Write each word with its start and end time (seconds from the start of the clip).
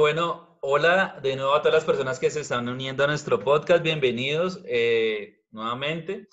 bueno, 0.00 0.56
hola 0.62 1.20
de 1.22 1.36
nuevo 1.36 1.52
a 1.54 1.60
todas 1.60 1.74
las 1.74 1.84
personas 1.84 2.18
que 2.18 2.30
se 2.30 2.40
están 2.40 2.66
uniendo 2.70 3.04
a 3.04 3.06
nuestro 3.06 3.38
podcast. 3.38 3.82
Bienvenidos 3.82 4.58
eh, 4.64 5.42
nuevamente. 5.50 6.26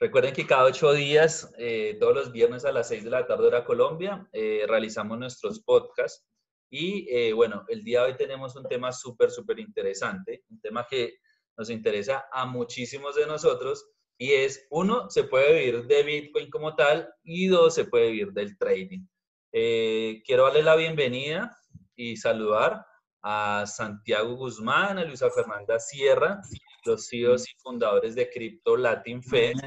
Recuerden 0.00 0.34
que 0.34 0.44
cada 0.44 0.64
ocho 0.64 0.92
días, 0.92 1.52
eh, 1.56 1.96
todos 2.00 2.16
los 2.16 2.32
viernes 2.32 2.64
a 2.64 2.72
las 2.72 2.88
seis 2.88 3.04
de 3.04 3.10
la 3.10 3.24
tarde 3.24 3.46
hora 3.46 3.64
Colombia, 3.64 4.28
eh, 4.32 4.64
realizamos 4.66 5.20
nuestros 5.20 5.60
podcasts. 5.60 6.26
Y 6.68 7.30
bueno, 7.30 7.64
el 7.68 7.84
día 7.84 8.00
de 8.00 8.10
hoy 8.10 8.16
tenemos 8.16 8.56
un 8.56 8.64
tema 8.64 8.90
súper, 8.90 9.30
súper 9.30 9.60
interesante, 9.60 10.42
un 10.50 10.60
tema 10.60 10.84
que 10.90 11.18
nos 11.56 11.70
interesa 11.70 12.26
a 12.32 12.44
muchísimos 12.44 13.14
de 13.14 13.28
nosotros 13.28 13.88
y 14.18 14.32
es, 14.32 14.66
uno, 14.70 15.08
se 15.10 15.22
puede 15.22 15.60
vivir 15.60 15.86
de 15.86 16.02
Bitcoin 16.02 16.50
como 16.50 16.74
tal 16.74 17.08
y 17.22 17.46
dos, 17.46 17.72
se 17.72 17.84
puede 17.84 18.10
vivir 18.10 18.32
del 18.32 18.58
trading. 18.58 19.06
quiero 19.52 20.42
darle 20.42 20.64
la 20.64 20.74
bienvenida 20.74 21.56
y 21.94 22.16
saludar 22.16 22.84
a 23.28 23.66
Santiago 23.66 24.36
Guzmán, 24.36 24.98
a 24.98 25.04
Luisa 25.04 25.28
Fernanda 25.30 25.80
Sierra, 25.80 26.40
los 26.84 27.08
CEOs 27.08 27.48
y 27.48 27.58
fundadores 27.58 28.14
de 28.14 28.30
Crypto 28.30 28.76
Latin 28.76 29.20
Fest. 29.20 29.64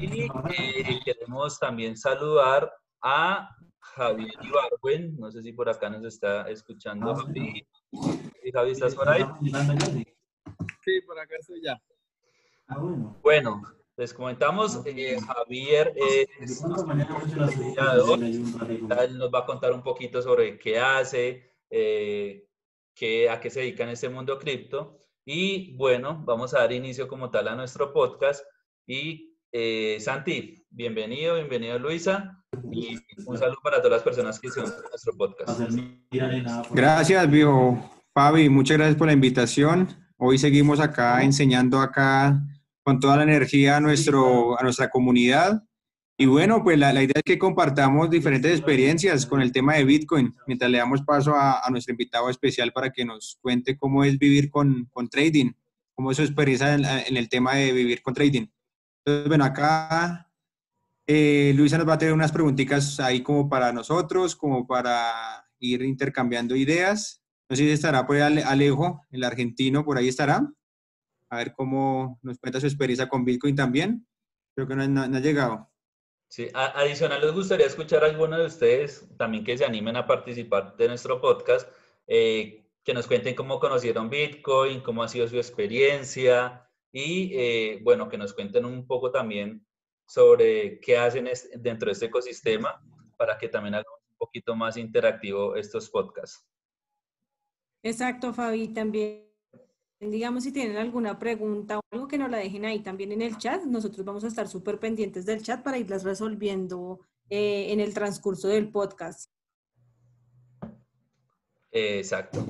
Y 0.00 0.22
eh, 0.22 1.00
queremos 1.04 1.58
también 1.58 1.94
saludar 1.94 2.72
a 3.02 3.54
Javier 3.80 4.32
Ibarwen, 4.40 5.14
no 5.18 5.30
sé 5.30 5.42
si 5.42 5.52
por 5.52 5.68
acá 5.68 5.90
nos 5.90 6.04
está 6.04 6.48
escuchando 6.48 7.14
Javi. 7.14 7.66
Javi, 8.50 8.70
¿estás 8.70 8.94
por 8.94 9.06
ahí? 9.06 9.26
Sí, 10.82 11.02
por 11.06 11.18
acá 11.18 11.34
estoy 11.38 11.60
ya. 11.62 11.78
Ah, 12.68 12.78
bueno, 13.20 13.60
les 13.98 14.14
comentamos, 14.14 14.80
eh, 14.86 15.18
Javier 15.20 15.92
es 15.96 16.64
él 19.02 19.18
nos 19.18 19.30
va 19.30 19.40
a 19.40 19.44
contar 19.44 19.72
un 19.72 19.82
poquito 19.82 20.22
sobre 20.22 20.58
qué 20.58 20.78
hace, 20.78 21.52
eh, 21.68 22.48
a 23.30 23.40
qué 23.40 23.50
se 23.50 23.60
dedica 23.60 23.84
en 23.84 23.90
este 23.90 24.08
mundo 24.08 24.38
cripto. 24.38 24.98
Y 25.24 25.76
bueno, 25.76 26.22
vamos 26.24 26.54
a 26.54 26.60
dar 26.60 26.72
inicio 26.72 27.08
como 27.08 27.30
tal 27.30 27.48
a 27.48 27.56
nuestro 27.56 27.92
podcast. 27.92 28.44
Y 28.86 29.36
eh, 29.52 29.98
Santi, 30.00 30.66
bienvenido, 30.70 31.36
bienvenido 31.36 31.78
Luisa. 31.78 32.44
Y 32.70 32.98
un 33.26 33.38
saludo 33.38 33.58
para 33.62 33.78
todas 33.78 33.92
las 33.92 34.02
personas 34.02 34.38
que 34.38 34.50
siguen 34.50 34.70
nuestro 34.90 35.16
podcast. 35.16 35.60
Gracias, 36.70 37.30
viejo 37.30 37.90
Fabi. 38.14 38.48
Muchas 38.48 38.76
gracias 38.76 38.96
por 38.96 39.06
la 39.06 39.12
invitación. 39.12 39.88
Hoy 40.16 40.38
seguimos 40.38 40.80
acá 40.80 41.22
enseñando 41.22 41.80
acá 41.80 42.40
con 42.84 43.00
toda 43.00 43.16
la 43.16 43.22
energía 43.22 43.76
a, 43.76 43.80
nuestro, 43.80 44.58
a 44.58 44.62
nuestra 44.62 44.90
comunidad 44.90 45.62
y 46.22 46.26
bueno, 46.26 46.62
pues 46.62 46.78
la, 46.78 46.92
idea 46.92 47.14
es 47.16 47.24
que 47.24 47.36
compartamos 47.36 48.08
diferentes 48.08 48.52
experiencias 48.52 49.26
con 49.26 49.42
el 49.42 49.50
tema 49.50 49.74
de 49.74 49.82
Bitcoin, 49.82 50.32
mientras 50.46 50.70
le 50.70 50.78
damos 50.78 51.02
paso 51.02 51.34
a, 51.34 51.68
nuestro 51.68 51.94
invitado 51.94 52.30
especial 52.30 52.72
para 52.72 52.90
que 52.92 53.04
nos 53.04 53.40
cuente 53.42 53.76
cómo 53.76 54.04
es 54.04 54.20
vivir 54.20 54.48
con, 54.48 54.88
con 54.92 55.08
trading, 55.08 55.50
cómo 55.96 56.12
es 56.12 56.18
su 56.18 56.22
experiencia 56.22 56.74
en, 56.74 57.16
el 57.16 57.28
tema 57.28 57.56
de 57.56 57.72
vivir 57.72 58.02
con 58.02 58.14
trading. 58.14 58.46
Entonces, 59.04 59.26
bueno, 59.26 59.44
acá 59.44 60.30
eh, 61.08 61.54
Luisa 61.56 61.76
nos 61.76 61.88
va 61.88 61.94
a 61.94 61.98
tener 61.98 62.14
unas 62.14 62.30
preguntitas 62.30 63.00
ahí 63.00 63.20
como 63.24 63.48
para 63.48 63.72
nosotros, 63.72 64.36
como 64.36 64.64
para 64.64 65.44
ir 65.58 65.82
intercambiando 65.82 66.54
ideas. 66.54 67.20
No 67.48 67.56
sé 67.56 67.64
si 67.64 67.70
estará 67.70 68.06
por 68.06 68.14
ahí 68.14 68.40
Alejo, 68.42 69.04
el 69.10 69.24
argentino, 69.24 69.84
por 69.84 69.98
ahí 69.98 70.06
estará. 70.06 70.48
A 71.30 71.36
ver 71.36 71.52
cómo 71.52 72.20
nos 72.22 72.38
cuenta 72.38 72.60
su 72.60 72.66
experiencia 72.66 73.08
con 73.08 73.24
Bitcoin 73.24 73.56
también. 73.56 74.06
Creo 74.54 74.68
que 74.68 74.76
no, 74.76 74.86
no 74.86 75.16
ha 75.16 75.20
llegado. 75.20 75.71
Sí, 76.32 76.48
adicional, 76.54 77.20
les 77.20 77.30
gustaría 77.30 77.66
escuchar 77.66 78.02
a 78.02 78.06
alguno 78.06 78.38
de 78.38 78.46
ustedes 78.46 79.06
también 79.18 79.44
que 79.44 79.58
se 79.58 79.66
animen 79.66 79.96
a 79.96 80.06
participar 80.06 80.74
de 80.78 80.88
nuestro 80.88 81.20
podcast, 81.20 81.68
eh, 82.06 82.64
que 82.82 82.94
nos 82.94 83.06
cuenten 83.06 83.34
cómo 83.34 83.60
conocieron 83.60 84.08
Bitcoin, 84.08 84.80
cómo 84.80 85.02
ha 85.02 85.08
sido 85.08 85.28
su 85.28 85.36
experiencia 85.36 86.66
y, 86.90 87.34
eh, 87.34 87.80
bueno, 87.82 88.08
que 88.08 88.16
nos 88.16 88.32
cuenten 88.32 88.64
un 88.64 88.86
poco 88.86 89.10
también 89.10 89.66
sobre 90.06 90.80
qué 90.80 90.96
hacen 90.96 91.28
dentro 91.56 91.88
de 91.88 91.92
este 91.92 92.06
ecosistema 92.06 92.82
para 93.18 93.36
que 93.36 93.50
también 93.50 93.74
hagamos 93.74 94.00
un 94.08 94.16
poquito 94.16 94.56
más 94.56 94.78
interactivo 94.78 95.54
estos 95.54 95.90
podcasts. 95.90 96.48
Exacto, 97.82 98.32
Fabi, 98.32 98.68
también 98.68 99.31
digamos, 100.10 100.44
si 100.44 100.52
tienen 100.52 100.76
alguna 100.76 101.18
pregunta 101.18 101.78
o 101.78 101.82
algo 101.90 102.08
que 102.08 102.18
nos 102.18 102.30
la 102.30 102.38
dejen 102.38 102.64
ahí 102.64 102.80
también 102.80 103.12
en 103.12 103.22
el 103.22 103.38
chat, 103.38 103.62
nosotros 103.64 104.04
vamos 104.04 104.24
a 104.24 104.28
estar 104.28 104.48
súper 104.48 104.78
pendientes 104.78 105.26
del 105.26 105.42
chat 105.42 105.62
para 105.62 105.78
irlas 105.78 106.02
resolviendo 106.02 107.00
eh, 107.30 107.72
en 107.72 107.80
el 107.80 107.94
transcurso 107.94 108.48
del 108.48 108.70
podcast. 108.70 109.30
Exacto. 111.70 112.44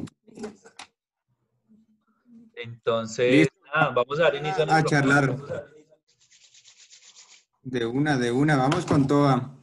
Entonces, 2.55 3.49
vamos 3.95 4.19
a 4.19 4.23
dar 4.23 4.35
inicio 4.37 4.65
a, 4.71 4.77
a 4.77 4.85
charlar. 4.85 5.37
De 7.63 7.87
una, 7.87 8.19
de 8.19 8.33
una, 8.33 8.57
vamos 8.57 8.85
con 8.87 9.07
toda. 9.07 9.62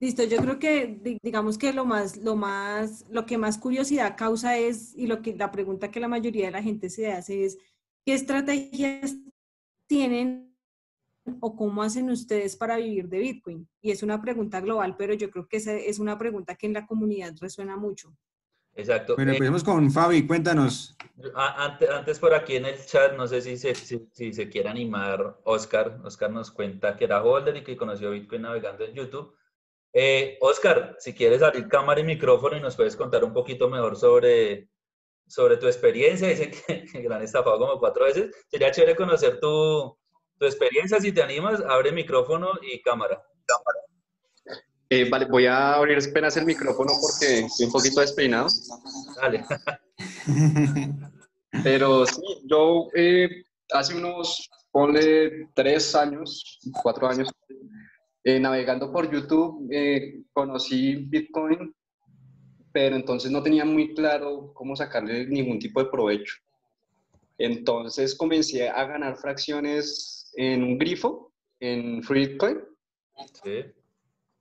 Listo, 0.00 0.22
yo 0.22 0.38
creo 0.38 0.60
que 0.60 1.18
digamos 1.22 1.58
que 1.58 1.72
lo 1.72 1.84
más, 1.84 2.18
lo 2.18 2.36
más, 2.36 3.04
lo 3.10 3.26
que 3.26 3.36
más 3.36 3.58
curiosidad 3.58 4.16
causa 4.16 4.56
es, 4.56 4.94
y 4.96 5.08
lo 5.08 5.22
que 5.22 5.34
la 5.34 5.50
pregunta 5.50 5.90
que 5.90 5.98
la 5.98 6.06
mayoría 6.06 6.46
de 6.46 6.52
la 6.52 6.62
gente 6.62 6.88
se 6.88 7.10
hace 7.10 7.44
es, 7.44 7.58
¿qué 8.06 8.14
estrategias 8.14 9.16
tienen 9.88 10.56
o 11.40 11.56
cómo 11.56 11.82
hacen 11.82 12.10
ustedes 12.10 12.54
para 12.54 12.76
vivir 12.76 13.08
de 13.08 13.18
Bitcoin? 13.18 13.68
Y 13.80 13.90
es 13.90 14.04
una 14.04 14.22
pregunta 14.22 14.60
global, 14.60 14.94
pero 14.96 15.14
yo 15.14 15.30
creo 15.30 15.48
que 15.48 15.56
esa 15.56 15.74
es 15.74 15.98
una 15.98 16.16
pregunta 16.16 16.54
que 16.54 16.68
en 16.68 16.74
la 16.74 16.86
comunidad 16.86 17.34
resuena 17.40 17.76
mucho. 17.76 18.14
Exacto. 18.74 19.16
Bueno, 19.16 19.32
eh, 19.32 19.34
empecemos 19.34 19.64
con 19.64 19.90
Fabi, 19.90 20.24
cuéntanos. 20.28 20.96
Antes, 21.34 21.90
antes, 21.90 22.20
por 22.20 22.32
aquí 22.32 22.54
en 22.54 22.66
el 22.66 22.86
chat, 22.86 23.16
no 23.16 23.26
sé 23.26 23.42
si 23.42 23.56
se, 23.56 23.74
si 23.74 24.32
se 24.32 24.48
quiere 24.48 24.68
animar 24.68 25.40
Oscar. 25.42 26.00
Oscar 26.04 26.30
nos 26.30 26.52
cuenta 26.52 26.94
que 26.96 27.06
era 27.06 27.24
holder 27.24 27.56
y 27.56 27.64
que 27.64 27.76
conoció 27.76 28.12
Bitcoin 28.12 28.42
navegando 28.42 28.84
en 28.84 28.94
YouTube 28.94 29.34
eh, 30.00 30.38
Oscar, 30.40 30.94
si 31.00 31.12
quieres 31.12 31.42
abrir 31.42 31.66
cámara 31.66 32.00
y 32.00 32.04
micrófono 32.04 32.56
y 32.56 32.60
nos 32.60 32.76
puedes 32.76 32.94
contar 32.94 33.24
un 33.24 33.32
poquito 33.32 33.68
mejor 33.68 33.96
sobre, 33.96 34.68
sobre 35.26 35.56
tu 35.56 35.66
experiencia. 35.66 36.28
Dice 36.28 36.52
que, 36.52 36.84
que 36.92 37.08
la 37.08 37.16
han 37.16 37.22
estafado 37.22 37.58
como 37.58 37.80
cuatro 37.80 38.04
veces. 38.04 38.30
Sería 38.48 38.70
chévere 38.70 38.94
conocer 38.94 39.40
tu, 39.40 39.98
tu 40.38 40.46
experiencia. 40.46 41.00
Si 41.00 41.10
te 41.10 41.20
animas, 41.20 41.60
abre 41.68 41.90
micrófono 41.90 42.52
y 42.62 42.80
cámara. 42.80 43.20
Eh, 44.88 45.10
vale, 45.10 45.26
voy 45.26 45.46
a 45.46 45.74
abrir 45.74 45.98
apenas 45.98 46.36
el 46.36 46.46
micrófono 46.46 46.92
porque 47.00 47.40
estoy 47.40 47.66
un 47.66 47.72
poquito 47.72 48.00
despeinado. 48.00 48.46
Dale. 49.20 49.44
Pero 51.64 52.06
sí, 52.06 52.22
yo 52.44 52.86
eh, 52.94 53.42
hace 53.72 53.96
unos, 53.96 54.48
ponle 54.70 55.48
tres 55.54 55.92
años, 55.96 56.60
cuatro 56.84 57.08
años, 57.08 57.30
eh, 58.24 58.40
navegando 58.40 58.92
por 58.92 59.10
YouTube 59.10 59.68
eh, 59.70 60.22
conocí 60.32 60.96
Bitcoin, 60.96 61.74
pero 62.72 62.96
entonces 62.96 63.30
no 63.30 63.42
tenía 63.42 63.64
muy 63.64 63.94
claro 63.94 64.52
cómo 64.54 64.76
sacarle 64.76 65.26
ningún 65.26 65.58
tipo 65.58 65.82
de 65.82 65.90
provecho. 65.90 66.34
Entonces 67.38 68.16
comencé 68.16 68.68
a 68.68 68.84
ganar 68.84 69.16
fracciones 69.16 70.30
en 70.34 70.62
un 70.62 70.78
grifo, 70.78 71.32
en 71.60 72.02
Freecoin. 72.02 72.58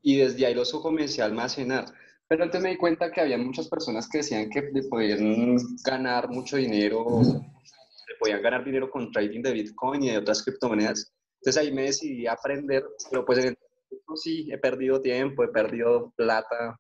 Y 0.02 0.18
desde 0.18 0.46
ahí 0.46 0.54
los 0.54 0.72
comencé 0.72 1.22
a 1.22 1.26
almacenar. 1.26 1.86
Pero 2.28 2.44
antes 2.44 2.62
me 2.62 2.70
di 2.70 2.78
cuenta 2.78 3.12
que 3.12 3.22
había 3.22 3.38
muchas 3.38 3.68
personas 3.70 4.10
que 4.10 4.20
decían 4.20 4.50
que 4.50 4.64
podían 4.90 5.58
ganar 5.86 6.30
mucho 6.30 6.58
dinero, 6.58 7.22
podían 8.20 8.42
ganar 8.42 8.66
dinero 8.66 8.90
con 8.90 9.12
trading 9.12 9.42
de 9.42 9.54
Bitcoin 9.54 10.04
y 10.04 10.10
de 10.10 10.18
otras 10.18 10.44
criptomonedas. 10.44 11.14
Entonces 11.40 11.62
ahí 11.62 11.72
me 11.72 11.84
decidí 11.84 12.28
a 12.28 12.34
aprender, 12.34 12.84
pero 13.10 13.26
pues 13.26 13.46
en 13.46 13.58
sí, 14.16 14.50
he 14.52 14.58
perdido 14.58 15.02
tiempo, 15.02 15.44
he 15.44 15.50
perdido 15.50 16.12
plata, 16.16 16.80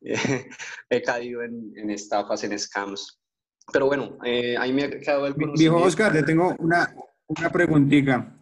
he 0.00 1.02
caído 1.02 1.42
en, 1.42 1.90
estafas, 1.90 2.44
en 2.44 2.58
scams. 2.58 3.20
Pero 3.72 3.86
bueno, 3.86 4.18
eh, 4.24 4.56
ahí 4.56 4.72
me 4.72 4.84
ha 4.84 4.90
quedado 4.90 5.26
el 5.26 5.34
Viejo 5.34 5.76
Oscar, 5.76 6.12
te 6.12 6.22
tengo 6.22 6.54
una, 6.58 6.94
una 7.26 7.50
preguntita. 7.50 8.34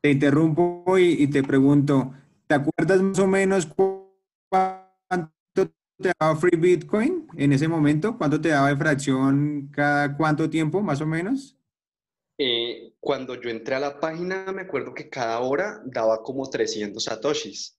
Te 0.00 0.10
interrumpo 0.10 0.98
y, 0.98 1.26
te 1.28 1.42
pregunto, 1.42 2.12
¿te 2.46 2.54
acuerdas 2.54 3.00
más 3.00 3.18
o 3.18 3.26
menos 3.26 3.66
cuánto 3.66 5.32
te 5.98 6.12
daba 6.18 6.36
Free 6.36 6.58
Bitcoin 6.58 7.26
en 7.36 7.52
ese 7.52 7.68
momento? 7.68 8.16
¿Cuánto 8.18 8.38
te 8.40 8.50
daba 8.50 8.68
de 8.68 8.76
fracción 8.76 9.70
cada 9.72 10.14
cuánto 10.14 10.48
tiempo, 10.50 10.82
más 10.82 11.00
o 11.00 11.06
menos? 11.06 11.58
Eh, 12.38 12.83
cuando 13.04 13.38
yo 13.38 13.50
entré 13.50 13.74
a 13.74 13.80
la 13.80 14.00
página, 14.00 14.50
me 14.50 14.62
acuerdo 14.62 14.94
que 14.94 15.10
cada 15.10 15.38
hora 15.40 15.82
daba 15.84 16.22
como 16.22 16.48
300 16.48 17.04
satoshis. 17.04 17.78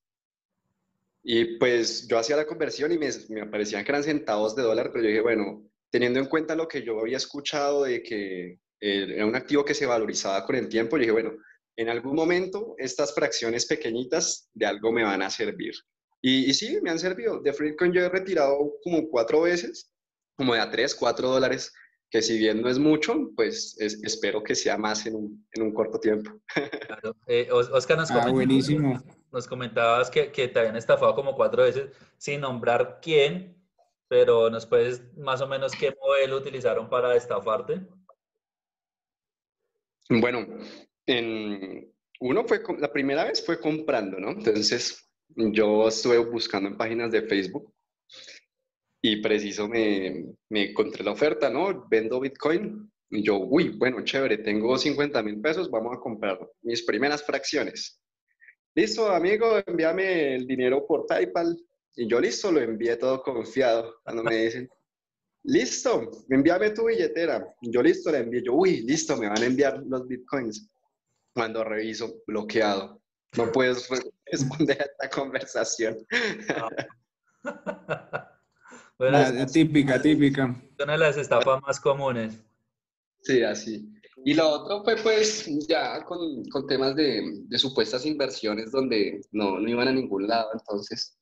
Y 1.23 1.57
pues 1.57 2.07
yo 2.07 2.19
hacía 2.19 2.35
la 2.35 2.45
conversión 2.45 2.91
y 2.91 2.99
me, 2.99 3.09
me 3.29 3.41
aparecían 3.41 3.83
que 3.83 3.91
eran 3.91 4.03
centavos 4.03 4.55
de 4.55 4.61
dólar, 4.61 4.91
pero 4.91 5.03
yo 5.03 5.09
dije, 5.09 5.21
bueno, 5.21 5.67
teniendo 5.89 6.19
en 6.19 6.27
cuenta 6.27 6.53
lo 6.53 6.67
que 6.67 6.83
yo 6.83 6.99
había 6.99 7.17
escuchado 7.17 7.85
de 7.85 8.03
que 8.03 8.59
eh, 8.79 9.07
era 9.15 9.25
un 9.25 9.35
activo 9.35 9.65
que 9.65 9.73
se 9.73 9.87
valorizaba 9.87 10.45
con 10.45 10.57
el 10.57 10.69
tiempo, 10.69 10.95
yo 10.95 11.01
dije, 11.01 11.11
bueno, 11.11 11.33
en 11.75 11.89
algún 11.89 12.15
momento 12.15 12.75
estas 12.77 13.15
fracciones 13.15 13.65
pequeñitas 13.65 14.47
de 14.53 14.67
algo 14.67 14.91
me 14.91 15.03
van 15.03 15.23
a 15.23 15.31
servir. 15.31 15.73
Y, 16.21 16.53
sí, 16.53 16.77
me 16.83 16.91
han 16.91 16.99
servido. 16.99 17.39
De 17.39 17.51
Freecoin 17.51 17.91
yo 17.91 18.01
he 18.01 18.09
retirado 18.09 18.75
como 18.83 19.09
cuatro 19.09 19.41
veces 19.41 19.91
como 20.35 20.53
de 20.53 20.65
3, 20.65 20.93
4 20.95 21.29
dólares, 21.29 21.73
que 22.15 22.21
si 22.21 22.37
bien 22.37 22.61
no 22.61 22.69
es 22.69 22.79
mucho, 22.79 23.29
pues 23.35 23.75
espero 23.77 24.41
que 24.41 24.55
sea 24.55 24.77
más 24.77 25.05
en 25.05 25.15
un, 25.15 25.45
en 25.51 25.63
un 25.63 25.73
corto 25.73 25.99
tiempo. 25.99 26.31
Claro. 26.87 27.13
Eh, 27.27 27.49
Oscar 27.51 27.97
nos, 27.97 28.09
ah, 28.09 28.31
buenísimo. 28.31 29.03
nos 29.33 29.45
comentabas 29.45 30.09
que, 30.09 30.31
que 30.31 30.47
te 30.47 30.59
habían 30.59 30.77
estafado 30.77 31.13
como 31.13 31.35
cuatro 31.35 31.63
veces, 31.63 31.91
sin 32.17 32.39
nombrar 32.39 32.99
quién, 33.01 33.61
pero 34.07 34.49
¿nos 34.49 34.65
puedes 34.65 35.13
más 35.17 35.41
o 35.41 35.47
menos 35.47 35.73
qué 35.73 35.93
modelo 36.01 36.37
utilizaron 36.37 36.89
para 36.89 37.17
estafarte? 37.17 37.81
Bueno, 40.07 40.47
en, 41.05 41.93
uno 42.21 42.45
fue, 42.45 42.61
la 42.79 42.93
primera 42.93 43.25
vez 43.25 43.45
fue 43.45 43.59
comprando, 43.59 44.21
¿no? 44.21 44.29
Entonces, 44.29 45.05
yo 45.35 45.89
estuve 45.89 46.19
buscando 46.19 46.69
en 46.69 46.77
páginas 46.77 47.11
de 47.11 47.23
Facebook 47.23 47.74
y 49.07 49.17
preciso 49.17 49.67
me, 49.67 50.33
me 50.49 50.71
encontré 50.71 51.03
la 51.03 51.11
oferta, 51.11 51.47
¿no? 51.47 51.87
Vendo 51.87 52.19
Bitcoin. 52.19 52.91
Y 53.11 53.21
yo, 53.21 53.37
uy, 53.37 53.69
bueno, 53.77 54.03
chévere, 54.03 54.39
tengo 54.39 54.75
50 54.75 55.21
mil 55.21 55.39
pesos, 55.41 55.69
vamos 55.69 55.95
a 55.95 55.99
comprar 55.99 56.39
mis 56.63 56.83
primeras 56.83 57.23
fracciones. 57.23 58.01
Listo, 58.73 59.11
amigo, 59.11 59.61
envíame 59.63 60.33
el 60.33 60.47
dinero 60.47 60.87
por 60.87 61.05
PayPal. 61.05 61.55
Y 61.95 62.09
yo, 62.09 62.19
listo, 62.19 62.51
lo 62.51 62.61
envié 62.61 62.97
todo 62.97 63.21
confiado. 63.21 63.95
Cuando 64.03 64.23
me 64.23 64.37
dicen, 64.37 64.67
listo, 65.43 66.09
envíame 66.31 66.71
tu 66.71 66.85
billetera. 66.85 67.47
Yo, 67.61 67.83
listo, 67.83 68.11
le 68.11 68.17
envié. 68.17 68.41
Yo, 68.43 68.53
uy, 68.53 68.81
listo, 68.87 69.15
me 69.17 69.29
van 69.29 69.39
a 69.39 69.45
enviar 69.45 69.83
los 69.85 70.07
bitcoins. 70.07 70.67
Cuando 71.31 71.63
reviso, 71.63 72.23
bloqueado. 72.25 72.99
No 73.37 73.51
puedes 73.51 73.87
responder 74.25 74.81
a 74.81 74.85
esta 74.85 75.09
conversación. 75.09 75.95
bueno, 78.97 79.45
típica, 79.51 80.01
típica. 80.01 80.55
Una 80.81 80.93
de 80.93 80.97
las 80.97 81.17
estafas 81.17 81.61
más 81.61 81.79
comunes. 81.79 82.39
Sí, 83.21 83.41
así. 83.41 83.91
Y 84.23 84.33
lo 84.33 84.49
otro 84.49 84.83
fue 84.83 84.95
pues 84.97 85.45
ya 85.67 86.03
con, 86.03 86.43
con 86.45 86.65
temas 86.67 86.95
de, 86.95 87.43
de, 87.47 87.57
supuestas 87.59 88.05
inversiones 88.05 88.71
donde 88.71 89.21
no, 89.31 89.59
no, 89.59 89.69
iban 89.69 89.87
a 89.87 89.91
ningún 89.91 90.27
lado. 90.27 90.49
Entonces 90.53 91.17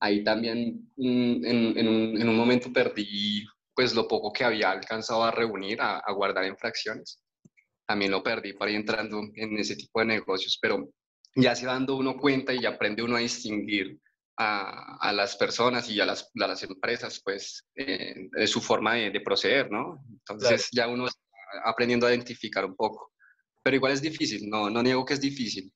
ahí 0.00 0.24
también 0.24 0.90
mm, 0.96 1.44
en, 1.44 1.78
en, 1.78 1.88
un, 1.88 2.20
en, 2.20 2.28
un, 2.28 2.36
momento 2.36 2.72
perdí 2.72 3.44
pues 3.74 3.94
lo 3.94 4.08
poco 4.08 4.32
que 4.32 4.44
había 4.44 4.70
alcanzado 4.70 5.24
a 5.24 5.30
reunir, 5.30 5.80
a, 5.80 5.98
a, 5.98 6.12
guardar 6.12 6.44
en 6.44 6.56
fracciones. 6.56 7.22
También 7.86 8.10
lo 8.10 8.22
perdí 8.22 8.52
para 8.54 8.70
ir 8.70 8.78
entrando 8.78 9.22
en 9.34 9.58
ese 9.58 9.76
tipo 9.76 10.00
de 10.00 10.06
negocios, 10.06 10.58
pero 10.60 10.90
ya 11.36 11.54
se 11.54 11.66
dando 11.66 11.96
uno 11.96 12.16
cuenta 12.16 12.52
y 12.52 12.66
aprende 12.66 13.02
uno 13.02 13.16
a 13.16 13.20
distinguir 13.20 13.98
a, 14.42 14.96
a 14.96 15.12
las 15.12 15.36
personas 15.36 15.88
y 15.88 16.00
a 16.00 16.06
las, 16.06 16.30
a 16.40 16.46
las 16.46 16.62
empresas, 16.62 17.20
pues, 17.24 17.66
eh, 17.74 18.28
de 18.30 18.46
su 18.46 18.60
forma 18.60 18.94
de, 18.94 19.10
de 19.10 19.20
proceder, 19.20 19.70
¿no? 19.70 20.04
Entonces 20.10 20.68
ya 20.72 20.88
uno 20.88 21.06
está 21.06 21.20
aprendiendo 21.64 22.06
a 22.06 22.10
identificar 22.10 22.64
un 22.64 22.76
poco. 22.76 23.12
Pero 23.62 23.76
igual 23.76 23.92
es 23.92 24.02
difícil, 24.02 24.48
no, 24.48 24.68
no 24.70 24.82
niego 24.82 25.04
que 25.04 25.14
es 25.14 25.20
difícil. 25.20 25.72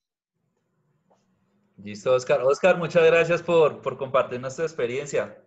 Listo, 1.83 2.15
Oscar. 2.15 2.43
Oscar, 2.43 2.79
muchas 2.79 3.05
gracias 3.05 3.43
por, 3.43 3.83
por 3.83 3.99
compartir 3.99 4.41
nuestra 4.41 4.65
experiencia. 4.65 5.43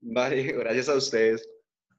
Vale, 0.00 0.42
gracias 0.52 0.88
a 0.88 0.94
ustedes. 0.94 1.48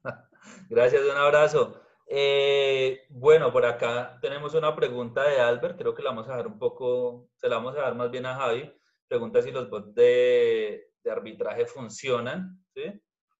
gracias, 0.68 1.02
un 1.02 1.16
abrazo. 1.16 1.80
Eh, 2.06 3.00
bueno, 3.08 3.52
por 3.52 3.64
acá 3.64 4.18
tenemos 4.20 4.54
una 4.54 4.74
pregunta 4.74 5.22
de 5.28 5.40
Albert, 5.40 5.78
creo 5.78 5.94
que 5.94 6.02
la 6.02 6.10
vamos 6.10 6.26
a 6.28 6.32
dejar 6.32 6.46
un 6.46 6.58
poco, 6.58 7.28
se 7.36 7.48
la 7.48 7.56
vamos 7.56 7.76
a 7.76 7.80
dar 7.80 7.94
más 7.94 8.10
bien 8.10 8.26
a 8.26 8.34
Javi. 8.34 8.72
Pregunta 9.14 9.40
si 9.42 9.52
los 9.52 9.70
bots 9.70 9.94
de, 9.94 10.90
de 11.04 11.10
arbitraje 11.12 11.66
funcionan, 11.66 12.60
¿sí? 12.74 12.82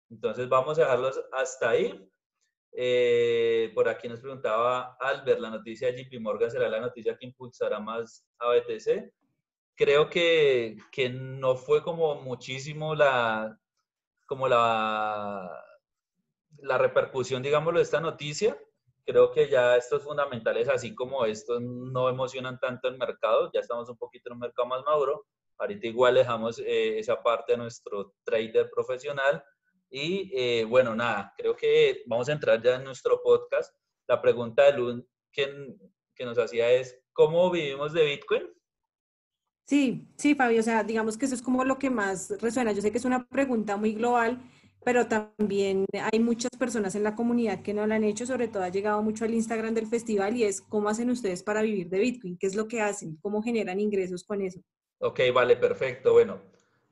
Entonces 0.09 0.49
vamos 0.49 0.79
a 0.79 0.83
dejarlos 0.83 1.21
hasta 1.33 1.71
ahí. 1.71 2.09
Eh, 2.71 3.73
por 3.75 3.89
aquí 3.89 4.07
nos 4.07 4.21
preguntaba 4.21 4.97
Albert, 5.01 5.41
¿la 5.41 5.51
noticia 5.51 5.91
de 5.91 6.05
JP 6.05 6.21
Morgan 6.21 6.49
será 6.49 6.69
la 6.69 6.79
noticia 6.79 7.17
que 7.19 7.27
impulsará 7.27 7.81
más 7.81 8.25
a 8.39 8.51
BTC? 8.51 9.13
Creo 9.75 10.09
que, 10.09 10.77
que 10.93 11.09
no 11.09 11.57
fue 11.57 11.83
como 11.83 12.23
muchísimo 12.23 12.95
la, 12.95 13.59
como 14.27 14.47
la, 14.47 15.61
la 16.59 16.79
repercusión, 16.79 17.43
digámoslo, 17.43 17.81
de 17.81 17.85
esta 17.85 18.01
noticia. 18.01 18.57
Creo 19.05 19.33
que 19.33 19.49
ya 19.49 19.75
estos 19.75 20.05
fundamentales, 20.05 20.69
así 20.69 20.95
como 20.95 21.25
estos, 21.25 21.61
no 21.61 22.09
emocionan 22.09 22.61
tanto 22.61 22.87
el 22.87 22.97
mercado. 22.97 23.51
Ya 23.53 23.59
estamos 23.59 23.89
un 23.89 23.97
poquito 23.97 24.29
en 24.29 24.35
un 24.35 24.39
mercado 24.39 24.69
más 24.69 24.85
maduro. 24.85 25.27
Ahorita 25.59 25.87
igual 25.87 26.15
dejamos 26.15 26.59
eh, 26.59 26.99
esa 26.99 27.23
parte 27.23 27.55
a 27.55 27.57
nuestro 27.57 28.15
trader 28.25 28.71
profesional. 28.71 29.43
Y 29.91 30.31
eh, 30.35 30.65
bueno, 30.65 30.95
nada, 30.95 31.33
creo 31.37 31.57
que 31.57 32.03
vamos 32.07 32.29
a 32.29 32.33
entrar 32.33 32.63
ya 32.63 32.77
en 32.77 32.85
nuestro 32.85 33.21
podcast. 33.23 33.75
La 34.09 34.21
pregunta 34.21 34.65
de 34.65 34.73
Lund 34.73 35.05
que, 35.33 35.77
que 36.15 36.25
nos 36.25 36.39
hacía 36.39 36.71
es, 36.71 37.01
¿cómo 37.13 37.51
vivimos 37.51 37.93
de 37.93 38.05
Bitcoin? 38.05 38.43
Sí, 39.67 40.07
sí, 40.19 40.35
Fabio, 40.35 40.61
o 40.61 40.63
sea, 40.63 40.85
digamos 40.85 41.17
que 41.17 41.25
eso 41.25 41.35
es 41.35 41.41
como 41.43 41.65
lo 41.65 41.79
que 41.79 41.89
más 41.89 42.31
resuena. 42.41 42.73
Yo 42.73 42.83
sé 42.83 42.93
que 42.93 42.99
es 42.99 43.05
una 43.05 43.27
pregunta 43.27 43.77
muy 43.79 43.95
global, 43.95 44.43
pero 44.85 45.07
también 45.07 45.87
hay 46.13 46.21
muchas 46.21 46.51
personas 46.59 46.95
en 46.95 47.03
la 47.03 47.15
comunidad 47.15 47.63
que 47.63 47.73
no 47.73 47.87
la 47.87 47.95
han 47.95 48.05
hecho, 48.05 48.27
sobre 48.27 48.49
todo 48.49 48.63
ha 48.63 48.69
llegado 48.69 49.03
mucho 49.03 49.25
al 49.25 49.33
Instagram 49.33 49.73
del 49.73 49.87
festival 49.87 50.37
y 50.37 50.45
es 50.45 50.61
cómo 50.61 50.91
hacen 50.91 51.09
ustedes 51.09 51.43
para 51.43 51.63
vivir 51.63 51.89
de 51.89 51.99
Bitcoin, 51.99 52.37
qué 52.37 52.47
es 52.47 52.55
lo 52.55 52.69
que 52.69 52.83
hacen, 52.83 53.17
cómo 53.23 53.43
generan 53.43 53.81
ingresos 53.81 54.25
con 54.25 54.43
eso. 54.43 54.61
Ok, 55.05 55.21
vale, 55.35 55.57
perfecto. 55.57 56.15
Bueno, 56.15 56.41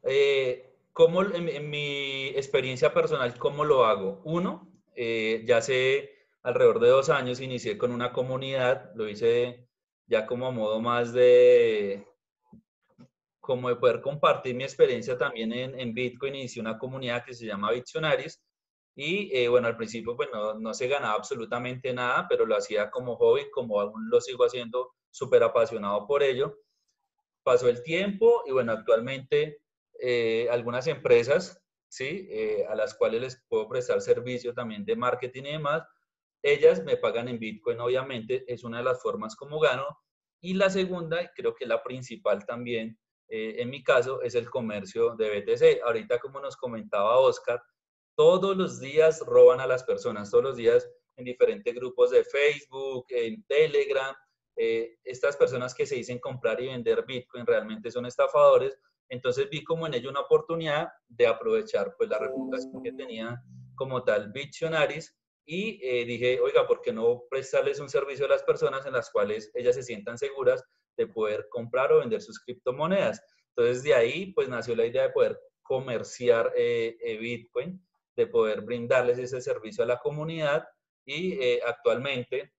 eh, 0.02 0.76
¿cómo, 0.92 1.22
en, 1.22 1.70
mi 1.70 2.26
experiencia 2.28 2.92
personal, 2.92 3.38
¿cómo 3.38 3.64
lo 3.64 3.86
hago? 3.86 4.20
Uno, 4.24 4.70
eh, 4.94 5.42
ya 5.46 5.56
hace 5.56 6.10
alrededor 6.42 6.80
de 6.80 6.88
dos 6.90 7.08
años 7.08 7.40
inicié 7.40 7.78
con 7.78 7.90
una 7.90 8.12
comunidad, 8.12 8.90
lo 8.96 9.08
hice 9.08 9.66
ya 10.06 10.26
como 10.26 10.46
a 10.46 10.50
modo 10.50 10.78
más 10.78 11.14
de, 11.14 12.06
como 13.40 13.70
de 13.70 13.76
poder 13.76 14.02
compartir 14.02 14.54
mi 14.56 14.64
experiencia 14.64 15.16
también 15.16 15.50
en, 15.54 15.80
en 15.80 15.94
Bitcoin, 15.94 16.34
inicié 16.34 16.60
una 16.60 16.78
comunidad 16.78 17.24
que 17.24 17.32
se 17.32 17.46
llama 17.46 17.72
Bitcionaries 17.72 18.42
y 18.94 19.34
eh, 19.34 19.48
bueno, 19.48 19.68
al 19.68 19.76
principio 19.78 20.14
pues 20.16 20.28
no, 20.34 20.52
no, 20.54 20.74
se 20.74 20.86
ganaba 20.86 21.14
absolutamente 21.14 21.94
nada, 21.94 22.26
pero 22.28 22.44
lo 22.44 22.56
hacía 22.56 22.90
como 22.90 23.16
hobby, 23.16 23.50
como 23.50 23.80
aún 23.80 24.10
lo 24.10 24.20
sigo 24.20 24.44
haciendo, 24.44 24.92
súper 25.10 25.42
apasionado 25.44 26.06
por 26.06 26.22
ello. 26.22 26.58
Pasó 27.42 27.68
el 27.68 27.82
tiempo 27.82 28.44
y 28.46 28.52
bueno, 28.52 28.72
actualmente 28.72 29.62
eh, 29.98 30.48
algunas 30.50 30.86
empresas, 30.86 31.60
¿sí? 31.88 32.28
Eh, 32.30 32.64
a 32.68 32.74
las 32.74 32.94
cuales 32.94 33.20
les 33.20 33.44
puedo 33.48 33.68
prestar 33.68 34.00
servicio 34.00 34.54
también 34.54 34.84
de 34.84 34.96
marketing 34.96 35.42
y 35.44 35.52
demás, 35.52 35.82
ellas 36.42 36.82
me 36.84 36.96
pagan 36.96 37.28
en 37.28 37.38
Bitcoin, 37.38 37.78
obviamente, 37.78 38.44
es 38.52 38.64
una 38.64 38.78
de 38.78 38.84
las 38.84 39.00
formas 39.00 39.36
como 39.36 39.60
gano. 39.60 39.86
Y 40.40 40.54
la 40.54 40.70
segunda, 40.70 41.30
creo 41.36 41.54
que 41.54 41.66
la 41.66 41.82
principal 41.84 42.44
también, 42.44 42.98
eh, 43.28 43.54
en 43.58 43.70
mi 43.70 43.84
caso, 43.84 44.20
es 44.22 44.34
el 44.34 44.50
comercio 44.50 45.14
de 45.14 45.30
BTC. 45.30 45.82
Ahorita, 45.84 46.18
como 46.18 46.40
nos 46.40 46.56
comentaba 46.56 47.20
Oscar, 47.20 47.62
todos 48.16 48.56
los 48.56 48.80
días 48.80 49.20
roban 49.20 49.60
a 49.60 49.68
las 49.68 49.84
personas, 49.84 50.30
todos 50.30 50.42
los 50.42 50.56
días 50.56 50.88
en 51.16 51.24
diferentes 51.26 51.72
grupos 51.74 52.10
de 52.10 52.24
Facebook, 52.24 53.06
en 53.10 53.44
Telegram. 53.44 54.14
Eh, 54.56 54.98
estas 55.04 55.36
personas 55.36 55.74
que 55.74 55.86
se 55.86 55.96
dicen 55.96 56.18
comprar 56.18 56.60
y 56.60 56.66
vender 56.66 57.04
Bitcoin 57.06 57.46
realmente 57.46 57.90
son 57.90 58.06
estafadores. 58.06 58.78
Entonces 59.08 59.48
vi 59.50 59.64
como 59.64 59.86
en 59.86 59.94
ello 59.94 60.10
una 60.10 60.20
oportunidad 60.20 60.88
de 61.08 61.26
aprovechar 61.26 61.94
pues 61.96 62.08
la 62.08 62.18
reputación 62.18 62.82
que 62.82 62.92
tenía 62.92 63.42
como 63.74 64.04
tal 64.04 64.30
Bitcionaris 64.32 65.16
y 65.44 65.80
eh, 65.82 66.04
dije, 66.04 66.40
oiga, 66.40 66.66
¿por 66.66 66.80
qué 66.80 66.92
no 66.92 67.24
prestarles 67.28 67.80
un 67.80 67.88
servicio 67.88 68.26
a 68.26 68.28
las 68.28 68.42
personas 68.42 68.86
en 68.86 68.92
las 68.92 69.10
cuales 69.10 69.50
ellas 69.54 69.74
se 69.74 69.82
sientan 69.82 70.18
seguras 70.18 70.62
de 70.96 71.06
poder 71.06 71.48
comprar 71.48 71.92
o 71.92 72.00
vender 72.00 72.20
sus 72.20 72.38
criptomonedas. 72.40 73.22
Entonces 73.48 73.82
de 73.82 73.94
ahí 73.94 74.32
pues 74.32 74.48
nació 74.48 74.76
la 74.76 74.86
idea 74.86 75.04
de 75.04 75.10
poder 75.10 75.38
comerciar 75.62 76.52
eh, 76.56 76.96
eh, 77.02 77.16
Bitcoin, 77.16 77.84
de 78.14 78.26
poder 78.26 78.60
brindarles 78.60 79.18
ese 79.18 79.40
servicio 79.40 79.82
a 79.82 79.86
la 79.86 79.98
comunidad 79.98 80.68
y 81.04 81.58
actualmente 81.62 82.52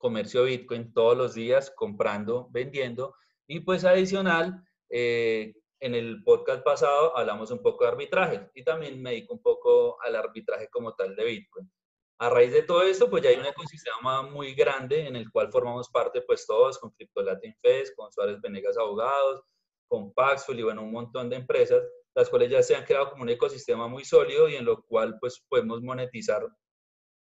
comercio 0.00 0.44
Bitcoin 0.44 0.92
todos 0.92 1.16
los 1.16 1.34
días 1.34 1.70
comprando, 1.76 2.48
vendiendo 2.50 3.14
y 3.46 3.60
pues 3.60 3.84
adicional 3.84 4.64
en 4.88 5.94
el 5.94 6.22
podcast 6.24 6.62
pasado 6.64 7.16
hablamos 7.16 7.50
un 7.50 7.62
poco 7.62 7.84
de 7.84 7.90
arbitraje 7.90 8.50
y 8.54 8.64
también 8.64 9.00
me 9.00 9.10
dedico 9.10 9.34
un 9.34 9.42
poco 9.42 10.00
al 10.02 10.16
arbitraje 10.16 10.68
como 10.68 10.94
tal 10.94 11.14
de 11.14 11.24
Bitcoin. 11.24 11.70
A 12.18 12.28
raíz 12.28 12.52
de 12.52 12.62
todo 12.62 12.82
esto, 12.82 13.08
pues 13.08 13.22
ya 13.22 13.30
hay 13.30 13.36
un 13.36 13.46
ecosistema 13.46 14.22
muy 14.22 14.54
grande 14.54 15.06
en 15.06 15.16
el 15.16 15.30
cual 15.30 15.50
formamos 15.50 15.88
parte, 15.88 16.20
pues 16.20 16.46
todos, 16.46 16.78
con 16.78 16.90
Crypto 16.90 17.22
Latin 17.22 17.54
Fest, 17.62 17.94
con 17.96 18.12
Suárez 18.12 18.40
Venegas 18.42 18.76
Abogados, 18.76 19.42
con 19.88 20.12
Paxful 20.12 20.58
y 20.58 20.62
bueno, 20.62 20.82
un 20.82 20.92
montón 20.92 21.30
de 21.30 21.36
empresas, 21.36 21.82
las 22.14 22.28
cuales 22.28 22.50
ya 22.50 22.62
se 22.62 22.76
han 22.76 22.84
creado 22.84 23.10
como 23.10 23.22
un 23.22 23.30
ecosistema 23.30 23.88
muy 23.88 24.04
sólido 24.04 24.48
y 24.48 24.56
en 24.56 24.66
lo 24.66 24.82
cual 24.82 25.18
pues 25.18 25.44
podemos 25.48 25.80
monetizar 25.80 26.46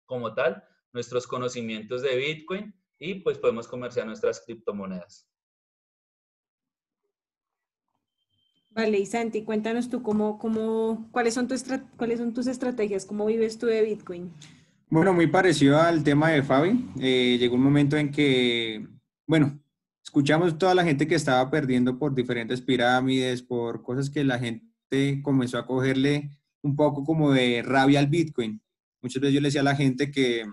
como 0.05 0.35
tal 0.35 0.63
nuestros 0.95 1.27
conocimientos 1.27 2.01
de 2.01 2.15
Bitcoin 2.15 2.73
y 2.97 3.15
pues 3.15 3.37
podemos 3.37 3.67
comerciar 3.67 4.07
nuestras 4.07 4.41
criptomonedas. 4.43 5.27
Vale, 8.71 8.97
y 8.99 9.05
Santi, 9.05 9.43
cuéntanos 9.43 9.89
tú 9.89 10.01
cómo, 10.01 10.37
cómo, 10.37 11.07
cuáles 11.11 11.33
son, 11.33 11.47
tus 11.47 11.63
cuáles 11.97 12.19
son 12.19 12.33
tus 12.33 12.47
estrategias, 12.47 13.05
cómo 13.05 13.25
vives 13.25 13.57
tú 13.57 13.67
de 13.67 13.83
Bitcoin. 13.83 14.33
Bueno, 14.89 15.13
muy 15.13 15.27
parecido 15.27 15.79
al 15.79 16.03
tema 16.03 16.29
de 16.31 16.43
Fabi. 16.43 16.85
Eh, 16.99 17.37
llegó 17.39 17.55
un 17.55 17.63
momento 17.63 17.97
en 17.97 18.11
que, 18.11 18.85
bueno, 19.27 19.59
escuchamos 20.03 20.57
toda 20.57 20.75
la 20.75 20.83
gente 20.83 21.07
que 21.07 21.15
estaba 21.15 21.49
perdiendo 21.49 21.97
por 21.97 22.13
diferentes 22.13 22.61
pirámides, 22.61 23.41
por 23.41 23.81
cosas 23.81 24.09
que 24.09 24.23
la 24.23 24.39
gente 24.39 25.21
comenzó 25.23 25.57
a 25.57 25.65
cogerle 25.65 26.29
un 26.61 26.75
poco 26.75 27.03
como 27.03 27.31
de 27.31 27.63
rabia 27.63 27.99
al 27.99 28.07
Bitcoin. 28.07 28.61
Muchas 29.01 29.21
veces 29.21 29.35
yo 29.35 29.41
le 29.41 29.47
decía 29.47 29.61
a 29.61 29.65
la 29.65 29.75
gente 29.75 30.11
que, 30.11 30.45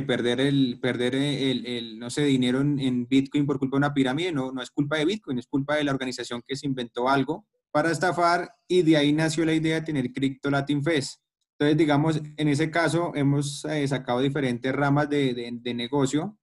que 0.00 0.06
perder, 0.06 0.40
el, 0.40 0.78
perder 0.80 1.14
el, 1.14 1.66
el 1.66 1.98
no 1.98 2.10
sé, 2.10 2.24
dinero 2.24 2.60
en, 2.60 3.06
Bitcoin 3.08 3.46
por 3.46 3.58
culpa 3.58 3.76
de 3.76 3.78
una 3.78 3.94
pirámide 3.94 4.32
no, 4.32 4.52
no 4.52 4.62
es 4.62 4.70
culpa 4.70 4.96
de 4.96 5.04
Bitcoin, 5.04 5.38
es 5.38 5.46
culpa 5.46 5.76
de 5.76 5.84
la 5.84 5.92
organización 5.92 6.42
que 6.46 6.56
se 6.56 6.66
inventó 6.66 7.08
algo 7.08 7.46
para 7.70 7.90
estafar 7.90 8.50
y 8.68 8.82
de 8.82 8.96
ahí 8.96 9.12
nació 9.12 9.44
la 9.44 9.54
idea 9.54 9.76
de 9.76 9.86
tener 9.86 10.12
Crypto 10.12 10.50
Latin 10.50 10.82
Fest. 10.82 11.20
Entonces, 11.58 11.76
digamos, 11.76 12.20
en 12.36 12.48
ese 12.48 12.70
caso 12.70 13.12
hemos 13.14 13.64
eh, 13.64 13.86
sacado 13.88 14.20
diferentes 14.20 14.72
ramas 14.72 15.10
de, 15.10 15.52
de, 15.60 15.74
negocio 15.74 16.38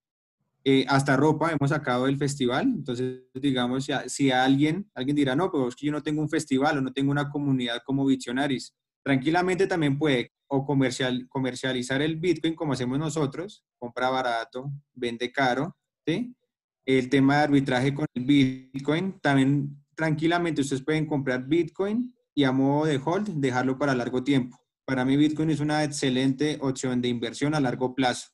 eh, 0.66 0.86
hasta 0.90 1.16
ropa 1.16 1.52
hemos 1.52 1.70
sacado 1.70 2.06
del 2.06 2.18
festival. 2.18 2.66
Entonces, 2.66 3.22
digamos, 3.34 3.86
si, 3.86 3.94
si, 4.08 4.32
alguien, 4.32 4.90
alguien 4.94 5.16
dirá, 5.16 5.36
no, 5.36 5.50
pero 5.50 5.70
es 5.70 5.76
que 5.76 5.86
yo 5.86 5.94
no 5.94 6.04
tengo 6.04 6.22
un 6.22 6.30
festival 6.30 6.78
o 6.78 6.82
no 6.82 6.92
tengo 6.92 7.12
una 7.12 7.30
comunidad 7.30 7.82
como 7.86 8.06
Visionaries, 8.06 8.76
tranquilamente 9.02 9.68
también 9.68 9.98
puede 9.98 10.35
o 10.48 10.66
comercial, 10.66 11.28
comercializar 11.30 12.02
el 12.02 12.18
Bitcoin 12.18 12.56
como 12.56 12.74
hacemos 12.74 13.00
nosotros, 13.00 13.64
compra 13.78 14.10
barato, 14.10 14.72
vende 14.94 15.32
caro, 15.32 15.76
¿sí? 16.06 16.36
El 16.86 17.10
tema 17.10 17.38
de 17.38 17.44
arbitraje 17.44 17.94
con 17.94 18.06
el 18.14 18.26
Bitcoin, 18.26 19.20
también 19.20 19.84
tranquilamente 19.96 20.62
ustedes 20.62 20.84
pueden 20.84 21.08
comprar 21.08 21.48
Bitcoin 21.48 22.14
y 22.36 22.44
a 22.44 22.52
modo 22.52 22.86
de 22.86 23.02
hold 23.04 23.30
dejarlo 23.30 23.78
para 23.78 23.96
largo 23.96 24.24
tiempo. 24.24 24.60
Para 24.86 25.04
mí 25.04 25.18
Bitcoin 25.18 25.50
es 25.50 25.60
una 25.60 25.84
excelente 25.84 26.60
opción 26.62 27.02
de 27.02 27.08
inversión 27.08 27.56
a 27.56 27.60
largo 27.60 27.96
plazo. 27.96 28.30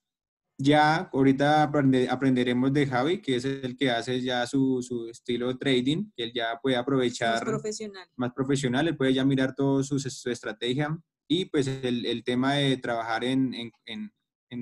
Ya 0.58 1.10
ahorita 1.14 1.64
aprenderemos 1.64 2.74
de 2.74 2.86
Javi, 2.86 3.22
que 3.22 3.38
es 3.38 3.46
el 3.46 3.76
que 3.78 3.90
hace 3.90 4.22
ya 4.22 4.46
su, 4.46 4.82
su, 4.84 5.08
estilo 5.08 5.48
de 5.48 5.56
trading, 5.56 6.12
que 6.16 6.26
él 6.26 6.34
ya 6.36 6.60
puede 6.62 6.76
aprovechar. 6.76 7.36
Más 7.36 7.42
profesional. 7.42 8.08
Más 8.16 8.34
profesional, 8.34 8.88
él 8.88 8.98
puede 8.98 9.14
ya 9.14 9.26
mirar 9.26 9.56
todo 9.56 9.82
su, 9.84 9.98
su 9.98 10.30
estrategia 10.30 10.96
y 11.32 11.46
pues 11.46 11.68
el, 11.68 12.06
el, 12.06 12.24
tema 12.24 12.56
de 12.56 12.78
trabajar 12.78 13.24
en, 13.24 13.54
en, 13.54 13.72
en, 13.86 14.12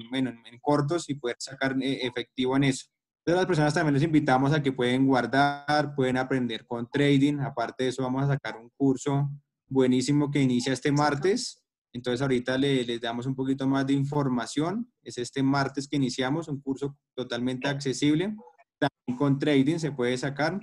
bueno, 0.10 0.30
en, 0.30 0.60
cortos 0.60 1.10
y 1.10 1.16
poder 1.16 1.38
sacar 1.40 1.76
eh, 1.82 2.06
efectivo 2.06 2.56
en 2.56 2.66
eso. 2.66 2.86
Entonces 3.26 3.42
las 3.42 3.46
personas 3.48 3.74
también 3.74 3.96
les 3.96 4.04
invitamos 4.04 4.54
a 4.54 4.62
que 4.62 4.72
pueden 4.72 5.08
guardar, 5.08 5.96
pueden 5.96 6.18
aprender 6.18 6.66
con 6.66 6.90
trading. 6.90 7.40
Aparte 7.40 7.86
de 7.86 7.90
eso 7.90 8.04
vamos 8.04 8.24
a 8.24 8.28
sacar 8.28 8.58
un 8.58 8.70
curso 8.78 9.30
buenísimo 9.68 10.30
que 10.30 10.42
inicia 10.42 10.74
este 10.74 10.92
martes 10.92 11.64
entonces 11.94 12.22
ahorita 12.22 12.58
le, 12.58 12.84
les 12.84 13.02
damos 13.02 13.26
un 13.26 13.36
poquito 13.36 13.68
más 13.68 13.86
de 13.88 13.94
información. 13.94 14.92
Es 15.04 15.18
este 15.18 15.42
martes 15.42 15.88
que 15.88 15.98
iniciamos 15.98 16.48
un 16.48 16.62
curso 16.62 16.98
totalmente 17.16 17.68
accesible. 17.68 18.36
También 18.78 19.18
con 19.18 19.40
trading 19.40 19.78
se 19.80 19.92
puede 19.92 20.18
sacar. 20.18 20.60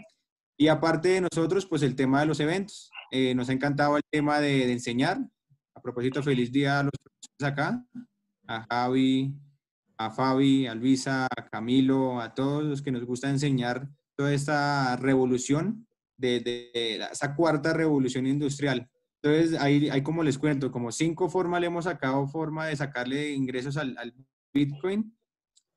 Y 0.57 0.69
aparte 0.69 1.09
de 1.09 1.21
nosotros, 1.23 1.67
pues 1.67 1.83
el 1.83 1.97
tema 1.97 2.21
de 2.21 2.27
los 2.27 2.41
eventos. 2.41 2.91
Eh, 3.11 3.35
nos 3.35 3.49
ha 3.49 3.53
encantado 3.53 3.97
el 3.97 4.03
tema 4.11 4.41
de, 4.41 4.73
enseñar. 4.73 5.19
A 5.77 5.81
propósito, 5.81 6.23
feliz 6.23 6.51
día 6.51 6.81
a 6.81 6.83
los 6.83 6.93
profesores 6.93 7.53
acá, 7.53 7.87
a 8.49 8.67
Javi, 8.69 9.33
a 9.99 10.11
Fabi, 10.11 10.67
a 10.67 10.75
Luisa, 10.75 11.27
a 11.27 11.49
Camilo, 11.49 12.21
a 12.21 12.35
todos 12.35 12.65
los 12.65 12.83
que 12.83 12.91
nos 12.91 13.05
gusta 13.05 13.31
enseñar 13.31 13.89
toda 14.17 14.33
esta 14.33 14.97
revolución, 14.97 15.87
de, 16.19 16.71
esa 17.13 17.35
cuarta 17.35 17.75
revolución 17.75 18.27
industrial 18.27 18.89
entonces, 19.27 19.61
ahí, 19.61 19.89
ahí 19.89 20.03
como 20.03 20.23
les 20.23 20.39
cuento, 20.39 20.71
como 20.71 20.93
cinco 20.93 21.29
formas 21.29 21.61
le 21.61 21.67
hemos 21.67 21.85
sacado 21.85 22.29
forma 22.29 22.67
de 22.67 22.77
sacarle 22.77 23.33
ingresos 23.33 23.77
al, 23.77 23.97
al 23.99 24.15
Bitcoin. 24.55 25.17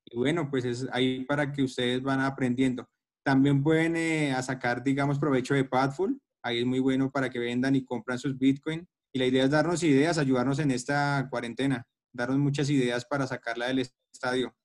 Y 0.05 0.17
bueno, 0.17 0.49
pues 0.51 0.65
es 0.65 0.87
ahí 0.91 1.25
para 1.25 1.51
que 1.51 1.63
ustedes 1.63 2.03
van 2.03 2.19
aprendiendo. 2.19 2.87
También 3.23 3.63
pueden 3.63 3.95
eh, 3.95 4.35
sacar, 4.43 4.83
digamos, 4.83 5.17
provecho 5.17 5.55
de 5.55 5.65
Padful. 5.65 6.21
Ahí 6.43 6.59
es 6.59 6.65
muy 6.65 6.79
bueno 6.79 7.11
para 7.11 7.29
que 7.29 7.39
vendan 7.39 7.75
y 7.75 7.83
compran 7.83 8.19
sus 8.19 8.37
Bitcoin. 8.37 8.87
Y 9.13 9.19
la 9.19 9.25
idea 9.25 9.43
es 9.45 9.51
darnos 9.51 9.83
ideas, 9.83 10.17
ayudarnos 10.17 10.59
en 10.59 10.71
esta 10.71 11.27
cuarentena, 11.29 11.85
darnos 12.13 12.37
muchas 12.37 12.69
ideas 12.69 13.05
para 13.05 13.25
sacarla 13.27 13.67
del 13.67 13.79
estadio. 14.13 14.55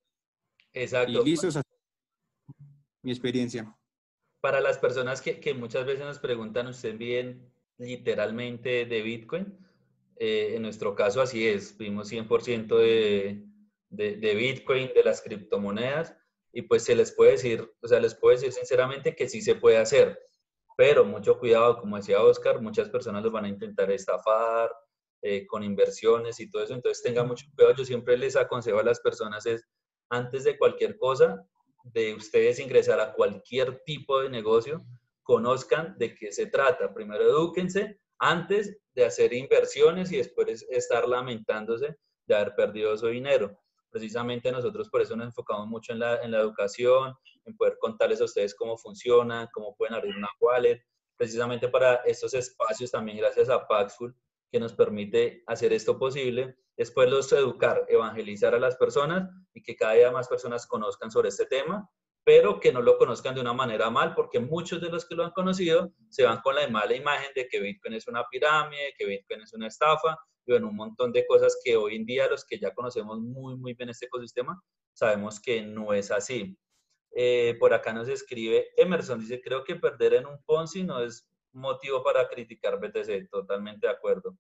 Exacto. 0.73 1.23
Y 1.23 1.25
listos. 1.25 1.59
Mi 3.03 3.11
experiencia. 3.11 3.77
Para 4.41 4.61
las 4.61 4.79
personas 4.79 5.21
que, 5.23 5.41
que 5.41 5.55
muchas 5.55 5.87
veces 5.87 6.05
nos 6.05 6.19
preguntan, 6.19 6.67
¿usted 6.67 6.97
bien 6.97 7.55
literalmente 7.79 8.87
de 8.87 9.03
Bitcoin. 9.03 9.59
Eh, 10.17 10.53
en 10.55 10.63
nuestro 10.63 10.95
caso 10.95 11.21
así 11.21 11.47
es, 11.47 11.77
vimos 11.77 12.11
100% 12.13 12.79
de, 12.79 13.45
de, 13.89 14.17
de, 14.17 14.35
Bitcoin, 14.35 14.91
de 14.95 15.03
las 15.03 15.21
criptomonedas, 15.23 16.17
y 16.53 16.63
pues 16.63 16.85
se 16.85 16.95
les 16.95 17.11
puede 17.13 17.33
decir, 17.33 17.69
o 17.83 17.89
sea, 17.89 17.99
les 17.99 18.15
puedo 18.15 18.37
decir 18.37 18.53
sinceramente 18.53 19.17
que 19.17 19.29
sí 19.29 19.43
se 19.43 19.57
puede 19.57 19.79
hacer, 19.79 20.19
pero 20.77 21.05
mucho 21.05 21.39
cuidado, 21.39 21.79
como 21.79 21.97
decía 21.97 22.23
Oscar, 22.23 22.61
muchas 22.61 22.89
personas 22.89 23.23
los 23.23 23.33
van 23.33 23.45
a 23.45 23.49
intentar 23.49 23.91
estafar 23.91 24.71
eh, 25.23 25.47
con 25.47 25.63
inversiones 25.63 26.41
y 26.41 26.51
todo 26.51 26.63
eso, 26.63 26.75
entonces 26.75 27.03
tenga 27.03 27.25
mucho 27.25 27.47
cuidado, 27.55 27.77
yo 27.77 27.85
siempre 27.85 28.17
les 28.17 28.37
aconsejo 28.37 28.79
a 28.79 28.85
las 28.85 29.01
personas 29.01 29.47
es, 29.47 29.65
antes 30.11 30.45
de 30.45 30.59
cualquier 30.59 30.99
cosa, 30.99 31.47
de 31.85 32.15
ustedes 32.15 32.59
ingresar 32.59 33.01
a 33.01 33.13
cualquier 33.13 33.83
tipo 33.85 34.21
de 34.21 34.31
negocio, 34.31 34.85
conozcan 35.23 35.97
de 35.99 36.15
qué 36.15 36.33
se 36.33 36.47
trata. 36.47 36.93
Primero 36.95 37.25
edúquense 37.25 37.99
antes 38.19 38.79
de 38.95 39.05
hacer 39.05 39.33
inversiones 39.33 40.13
y 40.13 40.19
después 40.19 40.67
estar 40.71 41.09
lamentándose 41.09 41.97
de 42.27 42.35
haber 42.35 42.55
perdido 42.55 42.97
su 42.97 43.09
dinero. 43.09 43.59
Precisamente 43.95 44.51
nosotros 44.51 44.91
por 44.91 45.03
eso 45.03 45.15
nos 45.15 45.27
enfocamos 45.27 45.69
mucho 45.69 45.93
en 45.93 46.01
la, 46.01 46.21
en 46.21 46.33
la 46.33 46.41
educación, 46.41 47.15
en 47.45 47.57
poder 47.57 47.79
contarles 47.79 48.21
a 48.21 48.25
ustedes 48.25 48.53
cómo 48.53 48.77
funciona, 48.77 49.49
cómo 49.55 49.77
pueden 49.77 49.95
abrir 49.95 50.17
una 50.17 50.29
wallet, 50.41 50.83
precisamente 51.17 51.69
para 51.69 51.95
estos 52.05 52.35
espacios 52.35 52.91
también 52.91 53.19
gracias 53.19 53.49
a 53.49 53.69
Paxful 53.69 54.13
que 54.51 54.59
nos 54.59 54.73
permite 54.73 55.45
hacer 55.47 55.73
esto 55.73 55.97
posible, 55.97 56.57
después 56.77 57.09
los 57.09 57.33
educar, 57.33 57.87
evangelizar 57.87 58.53
a 58.57 58.59
las 58.59 58.75
personas 58.75 59.31
y 59.53 59.63
que 59.63 59.77
cada 59.77 59.93
día 59.93 60.11
más 60.11 60.27
personas 60.27 60.67
conozcan 60.67 61.13
sobre 61.13 61.29
este 61.29 61.47
tema 61.47 61.89
pero 62.25 62.59
que 62.59 62.73
no 62.73 62.81
lo 62.81 62.97
conozcan 62.97 63.35
de 63.35 63.43
una 63.43 63.53
manera 63.53 63.91
mal, 63.91 64.15
porque 64.15 64.41
muchos 64.41 64.81
de 64.81 64.89
los 64.89 65.07
que 65.07 65.15
lo 65.15 65.25
han 65.25 65.33
conocido 65.33 65.93
se 66.09 66.25
van 66.25 66.41
con 66.41 66.55
la 66.55 66.67
mala 66.69 66.97
imagen 66.97 67.31
de 67.35 67.47
que 67.47 67.61
Bitcoin 67.61 67.95
es 67.95 68.09
una 68.09 68.25
pirámide, 68.31 68.95
que 68.97 69.05
Bitcoin 69.05 69.43
es 69.43 69.53
una 69.53 69.67
estafa, 69.67 70.17
y 70.47 70.53
bueno, 70.53 70.69
un 70.69 70.77
montón 70.77 71.13
de 71.13 71.27
cosas 71.27 71.59
que 71.65 71.77
hoy 71.77 71.97
en 71.97 72.05
día 72.05 72.29
los 72.29 72.45
que 72.45 72.59
ya 72.59 72.75
conocemos 72.75 73.21
muy, 73.21 73.57
muy 73.57 73.75
bien 73.75 73.89
este 73.89 74.07
ecosistema, 74.07 74.61
sabemos 74.93 75.41
que 75.41 75.63
no 75.63 75.93
es 75.95 76.11
así. 76.11 76.59
Eh, 77.13 77.57
por 77.61 77.73
acá 77.73 77.93
nos 77.93 78.09
escribe 78.09 78.69
Emerson, 78.77 79.21
dice, 79.21 79.41
creo 79.41 79.65
que 79.65 79.77
perder 79.77 80.15
en 80.15 80.27
un 80.27 80.43
Ponzi 80.45 80.83
no 80.83 81.01
es 81.01 81.29
motivo 81.53 82.03
para 82.03 82.29
criticar 82.29 82.81
BTC, 82.81 83.31
totalmente 83.31 83.87
de 83.87 83.93
acuerdo. 83.93 84.37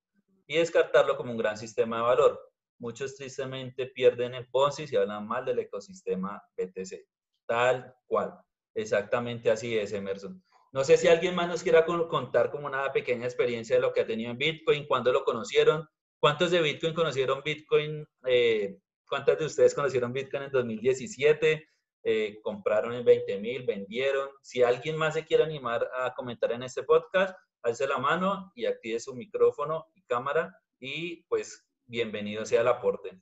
Y 0.47 0.57
descartarlo 0.57 1.17
como 1.17 1.31
un 1.31 1.39
gran 1.39 1.57
sistema 1.57 1.97
de 1.97 2.03
valor. 2.03 2.41
Muchos 2.79 3.15
tristemente 3.17 3.87
pierden 3.87 4.35
en 4.35 4.51
Ponzi 4.51 4.85
y 4.91 4.97
hablan 4.97 5.27
mal 5.27 5.45
del 5.45 5.61
ecosistema 5.61 6.43
BTC. 6.57 7.07
Tal 7.47 7.95
cual. 8.07 8.39
Exactamente 8.75 9.51
así 9.51 9.79
es, 9.79 9.93
Emerson. 9.93 10.43
No 10.75 10.83
sé 10.83 10.97
si 10.97 11.07
alguien 11.07 11.37
más 11.37 11.47
nos 11.47 11.63
quiera 11.63 11.87
contar 11.87 12.51
como 12.51 12.67
una 12.67 12.93
pequeña 12.93 13.27
experiencia 13.27 13.77
de 13.77 13.83
lo 13.83 13.93
que 13.93 14.01
ha 14.01 14.07
tenido 14.07 14.33
en 14.33 14.39
Bitcoin, 14.39 14.89
cuándo 14.89 15.13
lo 15.13 15.23
conocieron, 15.23 15.89
cuántos 16.19 16.51
de 16.51 16.61
Bitcoin 16.61 16.95
conocieron 16.95 17.43
Bitcoin, 17.45 18.05
eh, 18.27 18.77
cuántas 19.07 19.39
de 19.39 19.45
ustedes 19.45 19.73
conocieron 19.73 20.13
Bitcoin 20.13 20.43
en 20.43 20.51
2017, 20.51 21.69
eh, 22.03 22.41
compraron 22.43 22.93
en 22.93 23.05
20 23.05 23.39
mil, 23.39 23.65
vendieron. 23.65 24.29
Si 24.43 24.65
alguien 24.65 24.97
más 24.97 25.15
se 25.15 25.25
quiere 25.25 25.45
animar 25.45 25.89
a 25.97 26.13
comentar 26.13 26.51
en 26.51 26.65
este 26.65 26.83
podcast, 26.83 27.37
alce 27.63 27.87
la 27.87 27.99
mano 27.99 28.51
y 28.57 28.67
active 28.67 28.99
su 28.99 29.15
micrófono 29.15 29.87
y 29.95 30.03
cámara 30.03 30.53
y 30.81 31.23
pues 31.29 31.65
bienvenido 31.87 32.45
sea 32.45 32.63
el 32.63 32.69
aporte. 32.69 33.21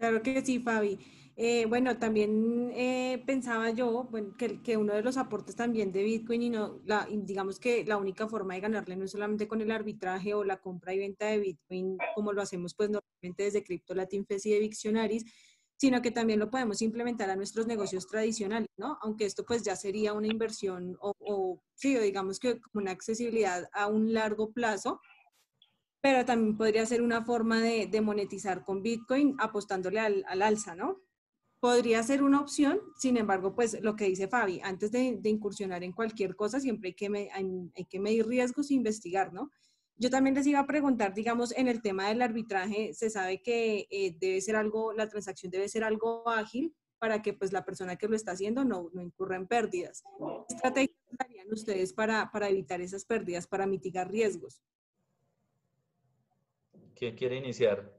Claro 0.00 0.22
que 0.22 0.42
sí, 0.42 0.60
Fabi. 0.60 0.98
Eh, 1.36 1.66
bueno, 1.66 1.98
también 1.98 2.72
eh, 2.74 3.22
pensaba 3.26 3.68
yo 3.68 4.08
que, 4.64 4.76
uno 4.78 4.94
de 4.94 5.02
los 5.02 5.18
aportes 5.18 5.56
también 5.56 5.92
de 5.92 6.02
Bitcoin 6.02 6.42
y 6.42 6.48
no, 6.48 6.80
la, 6.86 7.06
digamos 7.10 7.60
que 7.60 7.84
la 7.84 7.98
única 7.98 8.26
forma 8.26 8.54
de 8.54 8.60
ganarle 8.60 8.96
no 8.96 9.04
es 9.04 9.10
solamente 9.10 9.46
con 9.46 9.60
el 9.60 9.70
arbitraje 9.70 10.32
o 10.32 10.42
la 10.42 10.56
compra 10.58 10.94
y 10.94 10.98
venta 11.00 11.26
de 11.26 11.38
Bitcoin, 11.38 11.98
como 12.14 12.32
lo 12.32 12.40
hacemos 12.40 12.74
pues 12.74 12.88
normalmente 12.88 13.42
desde 13.42 13.62
Crypto 13.62 13.94
Latin 13.94 14.26
y 14.42 14.50
de 14.50 15.24
sino 15.76 16.00
que 16.00 16.10
también 16.10 16.38
lo 16.38 16.50
podemos 16.50 16.80
implementar 16.80 17.28
a 17.28 17.36
nuestros 17.36 17.66
negocios 17.66 18.06
tradicionales, 18.06 18.68
¿no? 18.78 18.98
Aunque 19.02 19.26
esto 19.26 19.44
pues 19.44 19.62
ya 19.62 19.76
sería 19.76 20.14
una 20.14 20.28
inversión 20.28 20.96
o, 21.00 21.14
o 21.18 21.62
sí, 21.74 21.96
digamos 21.98 22.38
que 22.38 22.58
como 22.58 22.82
una 22.82 22.92
accesibilidad 22.92 23.68
a 23.72 23.86
un 23.86 24.14
largo 24.14 24.50
plazo, 24.52 25.00
pero 26.00 26.24
también 26.24 26.56
podría 26.56 26.86
ser 26.86 27.02
una 27.02 27.24
forma 27.24 27.60
de, 27.60 28.00
monetizar 28.00 28.64
con 28.64 28.82
Bitcoin 28.82 29.36
apostándole 29.38 30.00
al, 30.00 30.24
al 30.28 30.42
alza, 30.42 30.74
¿no? 30.74 31.02
podría 31.60 32.02
ser 32.02 32.22
una 32.22 32.40
opción, 32.40 32.80
sin 32.96 33.18
embargo, 33.18 33.54
pues 33.54 33.80
lo 33.82 33.94
que 33.94 34.06
dice 34.06 34.28
Fabi, 34.28 34.60
antes 34.64 34.90
de, 34.90 35.20
incursionar 35.24 35.84
en 35.84 35.92
cualquier 35.92 36.34
cosa, 36.34 36.58
siempre 36.58 36.88
hay 36.88 36.94
que, 36.94 37.30
hay, 37.32 37.84
que 37.84 38.00
medir 38.00 38.26
riesgos 38.26 38.70
e 38.70 38.74
investigar, 38.74 39.32
¿no? 39.32 39.50
Yo 39.96 40.08
también 40.08 40.34
les 40.34 40.46
iba 40.46 40.58
a 40.58 40.66
preguntar, 40.66 41.12
digamos, 41.12 41.52
en 41.52 41.68
el 41.68 41.82
tema 41.82 42.08
del 42.08 42.22
arbitraje, 42.22 42.94
se 42.94 43.10
sabe 43.10 43.42
que 43.42 43.86
eh, 43.90 44.16
debe 44.18 44.40
ser 44.40 44.56
algo, 44.56 44.94
la 44.94 45.06
transacción 45.10 45.50
debe 45.52 45.68
ser 45.68 45.84
algo 45.84 46.26
ágil 46.26 46.74
para 46.98 47.20
que 47.20 47.34
pues 47.34 47.52
la 47.52 47.66
persona 47.66 47.96
que 47.96 48.08
lo 48.08 48.16
está 48.16 48.32
haciendo 48.32 48.64
no, 48.64 48.88
no 48.94 49.02
incurra 49.02 49.36
en 49.36 49.46
pérdidas. 49.46 50.02
¿Qué 50.48 50.54
estrategias 50.54 50.96
ustedes 51.50 51.92
para, 51.92 52.30
para 52.30 52.48
evitar 52.48 52.80
esas 52.80 53.04
pérdidas, 53.04 53.46
para 53.46 53.66
mitigar 53.66 54.10
riesgos? 54.10 54.62
¿Quién 57.00 57.16
quiere 57.16 57.36
iniciar? 57.36 57.90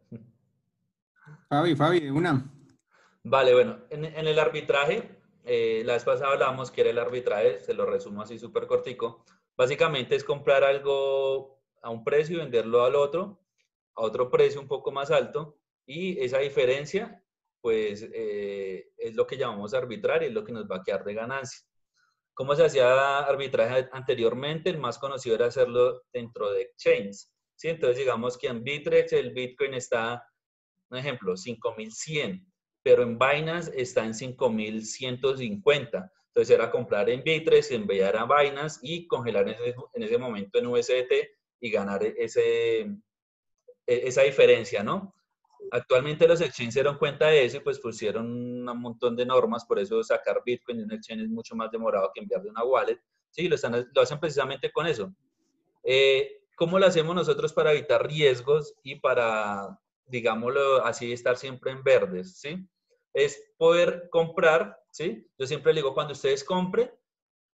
Fabi, 1.49 1.75
Fabi, 1.75 2.07
una. 2.11 2.53
Vale, 3.23 3.51
bueno, 3.51 3.79
en, 3.89 4.05
el 4.05 4.37
arbitraje, 4.37 5.19
eh, 5.43 5.81
la 5.83 5.93
vez 5.93 6.03
pasada 6.03 6.33
hablábamos 6.33 6.69
que 6.69 6.81
era 6.81 6.91
el 6.91 6.99
arbitraje, 6.99 7.59
se 7.61 7.73
lo 7.73 7.87
resumo 7.87 8.21
así 8.21 8.37
súper 8.37 8.67
cortico. 8.67 9.25
Básicamente 9.57 10.15
es 10.15 10.23
comprar 10.23 10.63
algo 10.63 11.63
a 11.81 11.89
un 11.89 12.03
precio 12.03 12.35
y 12.35 12.41
venderlo 12.41 12.85
al 12.85 12.93
otro, 12.93 13.41
a 13.95 14.03
otro 14.03 14.29
precio 14.29 14.61
un 14.61 14.67
poco 14.67 14.91
más 14.91 15.09
alto, 15.09 15.57
y 15.87 16.23
esa 16.23 16.37
diferencia, 16.37 17.23
pues, 17.59 18.07
eh, 18.13 18.91
es 18.99 19.15
lo 19.15 19.25
que 19.25 19.35
llamamos 19.37 19.73
arbitrar 19.73 20.21
y 20.21 20.27
es 20.27 20.31
lo 20.31 20.43
que 20.43 20.51
nos 20.51 20.69
va 20.69 20.75
a 20.75 20.83
quedar 20.83 21.03
de 21.03 21.15
ganancia. 21.15 21.67
¿Cómo 22.35 22.53
se 22.53 22.65
hacía 22.65 23.17
arbitraje 23.21 23.89
anteriormente? 23.93 24.69
El 24.69 24.77
más 24.77 24.99
conocido 24.99 25.33
era 25.33 25.47
hacerlo 25.47 26.03
dentro 26.13 26.51
de 26.51 26.61
exchanges. 26.61 27.30
Entonces, 27.69 27.97
digamos 27.97 28.37
que 28.37 28.47
en 28.47 28.63
Bitrex 28.63 29.13
el 29.13 29.31
Bitcoin 29.31 29.73
está, 29.73 30.27
un 30.89 30.97
ejemplo, 30.97 31.37
5100 31.37 32.51
pero 32.83 33.03
en 33.03 33.17
Binance 33.17 33.71
está 33.75 34.05
en 34.05 34.13
5150. 34.13 36.11
Entonces 36.27 36.55
era 36.55 36.71
comprar 36.71 37.09
en 37.09 37.23
Bitres, 37.23 37.71
enviar 37.71 38.15
a 38.15 38.25
Binance 38.25 38.79
y 38.81 39.07
congelar 39.07 39.47
en 39.49 40.03
ese, 40.03 40.17
momento 40.17 40.59
en 40.59 40.67
USDT 40.67 41.13
y 41.59 41.69
ganar 41.69 42.03
e, 42.03 42.15
esa 43.85 44.21
diferencia, 44.21 44.81
¿no? 44.83 45.13
Actualmente 45.71 46.27
los 46.27 46.41
exchanges 46.41 46.73
se 46.73 46.79
dieron 46.79 46.97
cuenta 46.97 47.27
de 47.27 47.45
eso 47.45 47.57
y 47.57 47.59
pues 47.59 47.79
pusieron 47.79 48.25
un 48.25 48.81
montón 48.81 49.15
de 49.15 49.25
normas, 49.25 49.65
por 49.65 49.77
eso 49.77 50.01
sacar 50.03 50.41
Bitcoin 50.43 50.77
de 50.79 50.83
un 50.85 50.93
exchange 50.93 51.23
es 51.23 51.29
mucho 51.29 51.55
más 51.55 51.69
demorado 51.69 52.09
que 52.13 52.21
enviar 52.21 52.41
de 52.41 52.49
una 52.49 52.63
wallet. 52.63 52.99
Sí, 53.29 53.47
lo 53.47 53.55
hacen 53.55 54.19
precisamente 54.19 54.71
con 54.71 54.87
eso. 54.87 55.13
Eh, 55.83 56.40
¿Cómo 56.61 56.77
lo 56.77 56.85
hacemos 56.85 57.15
nosotros 57.15 57.53
para 57.53 57.71
evitar 57.71 58.05
riesgos 58.05 58.75
y 58.83 58.99
para 58.99 59.79
digámoslo 60.05 60.85
así, 60.85 61.11
estar 61.11 61.35
siempre 61.35 61.71
en 61.71 61.83
verdes, 61.83 62.39
¿sí? 62.39 62.69
Es 63.13 63.43
poder 63.57 64.09
comprar, 64.11 64.77
¿sí? 64.91 65.27
Yo 65.39 65.47
siempre 65.47 65.73
digo, 65.73 65.95
cuando 65.95 66.13
ustedes 66.13 66.43
compren, 66.43 66.91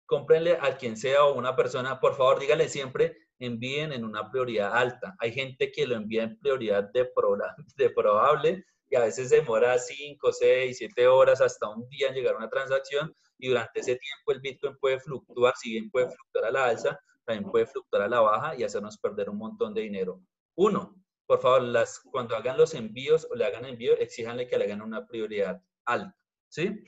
cómprenle 0.05 0.57
a 0.59 0.75
quien 0.75 0.97
sea 0.97 1.23
o 1.23 1.37
una 1.37 1.55
persona, 1.55 2.01
por 2.01 2.17
favor, 2.17 2.37
díganle 2.37 2.67
siempre, 2.67 3.15
envíen 3.39 3.93
en 3.93 4.03
una 4.03 4.29
prioridad 4.29 4.75
alta. 4.75 5.15
Hay 5.19 5.31
gente 5.31 5.71
que 5.71 5.87
lo 5.87 5.95
envía 5.95 6.23
en 6.23 6.37
prioridad 6.39 6.91
de, 6.91 7.09
de 7.77 7.89
probable 7.91 8.65
y 8.89 8.97
a 8.97 9.05
veces 9.05 9.29
demora 9.29 9.79
5, 9.79 10.33
6, 10.33 10.77
7 10.79 11.07
horas 11.07 11.39
hasta 11.39 11.69
un 11.69 11.87
día 11.87 12.09
en 12.09 12.13
llegar 12.13 12.33
a 12.33 12.39
una 12.39 12.49
transacción 12.49 13.15
y 13.37 13.47
durante 13.47 13.79
ese 13.79 13.95
tiempo 13.95 14.33
el 14.33 14.41
Bitcoin 14.41 14.77
puede 14.81 14.99
fluctuar, 14.99 15.53
si 15.55 15.71
bien 15.71 15.89
puede 15.91 16.09
fluctuar 16.09 16.43
a 16.43 16.51
la 16.51 16.65
alza, 16.65 16.99
también 17.27 17.51
puede 17.51 17.65
fluctuar 17.65 18.03
a 18.03 18.07
la 18.07 18.21
baja 18.21 18.55
y 18.55 18.63
hacernos 18.63 18.97
perder 18.97 19.29
un 19.29 19.37
montón 19.37 19.73
de 19.73 19.81
dinero. 19.81 20.21
Uno, 20.55 20.95
por 21.25 21.41
favor, 21.41 21.61
las, 21.61 21.99
cuando 21.99 22.37
hagan 22.37 22.57
los 22.57 22.73
envíos 22.73 23.27
o 23.29 23.35
le 23.35 23.45
hagan 23.45 23.65
envío, 23.65 23.97
exíjanle 23.97 24.47
que 24.47 24.57
le 24.57 24.63
hagan 24.63 24.81
una 24.81 25.05
prioridad 25.05 25.61
alta, 25.85 26.17
¿sí? 26.47 26.83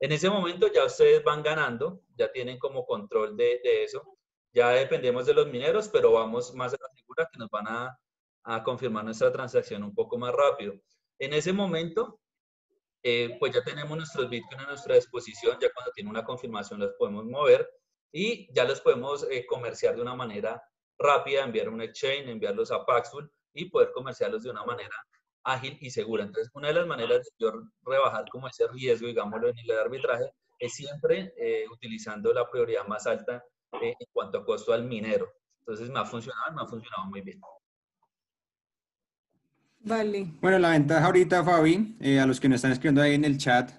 En 0.00 0.10
ese 0.10 0.28
momento 0.28 0.66
ya 0.72 0.84
ustedes 0.84 1.22
van 1.22 1.44
ganando, 1.44 2.02
ya 2.16 2.30
tienen 2.32 2.58
como 2.58 2.84
control 2.84 3.36
de, 3.36 3.60
eso. 3.62 4.02
Ya 4.52 4.70
dependemos 4.70 5.26
de 5.26 5.34
los 5.34 5.46
mineros, 5.46 5.88
pero 5.88 6.12
vamos 6.12 6.52
más 6.54 6.74
a 6.74 6.76
la 6.80 6.88
figura 6.94 7.28
que 7.32 7.38
nos 7.38 7.48
van 7.50 7.68
a, 7.68 7.98
a 8.42 8.64
confirmar 8.64 9.04
nuestra 9.04 9.32
transacción 9.32 9.84
un 9.84 9.94
poco 9.94 10.18
más 10.18 10.34
rápido. 10.34 10.74
En 11.20 11.32
ese 11.32 11.52
momento, 11.52 12.20
eh, 13.02 13.36
pues 13.38 13.54
ya 13.54 13.62
tenemos 13.62 13.96
nuestros 13.96 14.28
Bitcoin 14.28 14.60
a 14.60 14.66
nuestra 14.66 14.96
disposición, 14.96 15.56
ya 15.60 15.72
cuando 15.72 15.92
tiene 15.92 16.10
una 16.10 16.24
confirmación 16.24 16.80
los 16.80 16.94
podemos 16.98 17.24
mover 17.24 17.68
y 18.14 18.48
ya 18.54 18.64
los 18.64 18.80
podemos 18.80 19.26
eh, 19.28 19.44
comerciar 19.44 19.96
de 19.96 20.02
una 20.02 20.14
manera 20.14 20.62
rápida, 20.96 21.42
enviar 21.42 21.68
un 21.68 21.82
exchange, 21.82 22.28
enviarlos 22.28 22.70
a 22.70 22.86
Paxful 22.86 23.28
y 23.52 23.68
poder 23.68 23.90
comerciarlos 23.92 24.44
de 24.44 24.50
una 24.50 24.64
manera 24.64 24.94
ágil 25.42 25.76
y 25.80 25.90
segura. 25.90 26.22
Entonces, 26.22 26.48
una 26.54 26.68
de 26.68 26.74
las 26.74 26.86
maneras 26.86 27.18
de 27.18 27.30
yo 27.38 27.52
rebajar 27.82 28.24
como 28.30 28.46
ese 28.46 28.68
riesgo, 28.68 29.08
digámoslo, 29.08 29.48
en 29.48 29.58
el 29.58 29.70
arbitraje, 29.72 30.30
es 30.60 30.74
siempre 30.74 31.34
eh, 31.36 31.64
utilizando 31.72 32.32
la 32.32 32.48
prioridad 32.48 32.86
más 32.86 33.04
alta 33.08 33.44
eh, 33.82 33.94
en 33.98 34.06
cuanto 34.12 34.38
a 34.38 34.44
costo 34.44 34.72
al 34.72 34.84
minero. 34.84 35.32
Entonces, 35.58 35.90
me 35.90 35.98
ha 35.98 36.04
funcionado, 36.04 36.54
me 36.54 36.62
ha 36.62 36.66
funcionado 36.66 37.06
muy 37.06 37.20
bien. 37.20 37.40
Vale. 39.80 40.28
Bueno, 40.40 40.60
la 40.60 40.70
ventaja 40.70 41.04
ahorita, 41.04 41.42
Fabi, 41.42 41.96
eh, 42.00 42.20
a 42.20 42.26
los 42.26 42.38
que 42.38 42.48
nos 42.48 42.56
están 42.56 42.70
escribiendo 42.70 43.02
ahí 43.02 43.14
en 43.14 43.24
el 43.24 43.38
chat, 43.38 43.72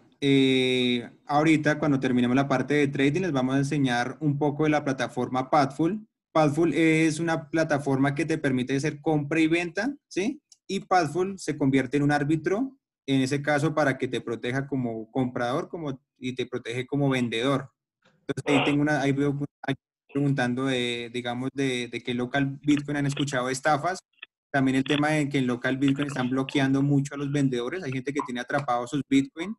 ahorita 1.26 1.78
cuando 1.80 2.00
terminemos 2.00 2.36
la 2.36 2.48
parte 2.48 2.74
de 2.74 2.88
trading 2.88 3.22
les 3.22 3.32
vamos 3.32 3.56
a 3.56 3.60
enseñar 3.60 4.18
un 4.22 4.38
poco 4.38 4.64
de 4.64 4.70
la 4.70 4.84
plataforma 4.84 5.50
Padful 5.50 6.08
Padful 6.36 6.74
es 6.74 7.22
una 7.22 7.50
plataforma 7.50 8.14
que 8.14 8.26
te 8.26 8.38
permite 8.38 8.76
hacer 8.76 9.00
compra 9.00 9.40
y 9.40 9.48
venta, 9.48 9.96
¿sí? 10.10 10.42
Y 10.68 10.82
Padful 10.82 11.40
se 11.40 11.58
convierte 11.58 11.96
en 11.96 12.04
un 12.04 12.12
árbitro, 12.12 12.78
en 13.06 13.22
ese 13.22 13.42
caso, 13.42 13.74
para 13.74 13.98
que 13.98 14.10
te 14.10 14.20
proteja 14.20 14.68
como 14.68 15.10
comprador 15.12 15.70
como, 15.70 15.98
y 16.18 16.36
te 16.36 16.46
protege 16.46 16.86
como 16.86 17.10
vendedor. 17.10 17.72
Entonces, 18.28 18.44
ahí 18.48 18.66
tengo 18.66 18.82
una, 18.82 19.00
ahí 19.00 19.14
veo 19.14 19.40
preguntando 20.12 20.66
de, 20.66 21.10
digamos, 21.14 21.52
de, 21.54 21.88
de 21.88 22.04
que 22.04 22.14
local 22.14 22.60
Bitcoin 22.62 22.98
han 22.98 23.06
escuchado 23.06 23.50
estafas. 23.50 24.00
También 24.52 24.76
el 24.76 24.84
tema 24.84 25.12
de 25.12 25.30
que 25.30 25.38
en 25.38 25.48
local 25.48 25.78
Bitcoin 25.78 26.08
están 26.08 26.30
bloqueando 26.30 26.82
mucho 26.82 27.16
a 27.16 27.18
los 27.18 27.32
vendedores. 27.32 27.82
Hay 27.82 27.94
gente 27.94 28.12
que 28.12 28.22
tiene 28.26 28.42
atrapados 28.42 28.90
sus 28.90 29.04
Bitcoin. 29.08 29.56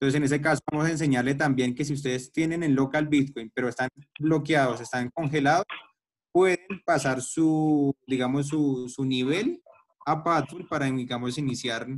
Entonces, 0.00 0.16
en 0.16 0.24
ese 0.24 0.40
caso, 0.40 0.60
vamos 0.70 0.86
a 0.86 0.92
enseñarle 0.92 1.34
también 1.34 1.74
que 1.74 1.84
si 1.84 1.92
ustedes 1.92 2.32
tienen 2.32 2.62
en 2.62 2.74
local 2.74 3.08
Bitcoin, 3.08 3.50
pero 3.52 3.68
están 3.68 3.88
bloqueados, 4.20 4.80
están 4.80 5.10
congelados, 5.10 5.66
pueden 6.32 6.82
pasar 6.84 7.20
su, 7.20 7.92
digamos, 8.06 8.48
su, 8.48 8.88
su 8.88 9.04
nivel 9.04 9.60
a 10.06 10.22
Patul 10.22 10.66
para, 10.68 10.86
digamos, 10.86 11.36
iniciar 11.36 11.88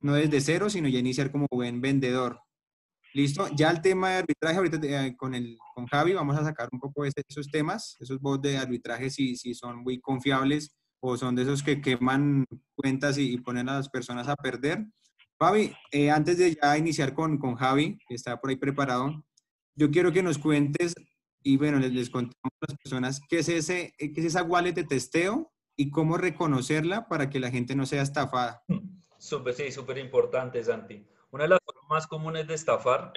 no 0.00 0.14
desde 0.14 0.40
cero, 0.40 0.70
sino 0.70 0.88
ya 0.88 1.00
iniciar 1.00 1.32
como 1.32 1.46
buen 1.50 1.80
vendedor. 1.80 2.40
Listo, 3.14 3.48
ya 3.56 3.70
el 3.70 3.80
tema 3.80 4.10
de 4.10 4.16
arbitraje, 4.18 4.56
ahorita 4.56 4.78
eh, 4.82 5.16
con, 5.16 5.34
el, 5.34 5.58
con 5.74 5.86
Javi 5.86 6.12
vamos 6.12 6.36
a 6.36 6.44
sacar 6.44 6.68
un 6.70 6.78
poco 6.78 7.02
de 7.02 7.12
esos 7.26 7.50
temas, 7.50 7.96
esos 8.00 8.20
bots 8.20 8.42
de 8.42 8.58
arbitraje, 8.58 9.10
si, 9.10 9.34
si 9.34 9.54
son 9.54 9.78
muy 9.82 9.98
confiables 9.98 10.76
o 11.00 11.16
son 11.16 11.34
de 11.34 11.42
esos 11.42 11.62
que 11.62 11.80
queman 11.80 12.44
cuentas 12.74 13.18
y, 13.18 13.38
ponen 13.38 13.68
a 13.68 13.74
las 13.74 13.88
personas 13.88 14.28
a 14.28 14.36
perder. 14.36 14.84
Javi, 15.40 15.72
eh, 15.92 16.10
antes 16.10 16.38
de 16.38 16.56
ya 16.56 16.76
iniciar 16.76 17.14
con, 17.14 17.38
con 17.38 17.54
Javi, 17.54 17.98
que 18.08 18.14
está 18.14 18.40
por 18.40 18.50
ahí 18.50 18.56
preparado, 18.56 19.24
yo 19.74 19.90
quiero 19.90 20.12
que 20.12 20.22
nos 20.22 20.38
cuentes 20.38 20.94
y 21.42 21.56
bueno, 21.56 21.78
les, 21.78 21.92
les 21.92 22.10
contamos 22.10 22.52
a 22.60 22.66
las 22.68 22.78
personas 22.78 23.20
qué 23.28 23.38
es, 23.38 23.48
ese, 23.48 23.94
qué 23.98 24.12
es 24.16 24.24
esa 24.24 24.42
wallet 24.42 24.72
de 24.72 24.84
testeo 24.84 25.52
y 25.76 25.90
cómo 25.90 26.18
reconocerla 26.18 27.06
para 27.08 27.30
que 27.30 27.38
la 27.38 27.50
gente 27.50 27.76
no 27.76 27.86
sea 27.86 28.02
estafada. 28.02 28.62
Súper, 29.18 29.54
sí, 29.54 29.70
súper 29.70 29.98
importante, 29.98 30.62
Santi. 30.62 31.06
Una 31.30 31.44
de 31.44 31.50
las 31.50 31.60
formas 31.64 31.84
más 31.88 32.06
comunes 32.06 32.46
de 32.48 32.54
estafar 32.54 33.12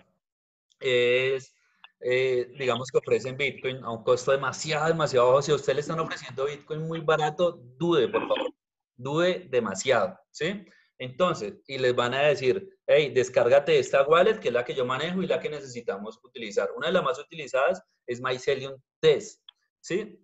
es, 0.79 1.55
eh, 2.01 2.53
digamos 2.57 2.91
que 2.91 2.99
ofrecen 2.99 3.37
Bitcoin 3.37 3.83
a 3.83 3.89
un 3.89 4.03
costo 4.03 4.31
demasiado, 4.31 4.87
demasiado 4.87 5.27
bajo. 5.27 5.41
Si 5.41 5.51
a 5.51 5.55
usted 5.55 5.73
le 5.73 5.81
están 5.81 5.99
ofreciendo 5.99 6.45
Bitcoin 6.45 6.87
muy 6.87 6.99
barato, 6.99 7.59
dude, 7.77 8.07
por 8.09 8.27
favor. 8.27 8.53
Dude 8.95 9.47
demasiado, 9.49 10.19
¿sí? 10.29 10.65
Entonces, 11.01 11.55
y 11.65 11.79
les 11.79 11.95
van 11.95 12.13
a 12.13 12.21
decir, 12.21 12.77
hey, 12.85 13.11
descárgate 13.11 13.79
esta 13.79 14.03
wallet, 14.03 14.39
que 14.39 14.49
es 14.49 14.53
la 14.53 14.63
que 14.63 14.75
yo 14.75 14.85
manejo 14.85 15.23
y 15.23 15.25
la 15.25 15.39
que 15.39 15.49
necesitamos 15.49 16.19
utilizar. 16.23 16.69
Una 16.75 16.87
de 16.87 16.93
las 16.93 17.03
más 17.03 17.17
utilizadas 17.17 17.81
es 18.05 18.21
Mycelium 18.21 18.79
Test, 18.99 19.41
¿sí? 19.79 20.23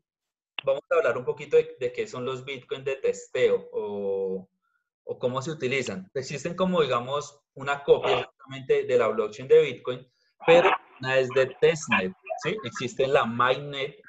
Vamos 0.63 0.83
a 0.91 0.97
hablar 0.97 1.17
un 1.17 1.25
poquito 1.25 1.57
de, 1.57 1.91
qué 1.91 2.05
son 2.05 2.25
los 2.25 2.45
Bitcoin 2.45 2.83
de 2.83 2.97
testeo 2.97 3.67
o, 3.71 4.47
o, 5.03 5.17
cómo 5.17 5.41
se 5.41 5.49
utilizan. 5.49 6.11
Existen 6.13 6.53
como, 6.53 6.83
digamos, 6.83 7.41
una 7.55 7.83
copia 7.83 8.29
de 8.67 8.97
la 8.99 9.07
blockchain 9.07 9.47
de 9.47 9.61
Bitcoin, 9.63 10.07
pero 10.45 10.69
una 10.99 11.17
es 11.17 11.27
de 11.29 11.47
testnet, 11.59 12.13
¿sí? 12.43 12.55
Existe 12.63 13.07
la 13.07 13.25
mainnet, 13.25 13.99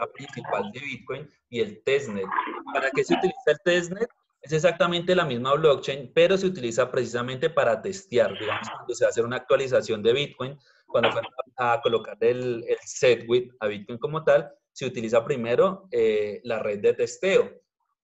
la 0.00 0.08
principal 0.08 0.72
de 0.72 0.80
Bitcoin, 0.80 1.30
y 1.50 1.60
el 1.60 1.84
testnet. 1.84 2.26
¿Para 2.74 2.90
qué 2.90 3.04
se 3.04 3.14
utiliza 3.14 3.52
el 3.52 3.60
testnet? 3.64 4.08
Es 4.42 4.52
exactamente 4.52 5.14
la 5.14 5.24
misma 5.24 5.54
blockchain, 5.54 6.12
pero 6.14 6.38
se 6.38 6.46
utiliza 6.46 6.90
precisamente 6.90 7.50
para 7.50 7.82
testear. 7.82 8.38
Digamos, 8.38 8.68
cuando 8.70 8.94
se 8.94 9.06
hace 9.06 9.22
una 9.22 9.36
actualización 9.36 10.02
de 10.02 10.12
Bitcoin, 10.12 10.58
cuando 10.86 11.10
fue 11.10 11.22
a 11.58 11.80
colocar 11.82 12.16
el, 12.20 12.64
el 12.68 12.78
SetWit 12.84 13.52
a 13.60 13.66
Bitcoin 13.66 13.98
como 13.98 14.22
tal, 14.22 14.50
se 14.72 14.84
utiliza 14.84 15.24
primero 15.24 15.88
eh, 15.90 16.40
la 16.44 16.58
red 16.58 16.80
de 16.80 16.92
testeo. 16.92 17.50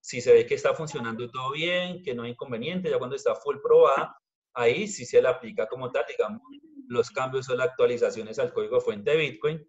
Si 0.01 0.21
se 0.21 0.33
ve 0.33 0.45
que 0.45 0.55
está 0.55 0.73
funcionando 0.73 1.29
todo 1.29 1.51
bien, 1.51 2.01
que 2.01 2.15
no 2.15 2.23
hay 2.23 2.31
inconveniente, 2.31 2.89
ya 2.89 2.97
cuando 2.97 3.15
está 3.15 3.35
full 3.35 3.57
probada, 3.61 4.17
ahí 4.55 4.87
sí 4.87 5.05
se 5.05 5.21
le 5.21 5.27
aplica 5.27 5.67
como 5.67 5.91
tal, 5.91 6.03
digamos, 6.09 6.41
los 6.87 7.09
cambios 7.11 7.47
o 7.49 7.55
las 7.55 7.69
actualizaciones 7.69 8.39
al 8.39 8.51
código 8.51 8.81
fuente 8.81 9.11
de 9.11 9.17
Bitcoin, 9.17 9.67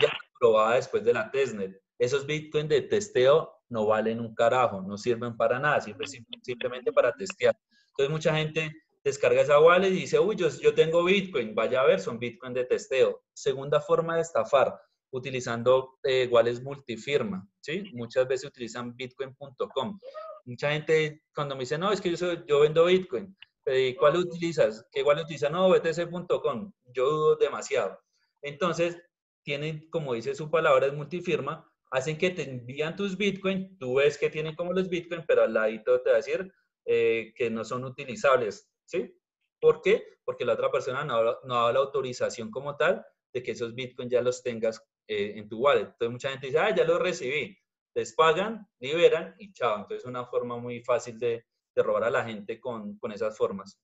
ya 0.00 0.12
probada 0.38 0.76
después 0.76 1.04
de 1.04 1.12
la 1.12 1.30
testnet. 1.30 1.82
Esos 1.98 2.24
Bitcoin 2.24 2.68
de 2.68 2.82
testeo 2.82 3.53
no 3.68 3.86
valen 3.86 4.20
un 4.20 4.34
carajo, 4.34 4.82
no 4.82 4.96
sirven 4.96 5.36
para 5.36 5.58
nada, 5.58 5.80
simplemente 5.80 6.92
para 6.92 7.12
testear. 7.12 7.56
Entonces 7.88 8.10
mucha 8.10 8.34
gente 8.34 8.72
descarga 9.02 9.42
esa 9.42 9.60
wallet 9.60 9.88
y 9.88 10.00
dice, 10.00 10.18
uy, 10.18 10.36
yo, 10.36 10.48
yo 10.48 10.74
tengo 10.74 11.04
Bitcoin, 11.04 11.54
vaya 11.54 11.80
a 11.80 11.86
ver, 11.86 12.00
son 12.00 12.18
Bitcoin 12.18 12.54
de 12.54 12.64
testeo. 12.64 13.22
Segunda 13.32 13.80
forma 13.80 14.16
de 14.16 14.22
estafar, 14.22 14.74
utilizando 15.10 15.98
eh, 16.02 16.28
wallets 16.30 16.62
multifirma, 16.62 17.46
¿sí? 17.60 17.90
Muchas 17.92 18.26
veces 18.26 18.48
utilizan 18.48 18.96
bitcoin.com. 18.96 19.98
Mucha 20.44 20.72
gente 20.72 21.22
cuando 21.34 21.54
me 21.54 21.60
dice, 21.60 21.78
no, 21.78 21.92
es 21.92 22.00
que 22.00 22.14
yo, 22.14 22.44
yo 22.46 22.60
vendo 22.60 22.84
Bitcoin, 22.86 23.36
¿y 23.66 23.94
cuál 23.94 24.16
utilizas? 24.16 24.84
¿Qué 24.90 25.02
wallet 25.02 25.22
utilizas? 25.22 25.50
No, 25.50 25.68
btc.com. 25.70 26.72
Yo 26.92 27.08
dudo 27.08 27.36
demasiado. 27.36 27.98
Entonces, 28.42 29.00
tienen, 29.42 29.88
como 29.90 30.14
dice 30.14 30.34
su 30.34 30.50
palabra, 30.50 30.86
es 30.86 30.94
multifirma, 30.94 31.70
hacen 31.94 32.18
que 32.18 32.30
te 32.30 32.50
envían 32.50 32.96
tus 32.96 33.16
Bitcoin, 33.16 33.78
tú 33.78 33.94
ves 33.94 34.18
que 34.18 34.28
tienen 34.28 34.56
como 34.56 34.72
los 34.72 34.88
Bitcoin, 34.88 35.22
pero 35.28 35.42
al 35.42 35.54
ladito 35.54 36.00
te 36.02 36.10
va 36.10 36.16
a 36.16 36.18
decir 36.18 36.52
eh, 36.84 37.32
que 37.36 37.48
no 37.50 37.64
son 37.64 37.84
utilizables, 37.84 38.68
¿sí? 38.84 39.16
¿Por 39.60 39.80
qué? 39.80 40.02
Porque 40.24 40.44
la 40.44 40.54
otra 40.54 40.72
persona 40.72 41.04
no, 41.04 41.22
no 41.44 41.54
dado 41.54 41.72
la 41.72 41.78
autorización 41.78 42.50
como 42.50 42.76
tal 42.76 43.06
de 43.32 43.44
que 43.44 43.52
esos 43.52 43.76
Bitcoin 43.76 44.10
ya 44.10 44.22
los 44.22 44.42
tengas 44.42 44.82
eh, 45.06 45.34
en 45.36 45.48
tu 45.48 45.60
wallet. 45.60 45.84
Entonces 45.84 46.10
mucha 46.10 46.30
gente 46.30 46.48
dice, 46.48 46.58
ah, 46.58 46.74
ya 46.74 46.84
los 46.84 47.00
recibí. 47.00 47.56
Les 47.94 48.12
pagan, 48.12 48.66
liberan 48.80 49.36
y 49.38 49.52
chao. 49.52 49.76
Entonces 49.76 49.98
es 49.98 50.04
una 50.04 50.26
forma 50.26 50.56
muy 50.56 50.82
fácil 50.82 51.16
de, 51.16 51.46
de 51.76 51.82
robar 51.82 52.04
a 52.04 52.10
la 52.10 52.24
gente 52.24 52.58
con, 52.58 52.98
con 52.98 53.12
esas 53.12 53.36
formas. 53.36 53.78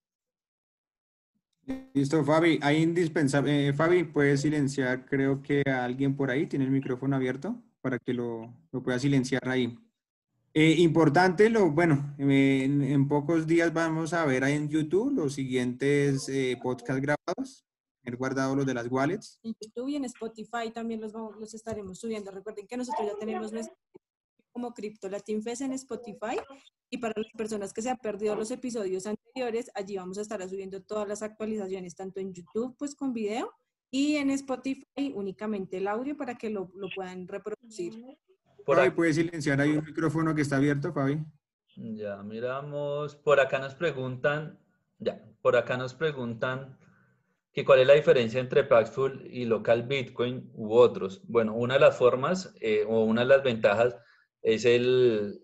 Listo, 1.95 2.25
Fabi. 2.25 2.59
Hay 2.61 2.83
indispensable. 2.83 3.69
Eh, 3.69 3.73
Fabi, 3.73 4.03
¿puedes 4.03 4.41
silenciar, 4.41 5.07
creo 5.07 5.41
que 5.41 5.63
a 5.65 5.85
alguien 5.85 6.17
por 6.17 6.29
ahí 6.33 6.47
tiene 6.47 6.65
el 6.65 6.73
micrófono 6.73 7.15
abierto 7.15 7.63
para 7.81 7.99
que 7.99 8.13
lo, 8.13 8.55
lo 8.73 8.83
pueda 8.83 8.99
silenciar 8.99 9.49
ahí. 9.49 9.79
Eh, 10.53 10.75
importante, 10.79 11.49
lo, 11.49 11.71
bueno, 11.71 12.15
en, 12.19 13.07
pocos 13.07 13.47
días 13.47 13.73
vamos 13.73 14.13
a 14.13 14.25
ver 14.25 14.43
ahí 14.43 14.55
en 14.55 14.69
YouTube 14.69 15.13
los 15.13 15.35
siguientes 15.35 16.29
eh, 16.29 16.59
podcasts 16.61 17.01
grabados, 17.01 17.65
he 18.03 18.11
guardado 18.17 18.57
los 18.57 18.67
de 18.67 18.75
las 18.75 18.91
wallets. 18.91 19.39
En 19.45 19.55
YouTube 19.61 19.89
y 19.89 19.97
en 19.97 20.07
Spotify 20.07 20.73
también 20.75 21.01
los, 21.01 21.13
vamos, 21.13 21.37
los 21.39 21.55
estaremos 21.55 22.01
subiendo. 22.01 22.33
Recuerden 22.33 22.67
que 22.67 22.77
nosotros 22.77 23.09
ya 23.13 23.19
tenemos 23.19 23.53
nuestro 23.53 23.77
como 24.53 24.75
Crypto 24.75 25.09
Latin 25.09 25.41
Fest 25.43 25.63
en 25.63 25.73
Spotify 25.73 26.37
y 26.91 26.99
para 26.99 27.15
las 27.17 27.33
personas 27.33 27.73
que 27.73 27.83
se 27.83 27.91
han 27.91 27.99
perdido 27.99 28.35
los 28.35 28.51
episodios 28.51 29.07
anteriores, 29.07 29.71
allí 29.75 29.97
vamos 29.97 30.19
a 30.19 30.23
estar 30.23 30.47
subiendo 30.49 30.83
todas 30.83 31.07
las 31.07 31.23
actualizaciones, 31.23 31.95
tanto 31.95 32.19
en 32.19 32.33
YouTube 32.33 32.75
pues 32.77 32.97
con 32.97 33.13
video 33.13 33.53
y 33.91 34.17
en 34.17 34.31
Spotify 34.31 35.13
únicamente 35.15 35.79
el 35.79 35.89
audio 35.89 36.17
para 36.17 36.37
que 36.37 36.51
lo, 36.51 36.71
lo 36.75 36.89
puedan 36.95 37.27
reproducir. 37.27 37.95
Por 38.65 38.79
ahí 38.79 38.91
puede 38.91 39.13
silenciar 39.13 39.61
ahí 39.61 39.77
un 39.77 39.85
micrófono 39.85 40.35
que 40.35 40.43
está 40.43 40.57
abierto, 40.57 40.93
Fabi. 40.93 41.19
Ya, 41.77 42.23
miramos. 42.23 43.17
Por 43.17 43.41
acá 43.41 43.59
nos 43.59 43.75
preguntan, 43.75 44.59
ya, 44.99 45.25
por 45.41 45.57
acá 45.57 45.77
nos 45.77 45.95
preguntan 45.95 46.79
que 47.53 47.65
cuál 47.65 47.81
es 47.81 47.87
la 47.87 47.95
diferencia 47.95 48.41
entre 48.41 48.65
Paxful 48.65 49.27
y 49.29 49.45
local 49.45 49.85
Bitcoin 49.85 50.51
u 50.55 50.75
otros. 50.75 51.23
Bueno, 51.27 51.55
una 51.55 51.75
de 51.75 51.81
las 51.81 51.97
formas 51.97 52.55
eh, 52.61 52.85
o 52.87 53.05
una 53.05 53.23
de 53.23 53.29
las 53.29 53.43
ventajas 53.43 53.97
es 54.43 54.65
el, 54.65 55.43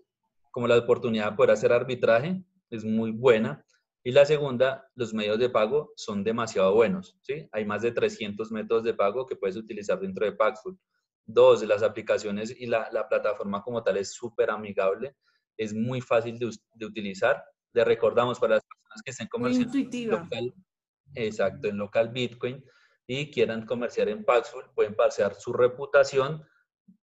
como 0.51 0.67
la 0.67 0.77
oportunidad 0.77 1.31
de 1.31 1.35
poder 1.37 1.51
hacer 1.51 1.73
arbitraje, 1.73 2.43
es 2.69 2.85
muy 2.85 3.11
buena. 3.11 3.65
Y 4.07 4.11
la 4.13 4.25
segunda, 4.25 4.89
los 4.95 5.13
medios 5.13 5.37
de 5.37 5.49
pago 5.49 5.91
son 5.97 6.23
demasiado 6.23 6.73
buenos, 6.73 7.17
¿sí? 7.23 7.45
Hay 7.51 7.65
más 7.65 7.81
de 7.81 7.91
300 7.91 8.53
métodos 8.53 8.85
de 8.85 8.93
pago 8.93 9.25
que 9.25 9.35
puedes 9.35 9.57
utilizar 9.57 9.99
dentro 9.99 10.23
de 10.25 10.31
Paxful. 10.31 10.79
Dos, 11.25 11.61
las 11.63 11.83
aplicaciones 11.83 12.55
y 12.57 12.67
la, 12.67 12.87
la 12.93 13.09
plataforma 13.09 13.61
como 13.61 13.83
tal 13.83 13.97
es 13.97 14.13
súper 14.13 14.49
amigable, 14.49 15.17
es 15.57 15.73
muy 15.73 15.99
fácil 15.99 16.39
de, 16.39 16.49
de, 16.75 16.85
utilizar. 16.85 17.43
Le 17.73 17.83
recordamos 17.83 18.39
para 18.39 18.55
las 18.55 18.63
personas 18.63 19.01
que 19.03 19.11
estén 19.11 19.27
comerciando 19.27 19.77
en 19.77 20.09
local, 20.09 20.53
exacto, 21.13 21.67
en 21.67 21.77
local 21.77 22.07
Bitcoin 22.07 22.63
y 23.07 23.29
quieran 23.29 23.65
comerciar 23.65 24.07
en 24.07 24.23
Paxful, 24.23 24.71
pueden 24.73 24.95
pasear 24.95 25.35
su 25.35 25.51
reputación 25.51 26.45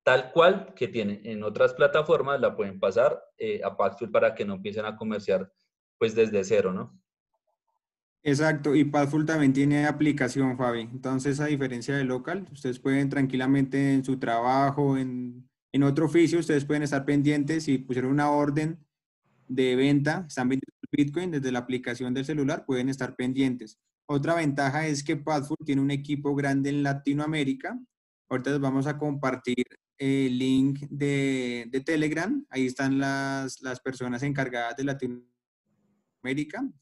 tal 0.02 0.32
cual 0.32 0.72
que 0.74 0.88
tienen 0.88 1.20
en 1.26 1.42
otras 1.42 1.74
plataformas, 1.74 2.40
la 2.40 2.56
pueden 2.56 2.80
pasar 2.80 3.22
eh, 3.36 3.60
a 3.62 3.76
Paxful 3.76 4.10
para 4.10 4.34
que 4.34 4.46
no 4.46 4.54
empiecen 4.54 4.86
a 4.86 4.96
comerciar 4.96 5.52
pues 5.98 6.14
desde 6.14 6.44
cero, 6.44 6.72
¿no? 6.72 7.00
Exacto, 8.22 8.74
y 8.74 8.84
Pathful 8.84 9.26
también 9.26 9.52
tiene 9.52 9.86
aplicación, 9.86 10.56
Fabi. 10.56 10.80
Entonces, 10.80 11.40
a 11.40 11.46
diferencia 11.46 11.94
de 11.94 12.04
local, 12.04 12.48
ustedes 12.52 12.78
pueden 12.78 13.10
tranquilamente 13.10 13.92
en 13.92 14.02
su 14.02 14.18
trabajo, 14.18 14.96
en, 14.96 15.48
en 15.72 15.82
otro 15.82 16.06
oficio, 16.06 16.38
ustedes 16.38 16.64
pueden 16.64 16.82
estar 16.84 17.04
pendientes 17.04 17.68
y 17.68 17.78
pusieron 17.78 18.10
una 18.10 18.30
orden 18.30 18.78
de 19.46 19.76
venta, 19.76 20.24
están 20.26 20.48
vendiendo 20.48 20.74
Bitcoin 20.90 21.32
desde 21.32 21.52
la 21.52 21.58
aplicación 21.60 22.14
del 22.14 22.24
celular, 22.24 22.64
pueden 22.64 22.88
estar 22.88 23.14
pendientes. 23.16 23.78
Otra 24.06 24.34
ventaja 24.34 24.86
es 24.86 25.02
que 25.02 25.16
Pathful 25.16 25.56
tiene 25.64 25.82
un 25.82 25.90
equipo 25.90 26.34
grande 26.34 26.70
en 26.70 26.82
Latinoamérica. 26.82 27.78
Ahorita 28.28 28.50
les 28.50 28.60
vamos 28.60 28.86
a 28.86 28.98
compartir 28.98 29.64
el 29.98 30.38
link 30.38 30.80
de, 30.90 31.66
de 31.70 31.80
Telegram. 31.80 32.44
Ahí 32.50 32.66
están 32.66 32.98
las, 32.98 33.60
las 33.62 33.80
personas 33.80 34.22
encargadas 34.22 34.76
de 34.76 34.84
Latinoamérica, 34.84 35.33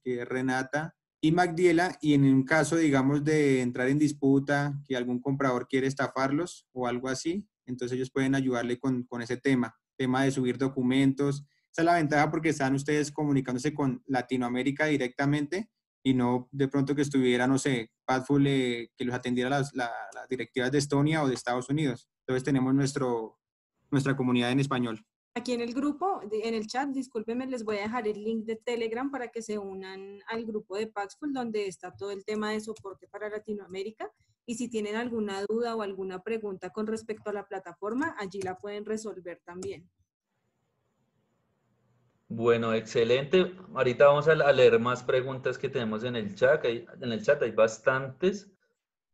que 0.03 0.23
es 0.23 0.29
Renata, 0.29 0.95
y 1.25 1.31
Magdiela, 1.31 1.97
y 2.01 2.15
en 2.15 2.25
un 2.25 2.43
caso, 2.43 2.77
digamos, 2.77 3.23
de 3.23 3.61
entrar 3.61 3.89
en 3.89 3.99
disputa, 3.99 4.75
que 4.85 4.97
algún 4.97 5.21
comprador 5.21 5.69
quiere 5.69 5.87
estafarlos 5.87 6.67
o 6.73 6.89
algo 6.89 7.09
así, 7.09 7.47
entonces 7.65 7.97
ellos 7.97 8.11
pueden 8.11 8.35
ayudarle 8.35 8.79
con, 8.79 9.05
con 9.05 9.23
ese 9.23 9.37
tema, 9.37 9.77
tema 9.97 10.25
de 10.25 10.33
subir 10.33 10.59
documentos. 10.59 11.45
Esa 11.71 11.83
es 11.83 11.87
la 11.87 11.95
ventaja 11.95 12.29
porque 12.31 12.49
están 12.49 12.75
ustedes 12.75 13.13
comunicándose 13.13 13.73
con 13.73 14.03
Latinoamérica 14.07 14.87
directamente 14.87 15.71
y 16.03 16.15
no 16.15 16.49
de 16.51 16.67
pronto 16.67 16.95
que 16.97 17.03
estuviera, 17.03 17.47
no 17.47 17.57
sé, 17.57 17.93
Padful 18.05 18.47
eh, 18.49 18.91
que 18.97 19.05
los 19.05 19.15
atendiera 19.15 19.49
las, 19.49 19.73
las, 19.75 19.91
las 20.15 20.29
directivas 20.29 20.73
de 20.73 20.79
Estonia 20.79 21.23
o 21.23 21.29
de 21.29 21.35
Estados 21.35 21.69
Unidos. 21.69 22.09
Entonces 22.23 22.43
tenemos 22.43 22.75
nuestro, 22.75 23.39
nuestra 23.91 24.17
comunidad 24.17 24.51
en 24.51 24.59
español. 24.61 25.05
Aquí 25.35 25.53
en 25.53 25.63
el 25.63 25.73
grupo, 25.73 26.21
en 26.31 26.55
el 26.55 26.67
chat, 26.67 26.91
discúlpenme, 26.91 27.47
les 27.47 27.65
voy 27.65 27.79
a 27.79 27.83
dejar 27.83 28.07
el 28.07 28.23
link 28.23 28.45
de 28.45 28.57
Telegram 28.57 29.11
para 29.11 29.29
que 29.29 29.41
se 29.41 29.59
unan 29.59 30.21
al 30.27 30.45
grupo 30.45 30.77
de 30.77 30.89
Paxful, 30.89 31.33
donde 31.33 31.67
está 31.67 31.91
todo 31.97 32.11
el 32.11 32.23
tema 32.25 32.51
de 32.51 32.61
soporte 32.61 33.09
para 33.09 33.31
Latinoamérica. 33.31 34.13
Y 34.45 34.57
si 34.57 34.69
tienen 34.69 34.95
alguna 34.95 35.43
duda 35.49 35.75
o 35.75 35.81
alguna 35.81 36.23
pregunta 36.23 36.69
con 36.69 36.87
respecto 36.87 37.31
a 37.31 37.33
la 37.33 37.47
plataforma, 37.47 38.15
allí 38.19 38.43
la 38.43 38.59
pueden 38.59 38.85
resolver 38.85 39.41
también. 39.43 39.89
Bueno, 42.29 42.75
excelente. 42.75 43.55
Ahorita 43.75 44.07
vamos 44.07 44.29
a 44.29 44.53
leer 44.53 44.79
más 44.81 45.03
preguntas 45.03 45.57
que 45.57 45.71
tenemos 45.71 46.05
en 46.05 46.17
el 46.17 46.35
chat. 46.35 46.63
En 46.65 47.13
el 47.13 47.23
chat 47.23 47.41
hay 47.43 47.53
bastantes. 47.53 48.51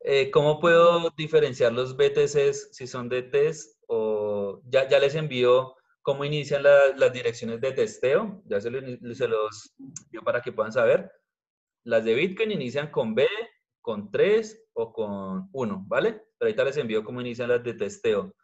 Eh, 0.00 0.31
¿Cómo 0.33 0.59
puedo 0.59 1.11
diferenciar 1.16 1.72
los 1.72 1.96
BTCs 1.96 2.70
si 2.72 2.87
son 2.87 3.09
de 3.09 3.22
test 3.22 3.76
o 3.87 4.62
ya, 4.68 4.88
ya 4.88 4.98
les 4.98 5.14
envío 5.14 5.74
cómo 6.03 6.25
inician 6.25 6.63
las 6.63 7.13
direcciones 7.13 7.61
de 7.61 7.73
testeo. 7.73 8.43
Ya 8.47 8.61
se, 8.61 8.71
se 9.15 9.29
los 9.29 9.75
dio 10.11 10.23
para 10.23 10.41
que 10.41 10.53
puedan 10.53 10.73
saber. 10.73 11.11
Las 11.85 12.05
de 12.05 12.15
Bitcoin 12.15 12.53
inician 12.53 12.91
con 12.91 13.15
B, 13.15 13.27
con 13.81 14.11
3 14.11 14.69
o 14.75 14.93
con 14.93 15.49
1, 15.53 15.85
¿vale? 15.87 16.13
Pero 16.13 16.49
ahorita 16.49 16.65
les 16.65 16.77
envío 16.77 17.05
cómo 17.05 17.21
inician 17.21 17.49
las 17.49 17.63
de 17.63 17.75
testeo. 17.75 18.35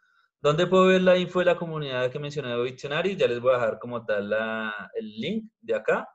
¿Dónde 0.41 0.67
puedo 0.67 0.87
ver 0.87 1.01
la 1.01 1.17
info 1.17 1.39
de 1.39 1.45
la 1.45 1.57
comunidad 1.57 2.11
que 2.11 2.19
mencioné 2.19 2.49
de 2.49 2.63
Dictionary? 2.63 3.15
Ya 3.15 3.27
les 3.27 3.39
voy 3.39 3.51
a 3.51 3.57
dejar 3.57 3.79
como 3.79 4.05
tal 4.05 4.29
la, 4.29 4.91
el 4.93 5.11
link 5.15 5.51
de 5.59 5.75
acá. 5.75 6.07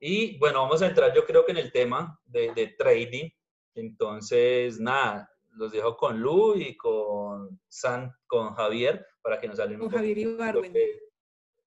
Y 0.00 0.38
bueno, 0.38 0.62
vamos 0.62 0.82
a 0.82 0.86
entrar 0.86 1.14
yo 1.14 1.24
creo 1.24 1.44
que 1.44 1.52
en 1.52 1.58
el 1.58 1.72
tema 1.72 2.18
de, 2.24 2.52
de 2.54 2.68
trading. 2.78 3.30
Entonces, 3.74 4.78
nada, 4.78 5.30
los 5.58 5.72
dejo 5.72 5.96
con 5.96 6.20
Lu 6.20 6.56
y 6.56 6.76
con 6.76 7.60
San, 7.68 8.12
con 8.26 8.54
Javier 8.54 9.04
para 9.20 9.40
que 9.40 9.48
nos 9.48 9.58
hablen 9.58 9.82
un 9.82 9.90
Javier 9.90 10.38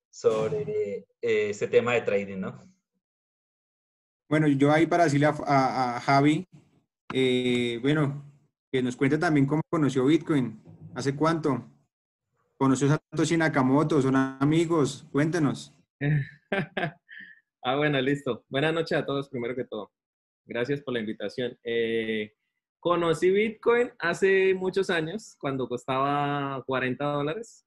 sobre 0.09 1.07
eh, 1.21 1.49
este 1.49 1.67
tema 1.67 1.93
de 1.93 2.01
trading, 2.01 2.39
¿no? 2.39 2.67
Bueno, 4.29 4.47
yo 4.47 4.71
ahí 4.71 4.87
para 4.87 5.03
decirle 5.03 5.27
a, 5.27 5.95
a, 5.95 5.99
Javi, 5.99 6.47
eh, 7.13 7.79
bueno, 7.81 8.23
que 8.71 8.81
nos 8.81 8.95
cuente 8.95 9.17
también 9.17 9.45
cómo 9.45 9.61
conoció 9.69 10.05
Bitcoin, 10.05 10.63
hace 10.95 11.15
cuánto, 11.15 11.69
conoció 12.57 12.87
a 12.87 13.01
Satoshi 13.11 13.35
Nakamoto, 13.35 14.01
son 14.01 14.15
amigos, 14.15 15.05
cuéntenos. 15.11 15.75
ah, 17.63 17.75
bueno, 17.75 17.99
listo. 17.99 18.45
Buenas 18.47 18.73
noches 18.73 18.97
a 18.97 19.05
todos, 19.05 19.29
primero 19.29 19.55
que 19.55 19.65
todo. 19.65 19.91
Gracias 20.45 20.81
por 20.81 20.93
la 20.93 21.01
invitación. 21.01 21.57
Eh, 21.63 22.33
Conocí 22.81 23.29
Bitcoin 23.29 23.91
hace 23.99 24.55
muchos 24.55 24.89
años, 24.89 25.35
cuando 25.39 25.67
costaba 25.67 26.63
40 26.65 27.05
dólares, 27.05 27.63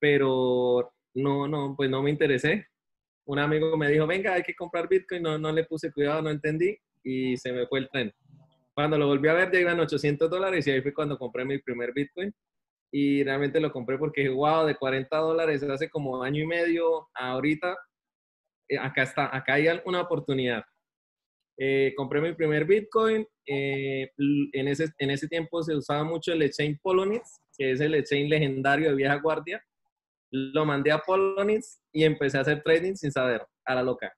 pero 0.00 0.92
no, 1.14 1.46
no, 1.46 1.76
pues 1.76 1.88
no 1.88 2.02
me 2.02 2.10
interesé. 2.10 2.66
Un 3.24 3.38
amigo 3.38 3.76
me 3.76 3.88
dijo, 3.88 4.04
venga, 4.04 4.34
hay 4.34 4.42
que 4.42 4.56
comprar 4.56 4.88
Bitcoin, 4.88 5.22
no, 5.22 5.38
no 5.38 5.52
le 5.52 5.62
puse 5.62 5.92
cuidado, 5.92 6.22
no 6.22 6.30
entendí. 6.30 6.76
y 7.04 7.36
se 7.36 7.52
me 7.52 7.68
fue 7.68 7.78
el 7.78 7.88
tren. 7.88 8.12
Cuando 8.74 8.98
lo 8.98 9.06
volví 9.06 9.28
a 9.28 9.34
ver 9.34 9.52
ya 9.52 9.60
iban 9.60 9.78
800 9.78 10.28
dólares 10.28 10.66
y 10.66 10.72
ahí 10.72 10.82
fue 10.82 10.92
cuando 10.92 11.16
compré 11.16 11.44
mi 11.44 11.58
primer 11.58 11.92
Bitcoin. 11.92 12.34
Y 12.90 13.22
realmente 13.22 13.60
lo 13.60 13.70
compré 13.72 13.96
porque, 13.96 14.28
wow, 14.28 14.66
de 14.66 14.74
40 14.74 15.16
dólares 15.18 15.62
hace 15.62 15.88
como 15.88 16.20
año 16.20 16.42
y 16.42 16.46
medio 16.48 17.08
ahorita, 17.14 17.76
eh, 18.68 18.76
acá 18.76 19.04
está, 19.04 19.36
acá 19.36 19.54
hay 19.54 19.68
una 19.84 20.00
oportunidad. 20.00 20.64
Eh, 21.64 21.94
compré 21.96 22.20
mi 22.20 22.34
primer 22.34 22.64
Bitcoin. 22.64 23.24
Eh, 23.46 24.10
en, 24.16 24.66
ese, 24.66 24.88
en 24.98 25.10
ese 25.10 25.28
tiempo 25.28 25.62
se 25.62 25.76
usaba 25.76 26.02
mucho 26.02 26.32
el 26.32 26.42
exchange 26.42 26.80
Polonix, 26.82 27.40
que 27.56 27.70
es 27.70 27.80
el 27.80 27.94
exchange 27.94 28.30
legendario 28.30 28.88
de 28.88 28.96
vieja 28.96 29.14
guardia. 29.20 29.64
Lo 30.32 30.64
mandé 30.64 30.90
a 30.90 30.98
Polonix 30.98 31.80
y 31.92 32.02
empecé 32.02 32.38
a 32.38 32.40
hacer 32.40 32.64
trading 32.64 32.96
sin 32.96 33.12
saber, 33.12 33.46
a 33.64 33.76
la 33.76 33.82
loca. 33.84 34.12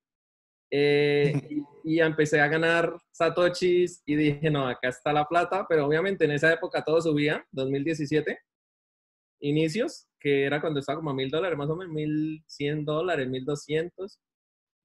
Eh, 0.70 1.34
y, 1.84 2.00
empecé 2.00 2.40
a 2.40 2.48
ganar 2.48 2.96
satoshis 3.12 4.02
y 4.06 4.16
dije, 4.16 4.50
no, 4.50 4.66
acá 4.66 4.88
está 4.88 5.12
la 5.12 5.26
plata, 5.26 5.66
pero 5.68 5.84
obviamente 5.84 6.24
en 6.24 6.30
esa 6.30 6.50
época 6.50 6.82
todo 6.82 7.02
subía, 7.02 7.46
2017, 7.52 8.38
inicios, 9.40 10.08
que 10.18 10.44
era 10.44 10.62
cuando 10.62 10.80
estaba 10.80 10.96
como 10.96 11.10
a 11.10 11.14
mil 11.14 11.28
dólares, 11.28 11.58
más 11.58 11.68
o 11.68 11.76
menos 11.76 11.92
mil 11.92 12.42
cien 12.46 12.86
dólares, 12.86 13.28
mil 13.28 13.44
doscientos, 13.44 14.18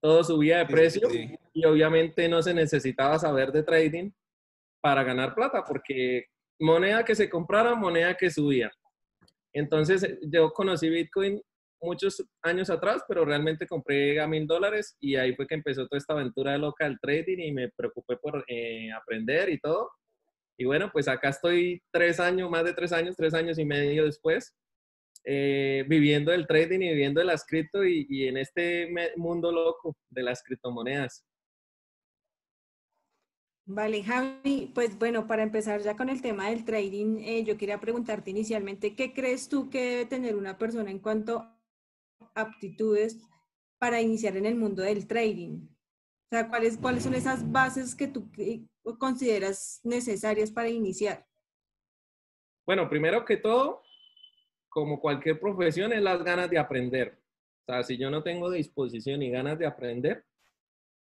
todo 0.01 0.23
subía 0.23 0.59
de 0.59 0.65
precio 0.65 1.07
y 1.53 1.65
obviamente 1.65 2.27
no 2.27 2.41
se 2.41 2.53
necesitaba 2.53 3.19
saber 3.19 3.51
de 3.51 3.63
trading 3.63 4.11
para 4.81 5.03
ganar 5.03 5.35
plata, 5.35 5.63
porque 5.65 6.25
moneda 6.59 7.03
que 7.03 7.15
se 7.15 7.29
comprara, 7.29 7.75
moneda 7.75 8.15
que 8.15 8.29
subía. 8.29 8.71
Entonces 9.53 10.17
yo 10.21 10.51
conocí 10.51 10.89
Bitcoin 10.89 11.41
muchos 11.81 12.23
años 12.41 12.69
atrás, 12.69 13.03
pero 13.07 13.25
realmente 13.25 13.67
compré 13.67 14.19
a 14.19 14.27
mil 14.27 14.45
dólares 14.45 14.95
y 14.99 15.15
ahí 15.15 15.33
fue 15.35 15.47
que 15.47 15.55
empezó 15.55 15.87
toda 15.87 15.97
esta 15.97 16.13
aventura 16.13 16.53
de 16.53 16.59
local 16.59 16.97
trading 17.01 17.39
y 17.39 17.51
me 17.51 17.69
preocupé 17.69 18.17
por 18.17 18.43
eh, 18.47 18.91
aprender 18.91 19.49
y 19.49 19.59
todo. 19.59 19.89
Y 20.57 20.65
bueno, 20.65 20.89
pues 20.91 21.07
acá 21.07 21.29
estoy 21.29 21.81
tres 21.91 22.19
años, 22.19 22.49
más 22.49 22.65
de 22.65 22.73
tres 22.73 22.91
años, 22.91 23.15
tres 23.15 23.33
años 23.33 23.57
y 23.57 23.65
medio 23.65 24.05
después, 24.05 24.53
eh, 25.31 25.85
viviendo 25.87 26.33
el 26.33 26.47
trading 26.47 26.79
y 26.79 26.89
viviendo 26.89 27.19
de 27.19 27.27
las 27.27 27.45
cripto 27.45 27.85
y, 27.85 28.07
y 28.09 28.27
en 28.27 28.37
este 28.37 28.91
mundo 29.15 29.51
loco 29.51 29.95
de 30.09 30.23
las 30.23 30.41
criptomonedas. 30.41 31.23
Vale, 33.67 34.01
Javi, 34.01 34.71
pues 34.73 34.97
bueno, 34.97 35.27
para 35.27 35.43
empezar 35.43 35.81
ya 35.81 35.95
con 35.95 36.09
el 36.09 36.23
tema 36.23 36.49
del 36.49 36.65
trading, 36.65 37.19
eh, 37.19 37.43
yo 37.43 37.57
quería 37.57 37.79
preguntarte 37.79 38.31
inicialmente, 38.31 38.95
¿qué 38.95 39.13
crees 39.13 39.47
tú 39.47 39.69
que 39.69 39.79
debe 39.79 40.05
tener 40.07 40.35
una 40.35 40.57
persona 40.57 40.89
en 40.89 40.97
cuanto 40.97 41.45
aptitudes 42.33 43.21
para 43.77 44.01
iniciar 44.01 44.35
en 44.35 44.47
el 44.47 44.55
mundo 44.55 44.81
del 44.81 45.05
trading? 45.05 45.59
O 45.59 46.29
sea, 46.31 46.49
¿cuáles, 46.49 46.75
cuáles 46.79 47.03
son 47.03 47.13
esas 47.13 47.51
bases 47.51 47.93
que 47.93 48.07
tú 48.07 48.31
consideras 48.97 49.79
necesarias 49.83 50.49
para 50.49 50.69
iniciar? 50.69 51.23
Bueno, 52.65 52.89
primero 52.89 53.23
que 53.25 53.37
todo, 53.37 53.83
como 54.69 54.99
cualquier 54.99 55.39
profesión, 55.39 55.91
es 55.93 56.01
las 56.01 56.23
ganas 56.23 56.49
de 56.49 56.57
aprender. 56.57 57.17
O 57.67 57.71
sea, 57.71 57.83
si 57.83 57.97
yo 57.97 58.09
no 58.09 58.23
tengo 58.23 58.49
disposición 58.49 59.21
y 59.21 59.29
ganas 59.29 59.59
de 59.59 59.65
aprender, 59.65 60.23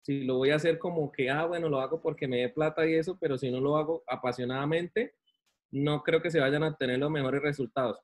si 0.01 0.23
lo 0.25 0.35
voy 0.37 0.49
a 0.49 0.55
hacer 0.55 0.77
como 0.79 1.11
que, 1.11 1.29
ah, 1.29 1.45
bueno, 1.45 1.69
lo 1.69 1.79
hago 1.79 2.01
porque 2.01 2.27
me 2.27 2.41
dé 2.41 2.49
plata 2.49 2.85
y 2.85 2.95
eso, 2.95 3.17
pero 3.19 3.37
si 3.37 3.49
no 3.49 3.61
lo 3.61 3.77
hago 3.77 4.03
apasionadamente, 4.07 5.15
no 5.71 6.03
creo 6.03 6.21
que 6.21 6.29
se 6.29 6.39
vayan 6.39 6.63
a 6.63 6.75
tener 6.75 6.99
los 6.99 7.09
mejores 7.09 7.41
resultados. 7.41 7.97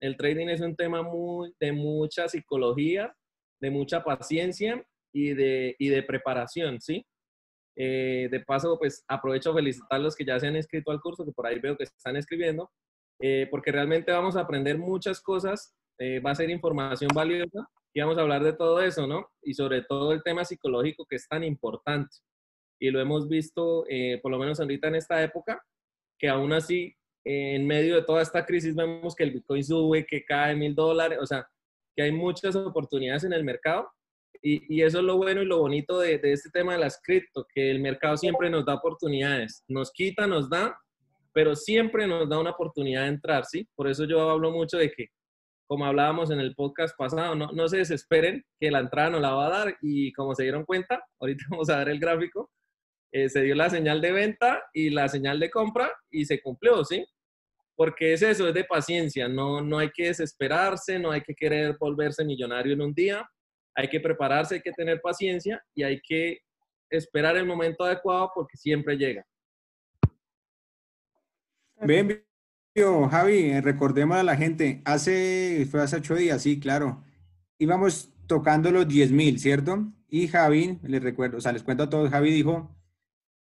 El 0.00 0.16
trading 0.16 0.48
es 0.48 0.60
un 0.60 0.76
tema 0.76 1.02
muy, 1.02 1.54
de 1.58 1.72
mucha 1.72 2.28
psicología, 2.28 3.14
de 3.60 3.70
mucha 3.70 4.04
paciencia 4.04 4.84
y 5.12 5.34
de, 5.34 5.74
y 5.78 5.88
de 5.88 6.02
preparación, 6.02 6.80
¿sí? 6.80 7.04
Eh, 7.76 8.28
de 8.30 8.40
paso, 8.40 8.78
pues 8.78 9.04
aprovecho 9.08 9.50
a 9.50 9.54
felicitar 9.54 9.88
a 9.90 9.98
los 9.98 10.14
que 10.14 10.24
ya 10.24 10.38
se 10.38 10.48
han 10.48 10.56
inscrito 10.56 10.90
al 10.90 11.00
curso, 11.00 11.24
que 11.24 11.32
por 11.32 11.46
ahí 11.46 11.58
veo 11.58 11.76
que 11.76 11.84
están 11.84 12.16
escribiendo, 12.16 12.70
eh, 13.20 13.48
porque 13.50 13.72
realmente 13.72 14.12
vamos 14.12 14.36
a 14.36 14.40
aprender 14.40 14.78
muchas 14.78 15.20
cosas, 15.20 15.74
eh, 15.98 16.20
va 16.20 16.32
a 16.32 16.36
ser 16.36 16.50
información 16.50 17.10
valiosa 17.14 17.68
y 17.92 18.00
vamos 18.00 18.18
a 18.18 18.22
hablar 18.22 18.44
de 18.44 18.52
todo 18.52 18.80
eso, 18.80 19.06
¿no? 19.06 19.30
Y 19.42 19.54
sobre 19.54 19.82
todo 19.82 20.12
el 20.12 20.22
tema 20.22 20.44
psicológico 20.44 21.06
que 21.06 21.16
es 21.16 21.26
tan 21.28 21.44
importante. 21.44 22.16
Y 22.80 22.90
lo 22.90 23.00
hemos 23.00 23.28
visto, 23.28 23.84
por 24.22 24.30
lo 24.30 24.38
menos 24.38 24.60
ahorita 24.60 24.86
en 24.86 24.94
esta 24.94 25.20
época, 25.20 25.60
que 26.16 26.28
aún 26.28 26.52
así 26.52 26.94
en 27.24 27.66
medio 27.66 27.96
de 27.96 28.02
toda 28.02 28.22
esta 28.22 28.46
crisis 28.46 28.74
vemos 28.74 29.14
que 29.14 29.24
el 29.24 29.32
Bitcoin 29.32 29.62
sube, 29.62 30.06
que 30.06 30.24
cae 30.24 30.56
mil 30.56 30.74
dólares, 30.74 31.18
o 31.20 31.26
sea, 31.26 31.46
que 31.94 32.02
hay 32.02 32.12
muchas 32.12 32.56
oportunidades 32.56 33.24
en 33.24 33.34
el 33.34 33.44
mercado. 33.44 33.90
Y, 34.40 34.74
y 34.74 34.82
eso 34.82 34.98
es 34.98 35.04
lo 35.04 35.16
bueno 35.16 35.42
y 35.42 35.46
lo 35.46 35.58
bonito 35.58 35.98
de, 35.98 36.18
de, 36.18 36.32
este 36.32 36.48
tema 36.50 36.72
de 36.72 36.78
las 36.78 37.00
cripto, 37.02 37.46
que 37.52 37.70
el 37.70 37.80
mercado 37.80 38.16
siempre 38.16 38.48
nos 38.48 38.64
da 38.64 38.74
oportunidades, 38.74 39.64
nos 39.66 39.90
quita, 39.90 40.26
nos 40.26 40.48
da, 40.48 40.78
pero 41.32 41.54
siempre 41.54 42.06
nos 42.06 42.28
da 42.28 42.38
una 42.38 42.50
oportunidad 42.50 43.02
de 43.02 43.08
entrar, 43.08 43.44
¿sí? 43.44 43.68
Por 43.74 43.88
eso 43.88 44.04
yo 44.04 44.30
hablo 44.30 44.50
mucho 44.50 44.78
de 44.78 44.90
que, 44.90 45.08
como 45.66 45.84
hablábamos 45.84 46.30
en 46.30 46.40
el 46.40 46.54
podcast 46.54 46.96
pasado, 46.96 47.34
no, 47.34 47.48
no 47.52 47.68
se 47.68 47.78
desesperen 47.78 48.44
que 48.58 48.70
la 48.70 48.80
entrada 48.80 49.10
no 49.10 49.20
la 49.20 49.34
va 49.34 49.46
a 49.46 49.50
dar 49.50 49.76
y 49.82 50.12
como 50.12 50.34
se 50.34 50.44
dieron 50.44 50.64
cuenta, 50.64 51.02
ahorita 51.20 51.44
vamos 51.50 51.68
a 51.70 51.78
ver 51.78 51.90
el 51.90 52.00
gráfico, 52.00 52.50
eh, 53.12 53.28
se 53.28 53.42
dio 53.42 53.54
la 53.54 53.70
señal 53.70 54.00
de 54.00 54.12
venta 54.12 54.62
y 54.72 54.90
la 54.90 55.08
señal 55.08 55.40
de 55.40 55.50
compra 55.50 55.90
y 56.10 56.24
se 56.24 56.40
cumplió, 56.40 56.84
¿sí? 56.84 57.04
Porque 57.74 58.12
es 58.12 58.22
eso, 58.22 58.48
es 58.48 58.54
de 58.54 58.64
paciencia, 58.64 59.28
no, 59.28 59.60
no 59.60 59.78
hay 59.78 59.90
que 59.90 60.06
desesperarse, 60.06 60.98
no 60.98 61.10
hay 61.12 61.22
que 61.22 61.34
querer 61.34 61.76
volverse 61.78 62.24
millonario 62.24 62.72
en 62.72 62.82
un 62.82 62.92
día, 62.92 63.28
hay 63.74 63.88
que 63.88 64.00
prepararse, 64.00 64.56
hay 64.56 64.62
que 64.62 64.72
tener 64.72 65.00
paciencia 65.00 65.62
y 65.74 65.84
hay 65.84 66.00
que 66.00 66.40
esperar 66.90 67.36
el 67.36 67.46
momento 67.46 67.84
adecuado 67.84 68.30
porque 68.34 68.56
siempre 68.56 68.96
llega. 68.96 69.24
Bien, 71.82 72.24
Javi, 73.10 73.60
recordemos 73.60 74.16
a 74.16 74.22
la 74.22 74.36
gente, 74.36 74.82
hace, 74.84 75.66
fue 75.70 75.82
hace 75.82 75.96
ocho 75.96 76.14
días, 76.14 76.42
sí, 76.42 76.60
claro, 76.60 77.02
íbamos 77.58 78.12
tocando 78.26 78.70
los 78.70 78.86
10 78.86 79.10
mil, 79.12 79.38
¿cierto? 79.40 79.92
Y 80.08 80.28
Javi, 80.28 80.78
les 80.82 81.02
recuerdo, 81.02 81.38
o 81.38 81.40
sea, 81.40 81.52
les 81.52 81.62
cuento 81.62 81.84
a 81.84 81.90
todos, 81.90 82.10
Javi 82.10 82.30
dijo, 82.30 82.74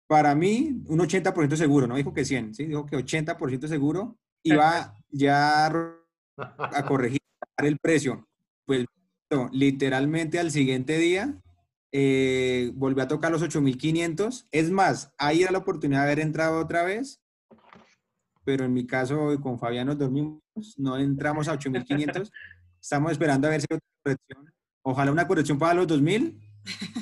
para 0.08 0.36
mí, 0.36 0.82
un 0.88 1.00
80% 1.00 1.56
seguro, 1.56 1.86
no 1.86 1.96
dijo 1.96 2.14
que 2.14 2.26
100, 2.26 2.56
¿sí? 2.56 2.66
Dijo 2.66 2.86
que 2.86 2.98
80% 2.98 3.68
seguro 3.68 4.18
iba 4.44 4.96
ya 5.10 5.68
a 5.68 6.86
corregir 6.86 7.20
el 7.58 7.78
precio. 7.78 8.28
Pues 8.66 8.86
literalmente 9.52 10.40
al 10.40 10.52
siguiente 10.52 10.98
día 10.98 11.42
eh, 11.92 12.72
volvió 12.76 13.04
a 13.04 13.08
tocar 13.08 13.32
los 13.32 13.44
8.500. 13.44 14.48
Es 14.52 14.72
más, 14.72 15.14
ahí 15.18 15.44
era 15.44 15.52
la 15.52 15.58
oportunidad 15.60 16.02
de 16.02 16.06
haber 16.06 16.20
entrado 16.20 16.60
otra 16.60 16.84
vez, 16.84 17.22
pero 18.48 18.64
en 18.64 18.74
mi 18.74 18.88
caso 18.88 19.38
con 19.42 19.60
Fabián 19.60 19.88
nos 19.88 19.98
dormimos, 19.98 20.40
no 20.78 20.96
entramos 20.98 21.50
a 21.50 21.60
8.500. 21.60 22.32
Estamos 22.82 23.12
esperando 23.12 23.46
a 23.46 23.52
ver 23.52 23.60
si 23.60 23.68
hay 23.70 23.76
otra 23.76 23.90
corrección. 24.02 24.54
Ojalá 24.84 25.12
una 25.12 25.28
corrección 25.28 25.60
para 25.60 25.74
los 25.74 25.86
2.000, 25.86 26.40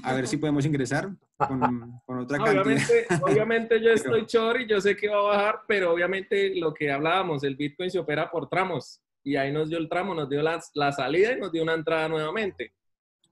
a 0.02 0.14
ver 0.16 0.28
si 0.28 0.38
podemos 0.38 0.66
ingresar 0.66 1.08
con, 1.38 2.02
otra 2.08 2.38
cantidad. 2.44 2.64
Obviamente, 2.64 3.08
obviamente 3.22 3.80
yo 3.80 3.92
estoy 3.94 4.26
chor 4.26 4.60
y 4.60 4.68
yo 4.68 4.82
sé 4.82 4.98
que 4.98 5.08
va 5.08 5.20
a 5.20 5.38
bajar, 5.38 5.60
pero 5.68 5.94
obviamente 5.94 6.56
lo 6.56 6.74
que 6.74 6.92
hablábamos, 6.92 7.44
el 7.44 7.56
Bitcoin 7.56 7.92
se 7.92 8.00
opera 8.00 8.32
por 8.32 8.50
tramos 8.50 9.04
y 9.24 9.36
ahí 9.36 9.54
nos 9.54 9.70
dio 9.70 9.78
el 9.78 9.88
tramo, 9.88 10.16
nos 10.16 10.28
dio 10.28 10.42
la, 10.42 10.60
la 10.74 10.92
salida 10.94 11.34
y 11.34 11.40
nos 11.40 11.52
dio 11.52 11.62
una 11.62 11.76
entrada 11.76 12.10
nuevamente. 12.10 12.74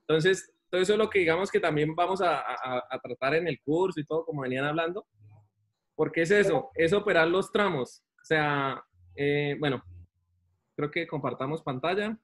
Entonces, 0.02 0.54
todo 0.69 0.80
eso 0.80 0.93
es 0.93 0.99
lo 0.99 1.10
que 1.10 1.17
digamos 1.17 1.49
que 1.49 1.60
también 1.60 1.95
vamos 1.95 2.21
a, 2.21 2.43
a, 2.43 2.99
tratar 3.02 3.34
en 3.34 3.47
el 3.47 3.60
curso 3.62 3.99
y 3.99 4.06
todo, 4.06 4.23
como 4.23 4.43
venían 4.43 4.65
hablando, 4.65 5.08
porque 5.96 6.24
es 6.24 6.32
eso, 6.32 6.70
es 6.76 6.94
operar 6.94 7.28
los 7.28 7.52
tramos. 7.52 8.04
O 8.22 8.26
sea, 8.26 8.84
eh, 9.16 9.56
bueno, 9.60 9.84
creo 10.76 10.92
que 10.92 11.08
compartamos 11.08 11.62
pantalla. 11.62 12.18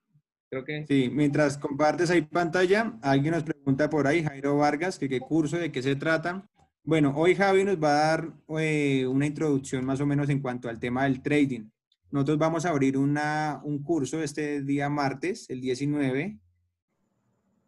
Creo 0.49 0.65
que... 0.65 0.85
Sí, 0.87 1.09
mientras 1.11 1.57
compartes 1.57 2.09
ahí 2.09 2.23
pantalla, 2.23 2.97
alguien 3.01 3.33
nos 3.33 3.43
pregunta 3.43 3.89
por 3.89 4.07
ahí, 4.07 4.23
Jairo 4.23 4.57
Vargas, 4.57 4.97
que 4.97 5.07
qué 5.07 5.19
curso, 5.19 5.57
de 5.57 5.71
qué 5.71 5.81
se 5.81 5.95
trata. 5.95 6.49
Bueno, 6.83 7.13
hoy 7.15 7.35
Javi 7.35 7.63
nos 7.63 7.77
va 7.77 7.89
a 7.89 8.07
dar 8.07 8.33
eh, 8.57 9.05
una 9.05 9.27
introducción 9.27 9.85
más 9.85 10.01
o 10.01 10.07
menos 10.07 10.29
en 10.29 10.41
cuanto 10.41 10.69
al 10.69 10.79
tema 10.79 11.03
del 11.03 11.21
trading. 11.21 11.69
Nosotros 12.09 12.39
vamos 12.39 12.65
a 12.65 12.69
abrir 12.69 12.97
una, 12.97 13.61
un 13.63 13.83
curso 13.83 14.23
este 14.23 14.63
día 14.63 14.89
martes, 14.89 15.47
el 15.49 15.61
19, 15.61 16.39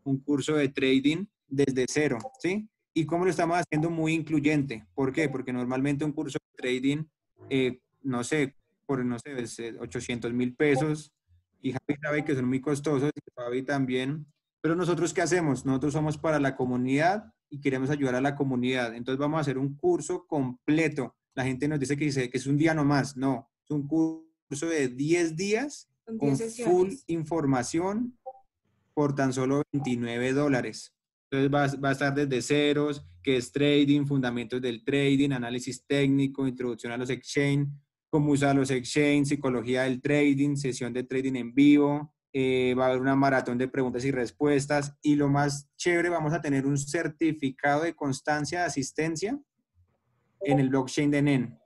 un 0.05 0.19
curso 0.21 0.55
de 0.55 0.69
trading 0.69 1.25
desde 1.47 1.85
cero, 1.87 2.17
¿sí? 2.39 2.67
Y 2.93 3.05
cómo 3.05 3.25
lo 3.25 3.31
estamos 3.31 3.57
haciendo 3.57 3.89
muy 3.89 4.13
incluyente. 4.13 4.85
¿Por 4.93 5.13
qué? 5.13 5.29
Porque 5.29 5.53
normalmente 5.53 6.03
un 6.03 6.11
curso 6.11 6.37
de 6.39 6.61
trading, 6.61 7.03
eh, 7.49 7.79
no 8.03 8.23
sé, 8.23 8.55
por, 8.85 9.03
no 9.05 9.17
sé, 9.19 9.77
800 9.79 10.33
mil 10.33 10.55
pesos, 10.55 11.11
y 11.61 11.71
Javi 11.71 11.99
sabe 12.01 12.25
que 12.25 12.35
son 12.35 12.45
muy 12.45 12.59
costosos, 12.59 13.11
y 13.15 13.41
Javi 13.41 13.63
también. 13.63 14.25
Pero 14.61 14.75
nosotros, 14.75 15.13
¿qué 15.13 15.21
hacemos? 15.21 15.65
Nosotros 15.65 15.93
somos 15.93 16.17
para 16.17 16.39
la 16.39 16.55
comunidad 16.55 17.33
y 17.49 17.59
queremos 17.59 17.89
ayudar 17.89 18.15
a 18.15 18.21
la 18.21 18.35
comunidad. 18.35 18.95
Entonces 18.95 19.19
vamos 19.19 19.37
a 19.37 19.41
hacer 19.41 19.57
un 19.57 19.75
curso 19.75 20.25
completo. 20.27 21.15
La 21.33 21.43
gente 21.43 21.67
nos 21.67 21.79
dice 21.79 21.97
que, 21.97 22.09
que 22.29 22.37
es 22.37 22.47
un 22.47 22.57
día 22.57 22.73
nomás. 22.73 23.17
No, 23.17 23.49
es 23.63 23.71
un 23.71 23.87
curso 23.87 24.67
de 24.67 24.87
10 24.89 25.35
días 25.35 25.89
con 26.17 26.37
full 26.37 26.93
información 27.07 28.17
por 28.93 29.15
tan 29.15 29.33
solo 29.33 29.63
29 29.71 30.33
dólares. 30.33 30.93
Entonces 31.31 31.49
va, 31.53 31.79
va, 31.81 31.89
a 31.89 31.91
estar 31.93 32.13
desde 32.13 32.41
ceros, 32.41 33.05
que 33.23 33.37
es 33.37 33.53
trading, 33.53 34.05
fundamentos 34.05 34.61
del 34.61 34.83
trading, 34.83 35.31
análisis 35.31 35.85
técnico, 35.85 36.45
introducción 36.45 36.91
a 36.91 36.97
los 36.97 37.09
exchange, 37.09 37.69
cómo 38.09 38.33
usar 38.33 38.53
los 38.53 38.69
exchange, 38.69 39.29
psicología 39.29 39.83
del 39.83 40.01
trading, 40.01 40.57
sesión 40.57 40.91
de 40.91 41.03
trading 41.03 41.35
en 41.35 41.53
vivo, 41.53 42.13
eh, 42.33 42.75
va 42.77 42.85
a 42.85 42.89
haber 42.89 43.01
una 43.01 43.15
maratón 43.15 43.57
de 43.57 43.69
preguntas 43.69 44.03
y 44.03 44.11
respuestas 44.11 44.97
y 45.01 45.15
lo 45.15 45.29
más 45.29 45.69
chévere, 45.77 46.09
vamos 46.09 46.33
a 46.33 46.41
tener 46.41 46.65
un 46.65 46.77
certificado 46.77 47.83
de 47.83 47.95
constancia 47.95 48.59
de 48.59 48.65
asistencia 48.65 49.39
en 50.41 50.59
el 50.59 50.67
blockchain 50.67 51.11
de 51.11 51.21
NEN. 51.21 51.59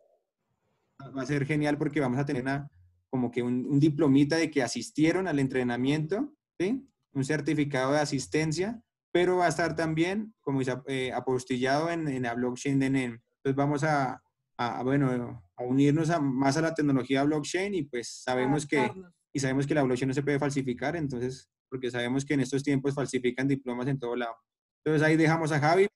Va 1.17 1.23
a 1.23 1.25
ser 1.25 1.43
genial 1.45 1.79
porque 1.79 1.99
vamos 1.99 2.19
a 2.19 2.25
tener 2.25 2.43
una, 2.43 2.69
como 3.09 3.31
que 3.31 3.41
un, 3.41 3.65
un 3.65 3.79
diplomita 3.79 4.35
de 4.37 4.51
que 4.51 4.61
asistieron 4.61 5.27
al 5.27 5.39
entrenamiento, 5.39 6.35
¿sí? 6.59 6.87
un 7.13 7.25
certificado 7.25 7.93
de 7.93 7.99
asistencia, 7.99 8.83
pero 9.15 9.37
va 9.37 9.45
a 9.45 9.47
estar 9.47 9.77
también 9.77 10.33
como 10.41 10.59
dice, 10.59 10.73
eh, 10.87 11.13
apostillado 11.13 11.89
en, 11.89 12.05
en, 12.09 12.23
la 12.23 12.33
blockchain 12.33 12.77
de 12.77 12.89
NEN. 12.89 13.11
Entonces 13.37 13.55
vamos 13.55 13.81
a, 13.85 14.21
a, 14.57 14.83
bueno, 14.83 15.41
a 15.55 15.63
unirnos 15.63 16.09
a, 16.09 16.19
más 16.19 16.57
a 16.57 16.61
la 16.61 16.73
tecnología 16.73 17.23
blockchain 17.23 17.75
y 17.75 17.83
pues 17.83 18.09
sabemos 18.09 18.67
que 18.67 18.91
y 19.31 19.39
sabemos 19.39 19.65
que 19.67 19.73
la 19.73 19.83
blockchain 19.83 20.09
no 20.09 20.13
se 20.13 20.21
puede 20.21 20.37
falsificar, 20.37 20.97
entonces, 20.97 21.49
porque 21.69 21.89
sabemos 21.89 22.25
que 22.25 22.33
en 22.33 22.41
estos 22.41 22.61
tiempos 22.61 22.93
falsifican 22.93 23.47
diplomas 23.47 23.87
en 23.87 23.99
todo 23.99 24.17
lado. 24.17 24.35
Entonces 24.83 25.07
ahí 25.07 25.15
dejamos 25.15 25.49
a 25.53 25.61
Javi. 25.61 25.87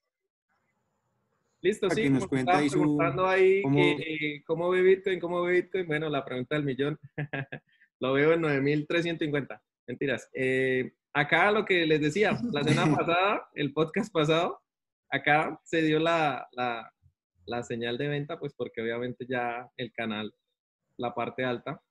Listo, 1.62 1.90
para 1.90 1.96
sí. 1.98 2.04
Que 2.04 2.10
nos 2.12 2.26
cuente 2.26 2.54
ahí, 2.54 2.70
su, 2.70 3.02
ahí 3.02 3.62
cómo, 3.64 3.76
que, 3.76 4.44
cómo 4.46 4.70
ve 4.70 4.82
Bitcoin, 4.82 5.20
cómo 5.20 5.42
ve 5.42 5.62
Bitcoin. 5.62 5.88
Bueno, 5.88 6.08
la 6.08 6.24
pregunta 6.24 6.56
del 6.56 6.64
millón. 6.64 6.98
lo 8.00 8.14
veo 8.14 8.32
en 8.32 8.44
9.350. 8.44 9.62
Mentiras. 9.88 10.30
Eh, 10.34 10.94
acá 11.14 11.52
lo 11.52 11.66
que 11.66 11.86
les 11.86 12.02
decía, 12.02 12.38
la 12.52 12.64
semana 12.64 12.96
pasada, 12.98 13.50
el 13.56 13.74
podcast 13.74 14.12
pasado, 14.12 14.62
acá 15.10 15.60
se 15.64 15.82
dio 15.82 16.00
la, 16.00 16.48
la, 16.52 16.92
la 17.46 17.64
señal 17.64 17.98
de 17.98 18.08
venta, 18.08 18.40
pues 18.40 18.54
porque 18.56 18.82
obviamente 18.82 19.26
ya 19.28 19.70
el 19.78 19.92
canal, 19.92 20.34
la 20.98 21.14
parte 21.14 21.44
alta, 21.44 21.82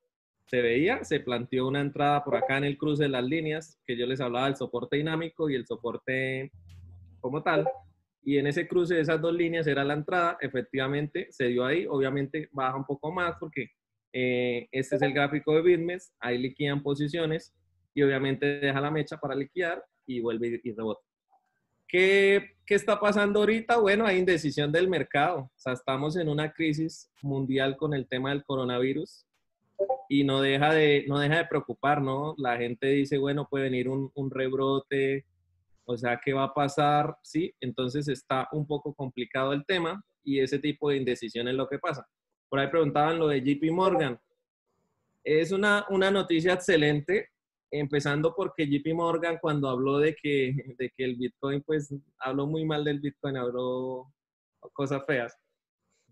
se 0.47 0.63
veía, 0.63 1.05
se 1.05 1.21
planteó 1.21 1.69
una 1.69 1.81
entrada 1.81 2.25
por 2.25 2.37
acá 2.37 2.57
en 2.57 2.65
el 2.65 2.79
cruce 2.79 3.03
de 3.05 3.11
las 3.11 3.25
líneas, 3.25 3.79
que 3.87 3.97
yo 3.97 4.07
les 4.07 4.21
hablaba 4.21 4.47
del 4.47 4.57
soporte 4.57 4.97
dinámico 4.97 5.51
y 5.51 5.55
el 5.55 5.67
soporte 5.67 6.51
como 7.21 7.43
tal. 7.43 7.69
Y 8.23 8.39
en 8.39 8.47
ese 8.47 8.67
cruce 8.67 8.95
de 8.95 9.03
esas 9.03 9.21
dos 9.21 9.35
líneas 9.35 9.67
era 9.67 9.85
la 9.85 9.95
entrada, 9.95 10.39
efectivamente 10.41 11.29
se 11.31 11.49
dio 11.49 11.65
ahí, 11.65 11.87
obviamente 11.87 12.49
baja 12.53 12.77
un 12.77 12.85
poco 12.85 13.13
más 13.13 13.37
porque 13.39 13.69
eh, 14.13 14.69
este 14.73 14.97
es 14.97 15.03
el 15.03 15.13
gráfico 15.13 15.55
de 15.55 15.63
Bitmes, 15.63 16.15
ahí 16.19 16.39
liquidan 16.39 16.83
posiciones 16.83 17.55
y 17.95 18.03
obviamente 18.03 18.61
deja 18.61 18.81
la 18.81 18.91
mecha 18.91 19.17
para 19.17 19.35
liquidar 19.35 19.85
y 20.07 20.21
vuelve 20.21 20.61
y 20.63 20.73
rebota. 20.73 21.01
¿Qué, 21.87 22.57
¿Qué, 22.67 22.75
está 22.75 23.01
pasando 23.01 23.41
ahorita? 23.41 23.79
Bueno, 23.79 24.07
hay 24.07 24.19
indecisión 24.19 24.71
del 24.71 24.89
mercado. 24.89 25.39
O 25.39 25.53
sea, 25.57 25.73
estamos 25.73 26.17
en 26.17 26.29
una 26.29 26.53
crisis 26.53 27.11
mundial 27.23 27.77
con 27.77 27.95
el 27.95 28.07
tema 28.07 28.31
del 28.31 28.45
coronavirus 28.45 29.27
y 30.09 30.25
no 30.25 30.41
deja 30.41 30.73
de, 30.73 31.05
no 31.09 31.19
deja 31.19 31.39
de 31.39 31.47
preocupar. 31.47 32.03
La 32.37 32.57
gente 32.57 32.89
dice, 32.89 33.17
bueno, 33.19 33.49
puede 33.49 33.65
venir 33.65 33.89
un, 33.89 34.11
un 34.15 34.31
rebrote, 34.31 35.25
o 35.91 35.97
sea, 35.97 36.21
¿qué 36.23 36.35
va 36.35 36.45
a 36.45 36.55
pasar? 36.55 37.17
Sí, 37.23 37.55
entonces 37.63 38.09
está 38.09 38.47
un 38.53 38.67
poco 38.67 38.93
complicado 38.95 39.55
el 39.55 39.65
tema 39.65 40.05
y 40.23 40.41
ese 40.41 40.59
tipo 40.59 40.91
de 40.91 40.99
indecisión 40.99 41.49
es 41.49 41.55
lo 41.55 41.67
que 41.67 41.79
pasa. 41.79 42.07
Por 42.51 42.59
ahí 42.59 42.69
preguntaban 42.69 43.19
lo 43.19 43.29
de 43.29 43.41
JP 43.41 43.73
Morgan. 43.73 44.21
Es 45.25 45.51
una, 45.51 45.87
una 45.89 46.11
noticia 46.11 46.53
excelente, 46.53 47.31
empezando 47.71 48.35
porque 48.35 48.67
JP 48.67 48.95
Morgan 48.95 49.39
cuando 49.41 49.69
habló 49.69 49.99
de 49.99 50.15
que, 50.15 50.55
de 50.79 50.91
que 50.91 51.05
el 51.05 51.17
Bitcoin, 51.17 51.63
pues 51.63 51.95
habló 52.19 52.47
muy 52.47 52.65
mal 52.65 52.85
del 52.85 53.01
Bitcoin, 53.01 53.37
habló 53.37 54.13
cosas 54.73 55.05
feas. 55.07 55.37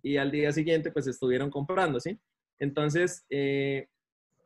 Y 0.03 0.19
al 0.19 0.31
día 0.31 0.53
siguiente, 0.53 0.93
pues 0.93 1.07
estuvieron 1.07 1.51
comprando, 1.51 1.99
¿sí? 1.99 2.19
Entonces, 2.59 3.25
eh, 3.29 3.89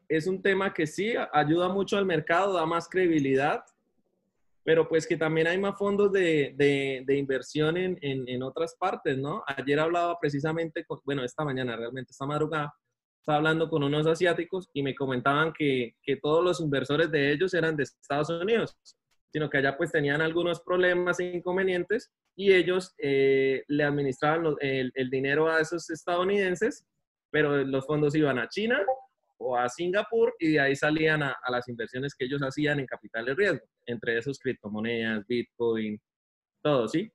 es 0.09 0.27
un 0.27 0.43
tema 0.43 0.73
que 0.75 0.87
sí 0.87 1.15
ayuda 1.33 1.69
mucho 1.69 1.97
al 1.97 2.07
mercado, 2.07 2.55
da 2.55 2.67
más 2.67 2.89
credibilidad, 2.89 3.63
pero 4.65 4.89
pues 4.89 5.07
que 5.07 5.17
también 5.17 5.47
hay 5.47 5.59
más 5.59 5.79
fondos 5.79 6.13
de, 6.13 6.55
de, 6.57 7.17
inversión 7.17 7.77
en, 7.77 7.99
en, 8.01 8.43
otras 8.43 8.75
partes, 8.75 9.17
¿no? 9.17 9.43
Ayer 9.47 9.79
hablaba 9.81 10.19
precisamente, 10.19 10.85
con, 10.85 11.01
bueno, 11.05 11.25
esta 11.25 11.45
mañana 11.45 11.77
realmente, 11.77 12.11
esta 12.11 12.27
madrugada, 12.27 12.75
estaba 13.21 13.39
hablando 13.39 13.69
con 13.69 13.83
unos 13.83 14.07
asiáticos 14.07 14.69
y 14.73 14.83
me 14.83 14.95
comentaban 14.95 15.53
que, 15.53 15.95
que 16.03 16.17
todos 16.17 16.45
los 16.45 16.61
inversores 16.61 17.11
de 17.11 17.33
ellos 17.33 17.55
eran 17.55 17.77
de 17.77 17.85
Estados 17.85 18.31
Unidos, 18.31 18.77
sino 19.33 19.49
que 19.49 19.59
allá 19.59 19.77
pues 19.77 19.93
tenían 19.93 20.21
algunos 20.21 20.61
problemas 20.61 21.21
e 21.21 21.37
inconvenientes 21.37 22.11
y 22.35 22.53
ellos 22.53 22.95
eh, 22.99 23.63
le 23.69 23.85
administraban 23.85 24.57
el, 24.61 24.91
el 24.95 25.11
dinero 25.11 25.49
a 25.49 25.61
esos 25.61 25.89
estadounidenses 25.91 26.87
pero 27.31 27.65
los 27.65 27.87
fondos 27.87 28.15
iban 28.15 28.39
a 28.39 28.49
China 28.49 28.85
o 29.39 29.57
a 29.57 29.69
Singapur 29.69 30.35
y 30.39 30.53
de 30.53 30.61
ahí 30.61 30.77
salían 30.77 31.23
a, 31.23 31.37
las 31.49 31.69
inversiones 31.69 32.15
que 32.15 32.27
ellos 32.27 32.43
hacían 32.43 32.81
en 32.81 32.87
capital 32.87 33.25
de 33.25 33.35
riesgo, 33.35 33.67
entre 33.87 34.19
esos 34.19 34.39
criptomonedas, 34.39 35.27
Bitcoin, 35.27 35.99
todo, 36.63 36.89
¿sí? 36.89 37.11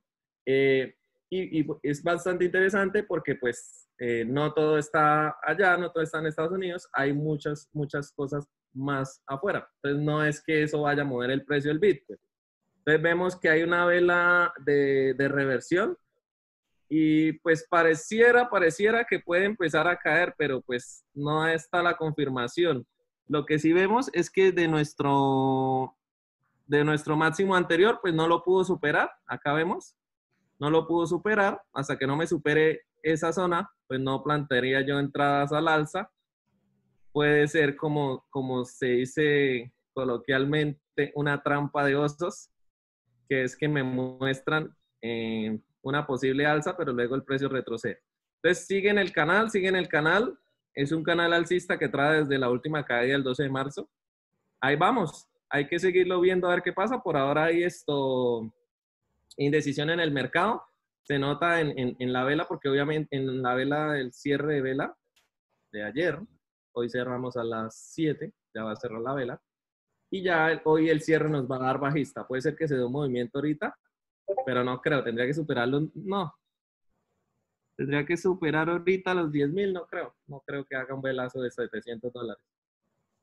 Eh, 0.46 0.96
y, 1.44 1.68
es 1.84 2.04
bastante 2.04 2.46
interesante 2.46 3.04
porque 3.04 3.36
pues 3.36 3.88
eh, 3.98 4.26
no 4.26 4.54
todo 4.54 4.78
está 4.78 5.38
allá, 5.42 5.78
no 5.78 5.92
todo 5.92 6.04
está 6.04 6.20
en 6.20 6.28
Estados 6.28 6.52
Unidos, 6.52 6.88
hay 6.94 7.14
muchas, 7.14 7.70
muchas 7.74 8.12
cosas 8.12 8.48
más 8.74 9.22
afuera. 9.26 9.70
Entonces 9.76 10.04
no 10.04 10.24
es 10.24 10.44
que 10.44 10.64
eso 10.64 10.82
vaya 10.82 11.04
a 11.04 11.06
mover 11.06 11.32
el 11.32 11.46
precio 11.46 11.70
del 11.70 11.80
Bitcoin. 11.80 12.20
Entonces 12.80 13.02
vemos 13.02 13.36
que 13.40 13.50
hay 13.50 13.64
una 13.64 13.86
vela 13.86 14.54
de, 14.66 15.14
de 15.16 15.28
reversión 15.28 15.98
y 16.88 17.34
pues 17.40 17.66
pareciera, 17.68 18.50
pareciera 18.50 19.06
que 19.06 19.20
puede 19.20 19.46
empezar 19.46 19.88
a 19.88 19.98
caer, 19.98 20.36
pero 20.38 20.62
pues 20.62 21.04
no 21.14 21.48
está 21.48 21.82
la 21.82 21.98
confirmación. 21.98 22.86
Lo 23.28 23.46
que 23.46 23.58
sí 23.58 23.74
vemos 23.74 24.10
es 24.14 24.30
que 24.30 24.52
de 24.52 24.68
nuestro, 24.68 25.96
de 26.68 26.84
nuestro 26.84 27.16
máximo 27.16 27.56
anterior, 27.56 28.00
pues 28.02 28.14
no 28.14 28.28
lo 28.28 28.44
pudo 28.44 28.64
superar, 28.64 29.12
acá 29.26 29.54
vemos, 29.54 29.96
no 30.60 30.70
lo 30.70 30.88
pudo 30.88 31.06
superar, 31.06 31.62
hasta 31.74 31.98
que 31.98 32.08
no 32.08 32.16
me 32.16 32.28
supere 32.28 32.82
esa 33.04 33.32
zona, 33.32 33.70
pues 33.88 34.00
no 34.00 34.24
plantearía 34.24 34.82
yo 34.82 35.00
entradas 35.00 35.52
al 35.52 35.68
alza. 35.68 36.10
Puede 37.12 37.48
ser 37.48 37.76
como, 37.76 38.26
como 38.30 38.66
se 38.66 38.88
dice 38.88 39.74
coloquialmente, 39.94 41.12
una 41.16 41.42
trampa 41.42 41.86
de 41.86 41.96
osos, 41.96 42.50
que 43.30 43.44
es 43.44 43.56
que 43.56 43.68
me 43.68 43.84
muestran 43.84 44.76
eh, 45.02 45.60
una 45.82 46.06
posible 46.06 46.46
alza, 46.46 46.76
pero 46.76 46.92
luego 46.92 47.16
el 47.16 47.24
precio 47.24 47.48
retrocede. 47.48 48.02
Entonces, 48.42 48.66
siguen 48.66 48.98
el 48.98 49.12
canal, 49.12 49.50
siguen 49.50 49.76
el 49.76 49.88
canal. 49.88 50.38
Es 50.74 50.92
un 50.92 51.04
canal 51.04 51.34
alcista 51.34 51.78
que 51.80 51.90
trae 51.90 52.22
desde 52.22 52.38
la 52.38 52.50
última 52.50 52.84
caída 52.86 53.14
del 53.14 53.24
12 53.24 53.44
de 53.44 53.50
marzo. 53.50 53.90
Ahí 54.60 54.76
vamos. 54.76 55.28
Hay 55.50 55.68
que 55.68 55.80
seguirlo 55.80 56.20
viendo 56.20 56.48
a 56.48 56.52
ver 56.52 56.64
qué 56.64 56.74
pasa. 56.74 57.02
Por 57.02 57.16
ahora 57.16 57.46
hay 57.46 57.64
esto, 57.64 58.52
indecisión 59.38 59.90
en 59.90 60.00
el 60.00 60.12
mercado. 60.12 60.64
Se 61.04 61.20
nota 61.20 61.62
en, 61.62 61.96
en, 62.00 62.14
la 62.14 62.24
vela, 62.24 62.48
porque 62.48 62.70
obviamente 62.70 63.16
en 63.16 63.42
la 63.42 63.54
vela 63.54 63.94
del 63.94 64.12
cierre 64.12 64.56
de 64.56 64.62
vela 64.62 64.98
de 65.72 65.84
ayer, 65.84 66.20
hoy 66.74 66.90
cerramos 66.90 67.38
a 67.38 67.44
las 67.44 67.76
7, 67.94 68.34
ya 68.54 68.64
va 68.64 68.72
a 68.72 68.76
cerrar 68.76 69.02
la 69.02 69.14
vela. 69.14 69.42
Y 70.10 70.24
ya 70.24 70.62
hoy 70.66 70.90
el 70.90 71.02
cierre 71.02 71.30
nos 71.30 71.50
va 71.50 71.58
a 71.58 71.68
dar 71.68 71.80
bajista. 71.80 72.26
Puede 72.28 72.42
ser 72.42 72.56
que 72.56 72.68
se 72.68 72.76
dé 72.76 72.84
un 72.84 72.92
movimiento 72.92 73.38
ahorita 73.38 73.78
pero 74.46 74.64
no 74.64 74.82
creo, 74.82 75.04
tendría 75.04 75.28
que 75.28 75.34
superarlo, 75.34 75.90
no. 75.94 76.34
Tendría 77.78 78.06
que 78.06 78.16
superar 78.16 78.70
ahorita 78.70 79.14
los 79.14 79.32
10 79.32 79.50
mil, 79.50 79.74
no 79.74 79.86
creo. 79.86 80.16
No 80.28 80.42
creo 80.46 80.66
que 80.66 80.76
haga 80.76 80.96
un 80.96 81.02
velazo 81.02 81.42
de 81.42 81.52
700 81.52 82.12
dólares. 82.14 82.42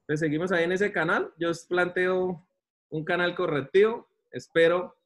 Entonces 0.02 0.20
seguimos 0.20 0.52
ahí 0.52 0.64
en 0.64 0.72
ese 0.72 0.92
canal. 0.92 1.32
Yo 1.38 1.50
os 1.50 1.64
planteo 1.64 2.46
un 2.90 3.04
canal 3.04 3.34
correctivo. 3.34 4.08
Espero 4.30 4.96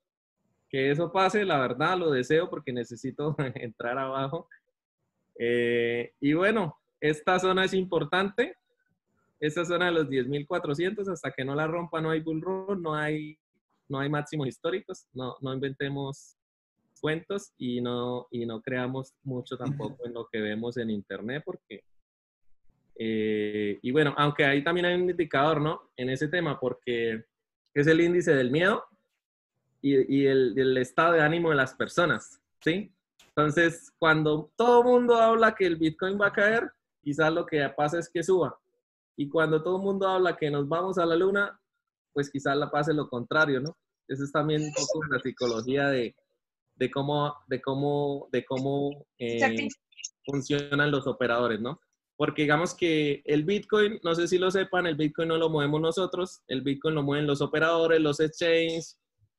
que 0.68 0.90
eso 0.90 1.12
pase. 1.12 1.44
La 1.44 1.58
verdad, 1.58 1.98
lo 1.98 2.10
deseo 2.10 2.48
porque 2.50 2.72
necesito 2.72 3.34
entrar 3.54 3.98
abajo. 3.98 4.48
Eh, 5.38 6.12
y 6.20 6.32
bueno, 6.32 6.78
esta 7.00 7.38
zona 7.38 7.64
es 7.64 7.74
importante. 7.74 8.56
Esta 9.38 9.64
zona 9.64 9.86
de 9.86 9.92
los 9.92 10.08
10.400, 10.08 11.12
hasta 11.12 11.30
que 11.30 11.44
no 11.44 11.54
la 11.54 11.66
rompa, 11.66 12.00
no 12.00 12.10
hay 12.10 12.20
bull 12.20 12.40
run, 12.40 12.82
no 12.82 12.94
hay 12.94 13.38
no 13.88 14.00
hay 14.00 14.08
máximos 14.08 14.48
históricos, 14.48 15.06
no, 15.12 15.36
no 15.40 15.54
inventemos 15.54 16.36
cuentos 17.00 17.52
y 17.58 17.80
no, 17.80 18.26
y 18.30 18.46
no 18.46 18.60
creamos 18.60 19.14
mucho 19.22 19.56
tampoco 19.56 20.06
en 20.06 20.14
lo 20.14 20.26
que 20.26 20.40
vemos 20.40 20.76
en 20.76 20.90
Internet, 20.90 21.42
porque, 21.44 21.84
eh, 22.98 23.78
y 23.82 23.90
bueno, 23.90 24.14
aunque 24.16 24.44
ahí 24.44 24.64
también 24.64 24.86
hay 24.86 24.94
un 24.94 25.10
indicador, 25.10 25.60
¿no? 25.60 25.90
En 25.96 26.08
ese 26.10 26.28
tema, 26.28 26.58
porque 26.58 27.24
es 27.74 27.86
el 27.86 28.00
índice 28.00 28.34
del 28.34 28.50
miedo 28.50 28.84
y, 29.86 30.22
y 30.22 30.26
el, 30.26 30.58
el, 30.58 30.76
estado 30.78 31.12
de 31.12 31.22
ánimo 31.22 31.50
de 31.50 31.56
las 31.56 31.74
personas, 31.74 32.40
¿sí? 32.60 32.92
Entonces, 33.28 33.92
cuando 33.98 34.50
todo 34.56 34.80
el 34.80 34.86
mundo 34.86 35.16
habla 35.16 35.54
que 35.54 35.66
el 35.66 35.76
Bitcoin 35.76 36.18
va 36.20 36.28
a 36.28 36.32
caer, 36.32 36.72
quizás 37.00 37.32
lo 37.32 37.46
que 37.46 37.68
pasa 37.76 38.00
es 38.00 38.08
que 38.08 38.24
suba. 38.24 38.58
Y 39.16 39.28
cuando 39.28 39.62
todo 39.62 39.76
el 39.76 39.82
mundo 39.82 40.08
habla 40.08 40.36
que 40.36 40.50
nos 40.50 40.68
vamos 40.68 40.98
a 40.98 41.06
la 41.06 41.14
luna, 41.14 41.60
pues 42.12 42.30
quizás 42.30 42.56
la 42.56 42.68
pase 42.68 42.92
lo 42.94 43.08
contrario, 43.08 43.60
¿no? 43.60 43.76
Eso 44.08 44.24
es 44.24 44.32
también 44.32 44.62
un 44.62 44.72
poco 44.72 45.04
la 45.04 45.20
psicología 45.20 45.88
de, 45.88 46.16
de 46.74 46.90
cómo, 46.90 47.36
de 47.46 47.62
cómo, 47.62 48.28
de 48.32 48.44
cómo 48.44 49.06
eh, 49.18 49.68
funcionan 50.24 50.90
los 50.90 51.06
operadores, 51.06 51.60
¿no? 51.60 51.80
Porque 52.16 52.42
digamos 52.42 52.74
que 52.74 53.22
el 53.24 53.44
Bitcoin, 53.44 54.00
no 54.02 54.16
sé 54.16 54.26
si 54.26 54.38
lo 54.38 54.50
sepan, 54.50 54.86
el 54.86 54.96
Bitcoin 54.96 55.28
no 55.28 55.36
lo 55.36 55.48
movemos 55.48 55.80
nosotros, 55.80 56.42
el 56.48 56.62
Bitcoin 56.62 56.96
lo 56.96 57.02
mueven 57.02 57.26
los 57.26 57.40
operadores, 57.40 58.00
los 58.00 58.18
exchanges, 58.18 58.98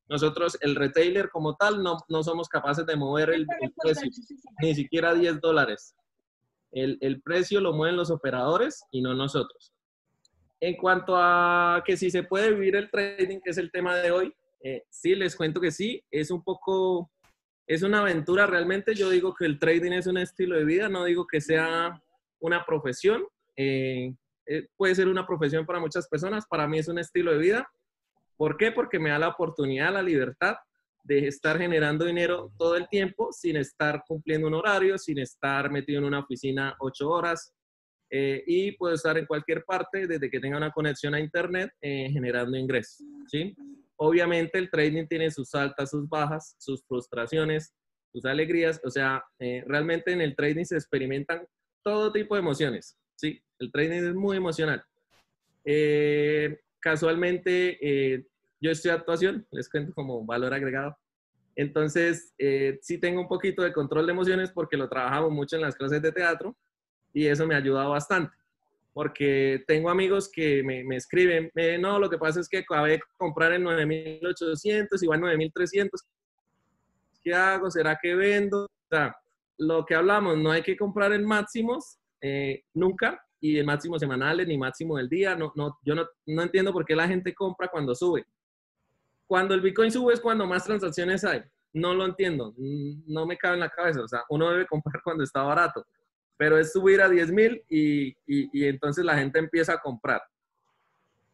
nosotros, 0.09 0.57
el 0.61 0.75
retailer 0.75 1.29
como 1.29 1.55
tal, 1.55 1.83
no, 1.83 1.97
no 2.07 2.23
somos 2.23 2.47
capaces 2.47 2.85
de 2.85 2.95
mover 2.95 3.31
el, 3.31 3.45
precio, 3.81 4.09
ni 4.61 4.73
siquiera 4.73 5.13
10 5.13 5.41
dólares. 5.41 5.95
El, 6.71 6.97
el, 7.01 7.21
precio 7.21 7.61
lo 7.61 7.73
mueven 7.73 7.97
los 7.97 8.11
operadores 8.11 8.83
y 8.91 9.01
no 9.01 9.13
nosotros. 9.13 9.73
En 10.59 10.75
cuanto 10.75 11.15
a 11.15 11.83
que 11.85 11.97
si 11.97 12.09
se 12.09 12.23
puede 12.23 12.51
vivir 12.53 12.75
el 12.75 12.89
trading, 12.89 13.39
que 13.43 13.51
es 13.51 13.57
el 13.57 13.71
tema 13.71 13.95
de 13.95 14.11
hoy, 14.11 14.33
eh, 14.61 14.83
sí, 14.89 15.15
les 15.15 15.35
cuento 15.35 15.61
que 15.61 15.71
sí, 15.71 16.03
es 16.09 16.31
un 16.31 16.43
poco, 16.43 17.11
es 17.67 17.83
una 17.83 17.99
aventura 17.99 18.47
realmente. 18.47 18.95
Yo 18.95 19.09
digo 19.09 19.33
que 19.33 19.45
el 19.45 19.59
trading 19.59 19.91
es 19.91 20.07
un 20.07 20.17
estilo 20.17 20.55
de 20.55 20.65
vida, 20.65 20.89
no 20.89 21.05
digo 21.05 21.27
que 21.27 21.41
sea 21.41 22.01
una 22.39 22.65
profesión. 22.65 23.25
Eh, 23.55 24.13
eh, 24.45 24.67
puede 24.75 24.95
ser 24.95 25.07
una 25.07 25.27
profesión 25.27 25.65
para 25.65 25.79
muchas 25.79 26.07
personas, 26.07 26.45
para 26.47 26.67
mí 26.67 26.79
es 26.79 26.87
un 26.87 26.99
estilo 26.99 27.31
de 27.31 27.37
vida. 27.37 27.69
¿Por 28.37 28.55
qué? 28.55 28.71
Porque 28.71 28.99
me 28.99 29.09
da 29.09 29.19
la 29.19 29.29
oportunidad, 29.29 29.93
la 29.93 30.01
libertad 30.01 30.55
de 31.03 31.27
estar 31.27 31.57
generando 31.57 32.05
dinero 32.05 32.51
todo 32.57 32.75
el 32.75 32.87
tiempo 32.89 33.31
sin 33.31 33.55
estar 33.55 34.03
cumpliendo 34.05 34.47
un 34.47 34.53
horario, 34.53 34.97
sin 34.97 35.19
estar 35.19 35.71
metido 35.71 35.99
en 35.99 36.05
una 36.05 36.19
oficina 36.19 36.75
ocho 36.79 37.09
horas. 37.09 37.53
Eh, 38.09 38.43
y 38.45 38.71
puedo 38.73 38.93
estar 38.93 39.17
en 39.17 39.25
cualquier 39.25 39.65
parte 39.65 40.07
desde 40.07 40.29
que 40.29 40.39
tenga 40.39 40.57
una 40.57 40.71
conexión 40.71 41.13
a 41.13 41.19
Internet 41.19 41.71
generando 41.81 42.57
ingresos. 42.57 43.05
¿sí? 43.27 43.55
Obviamente 43.97 44.59
el 44.59 44.69
trading 44.69 45.07
tiene 45.07 45.31
sus 45.31 45.53
altas, 45.55 45.89
sus 45.89 46.07
bajas, 46.07 46.55
sus 46.57 46.83
frustraciones, 46.85 47.73
sus 48.11 48.25
alegrías. 48.25 48.79
O 48.83 48.89
sea, 48.89 49.23
realmente 49.39 50.11
en 50.11 50.21
el 50.21 50.35
trading 50.35 50.65
se 50.65 50.75
experimentan 50.75 51.47
todo 51.83 52.11
tipo 52.11 52.35
de 52.35 52.41
emociones. 52.41 52.97
Sí, 53.15 53.41
el 53.59 53.71
trading 53.71 54.09
es 54.09 54.13
muy 54.13 54.37
emocional. 54.37 54.83
Eh, 55.65 56.59
casualmente, 56.87 57.77
eh, 57.81 58.25
yo 58.61 58.71
estoy 58.71 58.91
actuación, 58.91 59.45
les 59.51 59.69
cuento 59.69 59.93
como 59.93 60.25
valor 60.25 60.53
agregado. 60.53 60.97
Entonces, 61.53 62.33
eh, 62.37 62.79
sí 62.81 62.97
tengo 62.97 63.19
un 63.19 63.27
poquito 63.27 63.61
de 63.61 63.73
control 63.73 64.05
de 64.05 64.13
emociones 64.13 64.51
porque 64.51 64.77
lo 64.77 64.87
trabajamos 64.87 65.31
mucho 65.31 65.57
en 65.57 65.63
las 65.63 65.75
clases 65.75 66.01
de 66.01 66.13
teatro 66.13 66.55
y 67.13 67.25
eso 67.25 67.45
me 67.45 67.55
ha 67.55 67.57
ayudado 67.57 67.89
bastante. 67.89 68.33
Porque 68.93 69.65
tengo 69.67 69.89
amigos 69.89 70.31
que 70.31 70.63
me, 70.63 70.85
me 70.85 70.95
escriben, 70.95 71.51
no, 71.81 71.99
lo 71.99 72.09
que 72.09 72.17
pasa 72.17 72.39
es 72.39 72.47
que 72.47 72.59
acabé 72.59 72.91
de 72.91 72.99
comprar 73.17 73.51
en 73.51 73.63
9800, 73.63 75.03
igual 75.03 75.19
9300. 75.19 76.01
¿Qué 77.21 77.33
hago? 77.33 77.69
¿Será 77.69 77.99
que 78.01 78.15
vendo? 78.15 78.63
O 78.63 78.87
sea, 78.89 79.13
lo 79.57 79.85
que 79.85 79.93
hablamos, 79.93 80.37
no 80.37 80.51
hay 80.51 80.61
que 80.61 80.77
comprar 80.77 81.11
en 81.11 81.25
máximos 81.25 81.99
eh, 82.21 82.63
nunca 82.73 83.21
y 83.39 83.59
en 83.59 83.65
máximos 83.65 83.99
semanales 83.99 84.47
ni 84.47 84.57
máximo 84.57 84.97
del 84.97 85.09
día. 85.09 85.35
No, 85.35 85.51
no, 85.55 85.77
yo 85.83 85.95
no, 85.95 86.07
no 86.25 86.41
entiendo 86.41 86.73
por 86.73 86.85
qué 86.85 86.95
la 86.95 87.07
gente 87.07 87.33
compra 87.33 87.67
cuando 87.67 87.95
sube. 87.95 88.25
Cuando 89.27 89.53
el 89.53 89.61
Bitcoin 89.61 89.91
sube 89.91 90.13
es 90.13 90.21
cuando 90.21 90.45
más 90.45 90.63
transacciones 90.63 91.23
hay. 91.23 91.43
No 91.73 91.93
lo 91.93 92.05
entiendo, 92.05 92.55
no 92.57 93.25
me 93.25 93.37
cabe 93.37 93.55
en 93.55 93.59
la 93.59 93.69
cabeza. 93.69 94.01
O 94.01 94.07
sea, 94.07 94.23
uno 94.29 94.49
debe 94.49 94.65
comprar 94.65 95.01
cuando 95.03 95.23
está 95.23 95.43
barato, 95.43 95.85
pero 96.37 96.57
es 96.57 96.71
subir 96.71 97.01
a 97.01 97.09
10 97.09 97.31
mil 97.31 97.63
y, 97.69 98.09
y, 98.25 98.49
y 98.53 98.65
entonces 98.65 99.03
la 99.03 99.17
gente 99.17 99.39
empieza 99.39 99.73
a 99.73 99.81
comprar. 99.81 100.21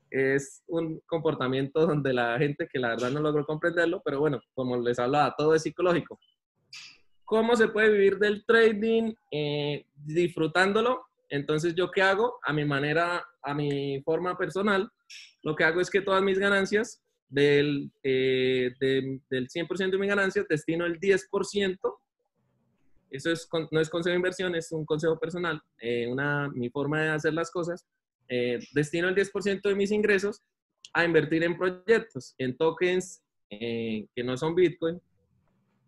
Es 0.09 0.63
un 0.67 1.01
comportamiento 1.07 1.87
donde 1.87 2.13
la 2.13 2.37
gente 2.37 2.67
que 2.71 2.77
la 2.77 2.89
verdad 2.89 3.11
no 3.11 3.19
logró 3.19 3.45
comprenderlo, 3.45 4.01
pero 4.03 4.19
bueno, 4.19 4.39
como 4.53 4.77
les 4.77 4.99
hablaba, 4.99 5.33
todo 5.35 5.55
es 5.55 5.63
psicológico. 5.63 6.19
¿Cómo 7.25 7.55
se 7.55 7.67
puede 7.67 7.91
vivir 7.91 8.19
del 8.19 8.45
trading 8.45 9.13
eh, 9.31 9.85
disfrutándolo? 9.95 11.05
Entonces, 11.33 11.73
¿yo 11.73 11.89
qué 11.89 12.03
hago? 12.03 12.37
A 12.43 12.53
mi 12.53 12.63
manera, 12.63 13.25
a 13.41 13.55
mi 13.55 13.99
forma 14.03 14.37
personal, 14.37 14.87
lo 15.41 15.55
que 15.55 15.63
hago 15.63 15.81
es 15.81 15.89
que 15.89 16.01
todas 16.01 16.21
mis 16.21 16.37
ganancias, 16.37 17.01
del, 17.27 17.91
eh, 18.03 18.71
del 18.79 19.49
100% 19.49 19.89
de 19.89 19.97
mis 19.97 20.09
ganancias, 20.09 20.45
destino 20.47 20.85
el 20.85 20.99
10%. 20.99 21.79
Eso 23.09 23.31
es, 23.31 23.49
no 23.71 23.79
es 23.81 23.89
consejo 23.89 24.11
de 24.11 24.17
inversión, 24.17 24.53
es 24.53 24.71
un 24.71 24.85
consejo 24.85 25.17
personal, 25.17 25.59
eh, 25.79 26.05
una, 26.07 26.49
mi 26.49 26.69
forma 26.69 27.01
de 27.01 27.09
hacer 27.09 27.33
las 27.33 27.49
cosas. 27.49 27.83
destino 28.71 29.09
el 29.09 29.15
10% 29.15 29.61
de 29.63 29.75
mis 29.75 29.89
ingresos 29.89 30.39
a 30.93 31.03
invertir 31.03 31.43
en 31.43 31.57
proyectos, 31.57 32.35
en 32.37 32.55
tokens 32.55 33.23
que 33.49 34.23
no 34.23 34.37
son 34.37 34.53
Bitcoin, 34.53 35.01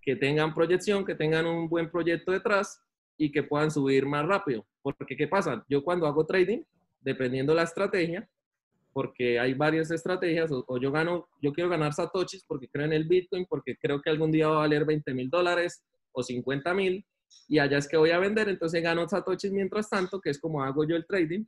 que 0.02 0.16
tengan 0.16 0.56
proyección, 0.56 1.06
que 1.06 1.14
tengan 1.14 1.46
un 1.46 1.70
buen 1.70 1.92
proyecto 1.92 2.32
detrás 2.32 2.82
y 3.16 3.32
que 3.32 3.44
puedan 3.44 3.70
subir 3.70 4.08
más 4.08 4.26
rápido. 4.26 4.66
Porque, 4.86 5.18
¿qué 5.18 5.28
pasa? 5.28 5.66
Yo 5.68 5.84
cuando 5.84 6.06
hago 6.06 6.28
trading, 6.28 6.62
dependiendo 7.02 7.56
la 7.56 7.64
estrategia, 7.64 8.30
porque 8.94 9.40
hay 9.40 9.56
varias 9.56 9.90
estrategias, 9.90 10.52
o, 10.52 10.78
yo 10.78 10.92
gano, 10.92 11.28
yo 11.42 11.52
quiero 11.54 11.72
ganar 11.72 11.92
satoshis 11.92 12.46
porque 12.48 12.70
creo 12.70 12.86
en 12.86 12.94
el 12.94 13.06
Bitcoin, 13.06 13.48
porque 13.50 13.76
creo 13.78 14.00
que 14.00 14.12
algún 14.12 14.32
día 14.32 14.48
va 14.48 14.58
a 14.58 14.60
valer 14.60 14.86
20 14.86 15.12
mil 15.16 15.28
dólares 15.32 15.84
o 16.12 16.22
50 16.22 16.72
mil, 16.76 17.04
y 17.48 17.58
allá 17.58 17.80
es 17.80 17.88
que 17.88 17.98
voy 17.98 18.12
a 18.12 18.20
vender, 18.20 18.48
entonces 18.48 18.84
gano 18.84 19.10
satoshis 19.10 19.52
mientras 19.52 19.90
tanto, 19.90 20.22
que 20.22 20.30
es 20.30 20.40
como 20.40 20.64
hago 20.64 20.88
yo 20.88 20.96
el 20.96 21.08
trading. 21.08 21.46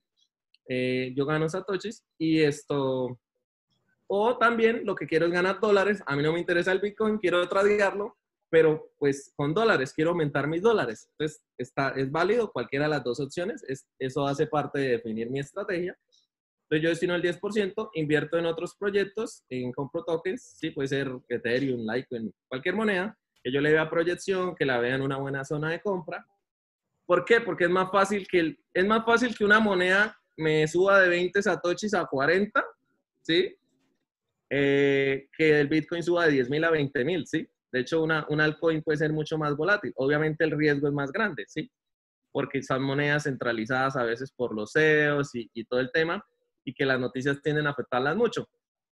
Eh, 0.68 1.14
yo 1.16 1.28
gano 1.28 1.48
satoshis 1.48 2.04
y 2.18 2.40
esto, 2.42 3.20
o 4.08 4.38
también 4.40 4.84
lo 4.84 4.96
que 4.96 5.06
quiero 5.06 5.28
es 5.28 5.32
ganar 5.32 5.60
dólares, 5.60 6.02
a 6.08 6.16
mí 6.16 6.24
no 6.24 6.34
me 6.34 6.40
interesa 6.40 6.72
el 6.72 6.80
Bitcoin, 6.80 7.20
quiero 7.20 7.48
tradearlo, 7.48 8.18
pero 8.50 8.92
pues 8.98 9.34
con 9.36 9.54
dólares, 9.54 9.94
quiero 9.94 10.12
aumentar 10.12 10.48
mis 10.48 10.62
dólares. 10.62 11.10
Entonces, 11.12 11.44
está, 11.58 11.90
es 11.90 12.12
válido 12.12 12.52
cualquiera 12.52 12.86
de 12.86 12.92
las 12.92 13.04
dos 13.04 13.20
opciones, 13.20 13.64
es, 13.68 13.88
eso 14.00 14.26
hace 14.26 14.48
parte 14.48 14.80
de 14.80 14.90
definir 14.90 15.30
mi 15.30 15.40
estrategia. 15.40 15.98
Entonces, 16.64 16.84
yo 16.84 16.90
destino 16.90 17.16
el 17.16 17.22
10%, 17.22 17.90
invierto 17.94 18.38
en 18.38 18.46
otros 18.46 18.76
proyectos, 18.76 19.44
en 19.50 19.72
compro 19.72 20.04
tokens, 20.04 20.56
sí, 20.60 20.72
puede 20.72 20.90
ser 20.90 21.12
Ethereum, 21.30 21.82
Litecoin, 21.82 22.34
cualquier 22.48 22.76
moneda, 22.76 23.18
que 23.44 23.52
yo 23.52 23.62
le 23.62 23.72
vea 23.72 23.90
proyección, 23.90 24.56
que 24.56 24.66
la 24.66 24.80
vea 24.80 24.96
en 24.96 25.02
una 25.02 25.18
buena 25.18 25.46
zona 25.46 25.72
de 25.72 25.82
compra. 25.82 26.26
¿Por 27.06 27.24
qué? 27.24 27.40
Porque 27.40 27.66
es 27.66 27.70
más 27.70 27.90
fácil 27.90 28.28
que, 28.28 28.58
es 28.74 28.86
más 28.86 29.06
fácil 29.06 29.36
que 29.36 29.46
una 29.46 29.60
moneda 29.60 30.18
me 30.38 30.68
suba 30.68 31.02
de 31.02 31.10
20 31.10 31.42
satoshis 31.42 31.94
a 31.94 32.06
40, 32.06 32.64
¿sí? 33.22 33.56
Eh, 34.50 35.28
que 35.36 35.60
el 35.60 35.68
Bitcoin 35.68 36.04
suba 36.04 36.26
de 36.26 36.34
10 36.34 36.50
mil 36.50 36.64
a 36.64 36.70
20 36.70 37.06
mil, 37.06 37.26
¿sí? 37.26 37.48
De 37.72 37.82
hecho, 37.82 38.02
una, 38.02 38.26
un 38.30 38.42
altcoin 38.42 38.82
puede 38.82 38.98
ser 38.98 39.12
mucho 39.12 39.38
más 39.38 39.56
volátil. 39.56 39.92
Obviamente 39.96 40.44
el 40.44 40.52
riesgo 40.52 40.88
es 40.88 40.94
más 40.94 41.12
grande, 41.12 41.46
¿sí? 41.48 41.70
Porque 42.32 42.62
son 42.62 42.84
monedas 42.84 43.24
centralizadas 43.24 43.96
a 43.96 44.04
veces 44.04 44.32
por 44.32 44.56
los 44.56 44.72
CEOs 44.72 45.36
y, 45.36 45.50
y 45.54 45.66
todo 45.66 45.80
el 45.80 45.92
tema 45.92 46.24
y 46.64 46.74
que 46.74 46.86
las 46.86 47.00
noticias 47.00 47.42
tienden 47.42 47.68
a 47.68 47.72
afectarlas 47.72 48.16
mucho. 48.16 48.48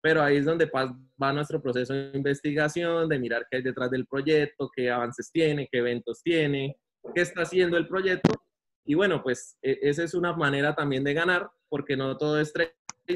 Pero 0.01 0.22
ahí 0.22 0.38
es 0.38 0.45
donde 0.45 0.69
va 0.74 1.34
nuestro 1.34 1.61
proceso 1.61 1.93
de 1.93 2.11
investigación, 2.13 3.07
de 3.07 3.19
mirar 3.19 3.45
qué 3.49 3.57
hay 3.57 3.63
detrás 3.63 3.91
del 3.91 4.07
proyecto, 4.07 4.69
qué 4.76 4.89
avances 4.89 5.32
tiene, 5.32 5.69
qué 5.72 5.78
eventos 5.78 6.22
tiene, 6.24 6.76
qué 7.13 7.22
está 7.22 7.43
haciendo 7.43 7.78
el 7.78 7.88
proyecto. 7.88 8.43
Y 8.84 8.95
bueno, 8.95 9.22
pues 9.22 9.57
e, 9.61 9.78
esa 9.84 10.03
es 10.03 10.13
una 10.13 10.34
manera 10.34 10.76
también 10.76 11.03
de 11.03 11.13
ganar, 11.13 11.49
porque 11.69 11.95
no 11.95 12.17
todo 12.17 12.39
es 12.39 12.51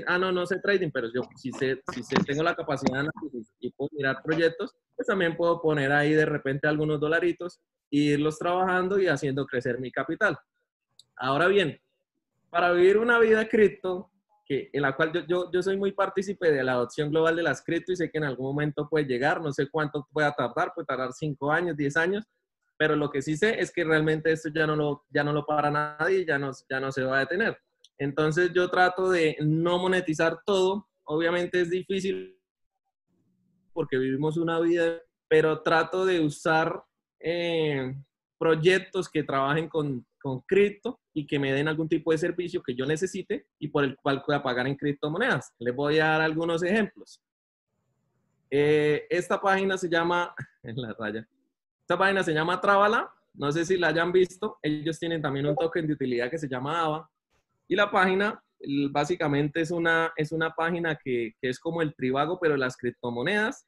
ah, 0.08 0.18
no, 0.18 0.32
no 0.32 0.46
sé 0.46 0.60
trading, 0.60 0.92
pero 0.92 1.08
yo 1.14 1.22
si, 1.36 1.52
sé, 1.52 1.82
si 1.94 2.04
sé, 2.04 2.16
tengo 2.26 2.44
la 2.44 2.56
capacidad 2.56 3.04
de 3.04 3.10
y 3.34 3.44
puedo 3.76 3.90
mirar 3.94 4.22
proyectos, 4.24 4.76
pues 4.96 5.08
también 5.08 5.36
puedo 5.36 5.62
poner 5.62 5.92
ahí 5.92 6.14
de 6.14 6.26
repente 6.26 6.68
algunos 6.68 7.00
dolaritos 7.00 7.60
e 7.92 7.98
irlos 7.98 8.38
trabajando 8.40 9.00
y 9.00 9.08
haciendo 9.08 9.46
crecer 9.46 9.80
mi 9.80 9.92
capital. 9.92 10.38
Ahora 11.18 11.48
bien, 11.48 11.80
para 12.50 12.72
vivir 12.72 12.98
una 12.98 13.20
vida 13.20 13.48
cripto, 13.48 14.12
que, 14.46 14.70
en 14.72 14.82
la 14.82 14.96
cual 14.96 15.12
yo, 15.12 15.22
yo, 15.28 15.52
yo, 15.52 15.64
soy 15.64 15.76
muy 15.76 15.92
partícipe 15.92 16.52
de 16.52 16.64
la 16.64 16.74
adopción 16.74 17.10
global 17.10 17.36
de 17.36 17.44
las 17.44 17.64
cripto 17.64 17.92
y 17.92 17.96
sé 17.96 18.12
que 18.12 18.20
en 18.20 18.26
algún 18.26 18.46
momento 18.46 18.88
puede 18.88 19.06
llegar, 19.06 19.42
no 19.42 19.52
sé 19.52 19.68
cuánto 19.70 20.08
pueda 20.14 20.32
tardar, 20.34 20.72
puede 20.74 20.86
tardar 20.86 21.14
5 21.14 21.52
años, 21.52 21.76
10 21.76 21.98
años, 21.98 22.26
pero 22.78 22.96
lo 22.96 23.10
que 23.10 23.22
sí 23.22 23.38
sé 23.38 23.60
es 23.60 23.72
que 23.72 23.84
realmente 23.84 24.32
esto 24.32 24.50
ya 24.54 24.68
no 24.68 24.76
lo, 24.76 25.06
ya 25.10 25.24
no 25.24 25.34
lo 25.34 25.46
para 25.46 25.72
nadie, 25.72 26.26
ya 26.26 26.38
no, 26.38 26.52
ya 26.70 26.80
no 26.80 26.92
se 26.92 27.04
va 27.04 27.18
a 27.18 27.20
detener. 27.22 27.58
Entonces 27.98 28.52
yo 28.54 28.70
trato 28.70 29.10
de 29.10 29.38
no 29.40 29.80
monetizar 29.80 30.40
todo. 30.46 30.90
Obviamente 31.06 31.62
es 31.62 31.70
difícil 31.70 32.35
porque 33.76 33.98
vivimos 33.98 34.38
una 34.38 34.60
vida, 34.60 35.02
pero 35.28 35.62
trato 35.62 36.06
de 36.06 36.22
usar 36.22 36.82
eh, 37.20 37.94
proyectos 38.40 39.10
que 39.10 39.24
trabajen 39.24 39.68
con, 39.68 40.06
con 40.22 40.40
cripto 40.40 41.02
y 41.14 41.28
que 41.28 41.38
me 41.38 41.52
den 41.52 41.68
algún 41.68 41.90
tipo 41.90 42.12
de 42.12 42.18
servicio 42.18 42.64
que 42.64 42.74
yo 42.74 42.86
necesite 42.86 43.48
y 43.60 43.68
por 43.68 43.84
el 43.84 43.98
cual 43.98 44.24
pueda 44.24 44.42
pagar 44.42 44.66
en 44.66 44.78
criptomonedas. 44.78 45.54
Les 45.60 45.76
voy 45.76 46.00
a 46.00 46.08
dar 46.08 46.22
algunos 46.22 46.64
ejemplos. 46.64 47.22
Eh, 48.50 49.06
esta 49.10 49.40
página 49.42 49.78
se 49.78 49.90
llama, 49.90 50.34
en 50.64 50.82
la 50.82 50.94
raya, 50.98 51.28
esta 51.82 51.98
página 51.98 52.24
se 52.24 52.34
llama 52.34 52.62
Travala. 52.62 53.12
No 53.34 53.52
sé 53.52 53.66
si 53.66 53.78
la 53.78 53.90
hayan 53.90 54.14
visto. 54.14 54.58
Ellos 54.62 54.98
tienen 54.98 55.22
también 55.22 55.46
un 55.46 55.56
token 55.56 55.86
de 55.86 55.94
utilidad 55.94 56.32
que 56.32 56.38
se 56.38 56.48
llama 56.48 56.82
AVA. 56.82 57.10
Y 57.68 57.76
la 57.76 57.92
página 57.92 58.42
básicamente 58.92 59.62
es 59.62 59.72
una, 59.72 60.12
es 60.16 60.32
una 60.32 60.52
página 60.52 60.98
que, 61.02 61.34
que, 61.42 61.50
es 61.50 61.60
como 61.60 61.82
el 61.82 61.96
tribago, 61.96 62.40
pero 62.40 62.58
las 62.58 62.78
criptomonedas. 62.78 63.68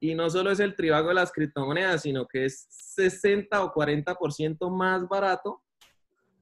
Y 0.00 0.14
no 0.14 0.28
solo 0.28 0.50
es 0.50 0.60
el 0.60 0.76
tribago 0.76 1.08
de 1.08 1.14
las 1.14 1.32
criptomonedas, 1.32 2.02
sino 2.02 2.26
que 2.26 2.44
es 2.44 2.66
60 2.70 3.64
o 3.64 3.72
40% 3.72 4.70
más 4.70 5.08
barato 5.08 5.62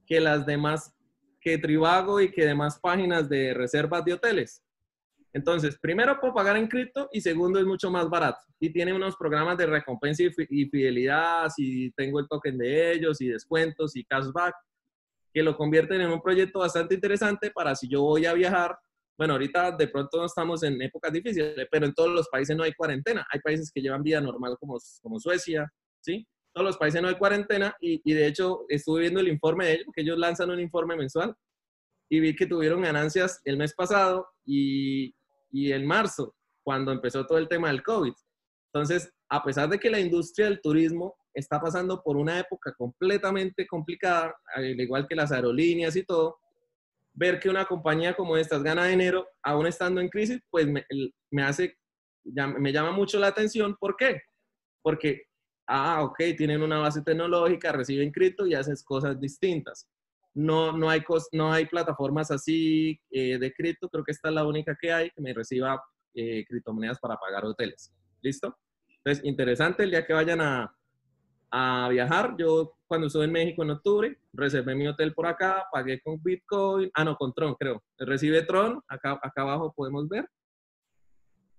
que 0.06 0.20
las 0.20 0.44
demás, 0.44 0.94
que 1.40 1.58
Tribago 1.58 2.20
y 2.20 2.30
que 2.30 2.46
demás 2.46 2.78
páginas 2.80 3.28
de 3.28 3.54
reservas 3.54 4.04
de 4.04 4.14
hoteles. 4.14 4.62
Entonces, 5.32 5.76
primero 5.80 6.20
puedo 6.20 6.32
pagar 6.32 6.56
en 6.56 6.68
cripto 6.68 7.08
y 7.12 7.20
segundo 7.20 7.58
es 7.58 7.66
mucho 7.66 7.90
más 7.90 8.08
barato. 8.08 8.38
Y 8.60 8.72
tiene 8.72 8.92
unos 8.92 9.16
programas 9.16 9.58
de 9.58 9.66
recompensa 9.66 10.22
y, 10.22 10.66
fidelidad, 10.66 11.48
si 11.50 11.90
tengo 11.96 12.20
el 12.20 12.28
token 12.28 12.56
de 12.56 12.92
ellos 12.92 13.20
y 13.20 13.28
descuentos 13.28 13.96
y 13.96 14.04
cashback, 14.04 14.54
que 15.34 15.42
lo 15.42 15.56
convierten 15.56 16.00
en 16.00 16.12
un 16.12 16.22
proyecto 16.22 16.60
bastante 16.60 16.94
interesante 16.94 17.50
para 17.50 17.74
si 17.74 17.88
yo 17.88 18.02
voy 18.02 18.24
a 18.24 18.32
viajar. 18.32 18.78
Bueno, 19.18 19.34
ahorita 19.34 19.72
de 19.72 19.88
pronto 19.88 20.18
no 20.18 20.26
estamos 20.26 20.62
en 20.62 20.80
épocas 20.80 21.12
difíciles, 21.12 21.66
pero 21.70 21.86
en 21.86 21.92
todos 21.92 22.10
los 22.10 22.28
países 22.28 22.56
no 22.56 22.62
hay 22.62 22.72
cuarentena. 22.72 23.26
Hay 23.32 23.40
países 23.40 23.72
que 23.74 23.82
llevan 23.82 24.04
vida 24.04 24.20
normal 24.20 24.56
como, 24.60 24.78
como 25.02 25.18
Suecia, 25.18 25.68
¿sí? 26.00 26.24
Todos 26.54 26.64
los 26.64 26.76
países 26.76 27.02
no 27.02 27.08
hay 27.08 27.16
cuarentena 27.16 27.74
y, 27.80 28.00
y 28.04 28.14
de 28.14 28.28
hecho 28.28 28.60
estuve 28.68 29.00
viendo 29.00 29.18
el 29.18 29.26
informe 29.26 29.66
de 29.66 29.72
ellos, 29.72 29.86
que 29.92 30.02
ellos 30.02 30.18
lanzan 30.18 30.50
un 30.50 30.60
informe 30.60 30.96
mensual 30.96 31.34
y 32.08 32.20
vi 32.20 32.36
que 32.36 32.46
tuvieron 32.46 32.82
ganancias 32.82 33.40
el 33.44 33.56
mes 33.56 33.74
pasado 33.74 34.28
y, 34.46 35.12
y 35.50 35.72
en 35.72 35.84
marzo, 35.84 36.36
cuando 36.62 36.92
empezó 36.92 37.26
todo 37.26 37.38
el 37.38 37.48
tema 37.48 37.68
del 37.68 37.82
COVID. 37.82 38.12
Entonces, 38.72 39.12
a 39.28 39.42
pesar 39.42 39.68
de 39.68 39.80
que 39.80 39.90
la 39.90 39.98
industria 39.98 40.46
del 40.46 40.60
turismo 40.60 41.16
está 41.34 41.60
pasando 41.60 42.02
por 42.02 42.16
una 42.16 42.38
época 42.38 42.72
completamente 42.72 43.66
complicada, 43.66 44.34
al 44.54 44.80
igual 44.80 45.06
que 45.08 45.16
las 45.16 45.32
aerolíneas 45.32 45.96
y 45.96 46.04
todo, 46.04 46.38
ver 47.12 47.38
que 47.38 47.48
una 47.48 47.64
compañía 47.64 48.14
como 48.14 48.36
estas 48.36 48.62
gana 48.62 48.86
dinero, 48.86 49.26
aún 49.42 49.66
estando 49.66 50.00
en 50.00 50.08
crisis, 50.08 50.40
pues 50.50 50.66
me, 50.66 50.84
me 51.30 51.42
hace, 51.42 51.76
me 52.24 52.72
llama 52.72 52.92
mucho 52.92 53.18
la 53.18 53.28
atención. 53.28 53.76
¿Por 53.78 53.96
qué? 53.96 54.22
Porque, 54.82 55.22
ah, 55.66 56.02
ok, 56.02 56.18
tienen 56.36 56.62
una 56.62 56.78
base 56.78 57.02
tecnológica, 57.02 57.72
reciben 57.72 58.10
cripto 58.10 58.46
y 58.46 58.54
hacen 58.54 58.74
cosas 58.84 59.18
distintas. 59.20 59.88
No, 60.34 60.76
no, 60.76 60.90
hay, 60.90 61.04
no 61.32 61.52
hay 61.52 61.66
plataformas 61.66 62.30
así 62.32 63.00
eh, 63.10 63.38
de 63.38 63.52
cripto, 63.52 63.88
creo 63.88 64.02
que 64.02 64.10
esta 64.10 64.28
es 64.28 64.34
la 64.34 64.44
única 64.44 64.76
que 64.80 64.92
hay 64.92 65.10
que 65.10 65.22
me 65.22 65.32
reciba 65.32 65.80
eh, 66.12 66.44
criptomonedas 66.44 66.98
para 66.98 67.16
pagar 67.16 67.44
hoteles. 67.44 67.92
¿Listo? 68.20 68.56
Entonces, 68.98 69.24
interesante 69.24 69.84
el 69.84 69.90
día 69.90 70.04
que 70.04 70.12
vayan 70.12 70.40
a, 70.40 70.74
a 71.56 71.88
viajar. 71.88 72.34
Yo 72.36 72.74
cuando 72.88 73.06
estuve 73.06 73.26
en 73.26 73.32
México 73.32 73.62
en 73.62 73.70
octubre, 73.70 74.18
reservé 74.32 74.74
mi 74.74 74.88
hotel 74.88 75.14
por 75.14 75.26
acá, 75.26 75.64
pagué 75.70 76.00
con 76.00 76.20
Bitcoin, 76.20 76.90
ah, 76.94 77.04
no, 77.04 77.14
con 77.16 77.32
Tron, 77.32 77.54
creo. 77.54 77.80
Recibe 77.96 78.42
Tron, 78.42 78.82
acá, 78.88 79.20
acá 79.22 79.42
abajo 79.42 79.72
podemos 79.72 80.08
ver. 80.08 80.28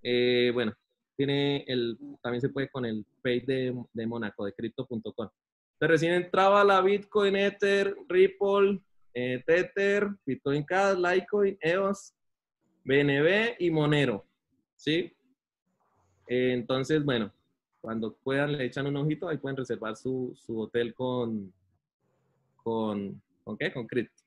Eh, 0.03 0.51
bueno, 0.53 0.73
tiene 1.15 1.63
el, 1.67 1.97
también 2.21 2.41
se 2.41 2.49
puede 2.49 2.69
con 2.69 2.85
el 2.85 3.05
page 3.23 3.45
de, 3.47 3.83
de 3.93 4.05
Mónaco, 4.05 4.43
de 4.43 4.51
crypto.com. 4.51 5.29
Recién 5.79 6.13
entraba 6.13 6.65
la 6.65 6.81
Bitcoin, 6.81 7.37
Ether, 7.37 7.95
Ripple, 8.09 8.81
eh, 9.13 9.41
Tether, 9.47 10.09
Bitcoin 10.25 10.65
Cash, 10.65 10.97
Litecoin, 10.97 11.57
EOS, 11.61 12.13
BNB 12.83 13.55
y 13.59 13.71
Monero. 13.71 14.25
¿Sí? 14.75 15.15
Eh, 16.27 16.51
entonces, 16.51 17.05
bueno, 17.05 17.31
cuando 17.85 18.17
puedan 18.23 18.57
le 18.57 18.65
echan 18.65 18.87
un 18.87 18.97
ojito, 18.97 19.29
ahí 19.29 19.37
pueden 19.37 19.57
reservar 19.57 19.95
su, 19.95 20.33
su 20.35 20.59
hotel 20.59 20.95
con, 20.95 21.53
con, 22.55 23.21
¿con 23.43 23.57
qué? 23.59 23.71
Con 23.71 23.85
cripto. 23.85 24.23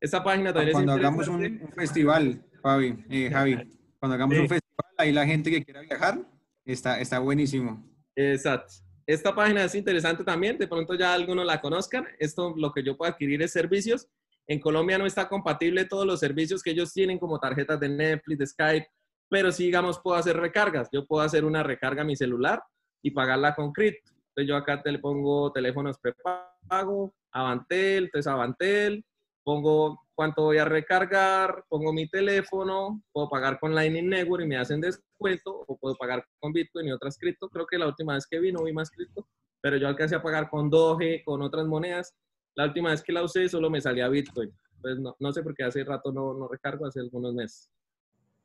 Esta 0.00 0.22
página 0.22 0.52
también 0.52 0.72
cuando 0.72 0.94
hagamos 0.94 1.28
un, 1.28 1.70
festival, 1.76 2.44
Fabi, 2.60 3.04
eh, 3.08 3.30
Javi, 3.30 3.56
cuando 4.00 4.16
hagamos 4.16 4.36
un 4.36 4.48
festival, 4.48 4.94
ahí 4.96 5.12
la 5.12 5.24
gente 5.24 5.48
que 5.48 5.64
quiera 5.64 5.82
viajar, 5.82 6.28
está, 6.64 7.00
está 7.00 7.20
buenísimo. 7.20 7.88
Exacto. 8.16 8.74
Esta 9.06 9.32
página 9.32 9.62
es 9.62 9.76
interesante 9.76 10.24
también, 10.24 10.58
de 10.58 10.66
pronto 10.66 10.94
ya 10.96 11.14
algunos 11.14 11.46
la 11.46 11.60
conozcan. 11.60 12.04
Esto 12.18 12.52
lo 12.56 12.72
que 12.72 12.82
yo 12.82 12.96
puedo 12.96 13.12
adquirir 13.12 13.40
es 13.42 13.52
servicios. 13.52 14.08
En 14.48 14.58
Colombia 14.58 14.98
no 14.98 15.06
está 15.06 15.28
compatible 15.28 15.84
todos 15.84 16.04
los 16.04 16.18
servicios 16.18 16.64
que 16.64 16.72
ellos 16.72 16.92
tienen 16.92 17.20
como 17.20 17.38
tarjetas 17.38 17.78
de 17.78 17.90
Netflix, 17.90 18.38
de 18.38 18.46
Skype, 18.46 18.88
pero 19.30 19.52
sí, 19.52 19.66
digamos, 19.66 20.00
puedo 20.00 20.16
hacer 20.16 20.36
recargas. 20.36 20.88
Yo 20.92 21.06
puedo 21.06 21.22
hacer 21.22 21.44
una 21.44 21.62
recarga 21.62 22.02
a 22.02 22.04
mi 22.04 22.16
celular 22.16 22.60
y 23.02 23.10
pagarla 23.10 23.54
con 23.54 23.72
cripto. 23.72 24.12
Entonces 24.12 24.48
yo 24.48 24.56
acá 24.56 24.82
te 24.82 24.92
le 24.92 24.98
pongo 24.98 25.52
teléfonos 25.52 25.98
prepago, 25.98 27.14
Avantel, 27.32 28.04
entonces 28.04 28.26
Avantel, 28.26 29.04
pongo 29.42 30.00
cuánto 30.14 30.42
voy 30.42 30.58
a 30.58 30.64
recargar, 30.64 31.64
pongo 31.68 31.92
mi 31.92 32.08
teléfono, 32.08 33.02
puedo 33.12 33.28
pagar 33.28 33.58
con 33.58 33.74
Lightning 33.74 34.08
Network 34.08 34.44
y 34.44 34.48
me 34.48 34.56
hacen 34.56 34.80
descuento, 34.80 35.64
o 35.66 35.78
puedo 35.78 35.94
pagar 35.94 36.24
con 36.40 36.52
Bitcoin 36.52 36.88
y 36.88 36.92
otras 36.92 37.16
cripto. 37.18 37.48
Creo 37.48 37.66
que 37.66 37.78
la 37.78 37.86
última 37.86 38.14
vez 38.14 38.26
que 38.26 38.40
vi 38.40 38.52
no 38.52 38.64
vi 38.64 38.72
más 38.72 38.90
cripto, 38.90 39.26
pero 39.60 39.76
yo 39.76 39.88
alcancé 39.88 40.16
a 40.16 40.22
pagar 40.22 40.50
con 40.50 40.68
Doge, 40.68 41.22
con 41.24 41.40
otras 41.42 41.66
monedas. 41.66 42.14
La 42.54 42.64
última 42.64 42.90
vez 42.90 43.02
que 43.02 43.12
la 43.12 43.22
usé 43.22 43.48
solo 43.48 43.70
me 43.70 43.80
salía 43.80 44.08
Bitcoin. 44.08 44.52
Pues 44.80 44.98
no, 44.98 45.16
no 45.18 45.32
sé 45.32 45.42
por 45.42 45.54
qué 45.54 45.64
hace 45.64 45.84
rato 45.84 46.12
no, 46.12 46.34
no 46.34 46.48
recargo, 46.48 46.86
hace 46.86 47.00
algunos 47.00 47.34
meses. 47.34 47.70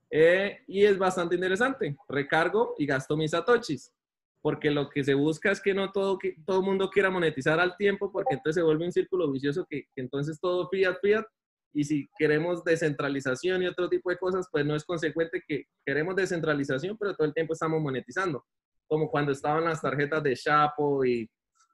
Eh, 0.10 0.60
y 0.68 0.86
es 0.86 0.98
bastante 0.98 1.36
interesante. 1.36 1.98
Recargo 2.08 2.76
y 2.78 2.86
gasto 2.86 3.18
mis 3.18 3.32
satoshis. 3.32 3.92
Porque 4.44 4.70
lo 4.70 4.90
que 4.90 5.04
se 5.04 5.16
busca 5.16 5.52
es 5.52 5.60
que 5.60 5.74
no 5.74 5.92
todo, 5.92 6.20
todo 6.46 6.62
mundo 6.62 6.92
quiera 6.92 7.10
monetizar 7.10 7.60
al 7.60 7.76
tiempo, 7.78 8.12
porque 8.12 8.36
entonces 8.36 8.60
se 8.60 8.62
vuelve 8.62 8.86
un 8.86 8.92
círculo 8.92 9.32
vicioso 9.32 9.66
que, 9.68 9.86
que 9.96 10.02
entonces 10.02 10.40
todo 10.40 10.70
fiat, 10.70 10.98
fiat, 11.02 11.26
y 11.74 11.84
si 11.84 12.08
queremos 12.18 12.64
descentralización 12.64 13.64
y 13.64 13.68
otro 13.68 13.90
tipo 13.90 14.12
de 14.12 14.18
cosas, 14.18 14.48
pues 14.52 14.66
no 14.66 14.76
es 14.76 14.86
consecuente 14.86 15.44
que 15.48 15.66
queremos 15.84 16.16
descentralización, 16.16 16.98
pero 16.98 17.16
todo 17.16 17.26
el 17.28 17.34
tiempo 17.34 17.54
estamos 17.54 17.82
monetizando, 17.82 18.46
como 18.88 19.10
cuando 19.10 19.32
estaban 19.32 19.64
las 19.64 19.82
tarjetas 19.82 20.22
de 20.22 20.36
Chapo 20.36 21.04
y, 21.04 21.28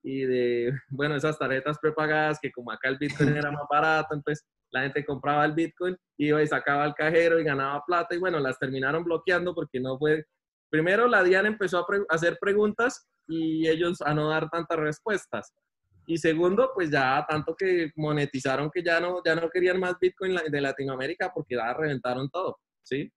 y 0.04 0.22
de, 0.22 0.74
bueno, 0.90 1.16
esas 1.16 1.38
tarjetas 1.38 1.78
prepagadas 1.80 2.40
que 2.42 2.52
como 2.52 2.72
acá 2.72 2.90
el 2.90 2.98
Bitcoin 2.98 3.36
era 3.36 3.52
más 3.52 3.66
barato, 3.70 4.16
entonces 4.16 4.48
la 4.72 4.84
gente 4.84 5.06
compraba 5.06 5.46
el 5.46 5.54
Bitcoin, 5.54 5.98
iba 6.18 6.42
y 6.42 6.48
sacaba 6.48 6.84
al 6.84 6.96
cajero 6.96 7.40
y 7.40 7.44
ganaba 7.44 7.84
plata 7.86 8.16
y 8.16 8.20
bueno, 8.20 8.40
las 8.40 8.58
terminaron 8.58 9.04
bloqueando 9.04 9.54
porque 9.54 9.80
no 9.80 9.98
fue, 9.98 10.26
primero 10.70 11.08
la 11.08 11.24
DIAN 11.24 11.46
empezó 11.46 11.80
a 11.80 11.86
hacer 12.10 12.38
preguntas 12.40 13.08
y 13.28 13.68
ellos 13.68 14.02
a 14.02 14.14
no 14.14 14.30
dar 14.30 14.50
tantas 14.50 14.78
respuestas. 14.78 15.54
Y 16.08 16.18
segundo, 16.18 16.72
pues 16.74 16.90
ya 16.90 17.24
tanto 17.30 17.56
que 17.56 17.92
monetizaron 17.96 18.72
que 18.72 18.82
ya 18.82 19.00
no, 19.00 19.22
ya 19.24 19.36
no 19.36 19.50
querían 19.50 19.80
más 19.80 19.96
Bitcoin 20.00 20.36
de 20.50 20.62
Latinoamérica 20.62 21.32
porque 21.34 21.56
ya 21.56 21.72
reventaron 21.74 22.30
todo, 22.30 22.58
¿sí? 22.82 23.12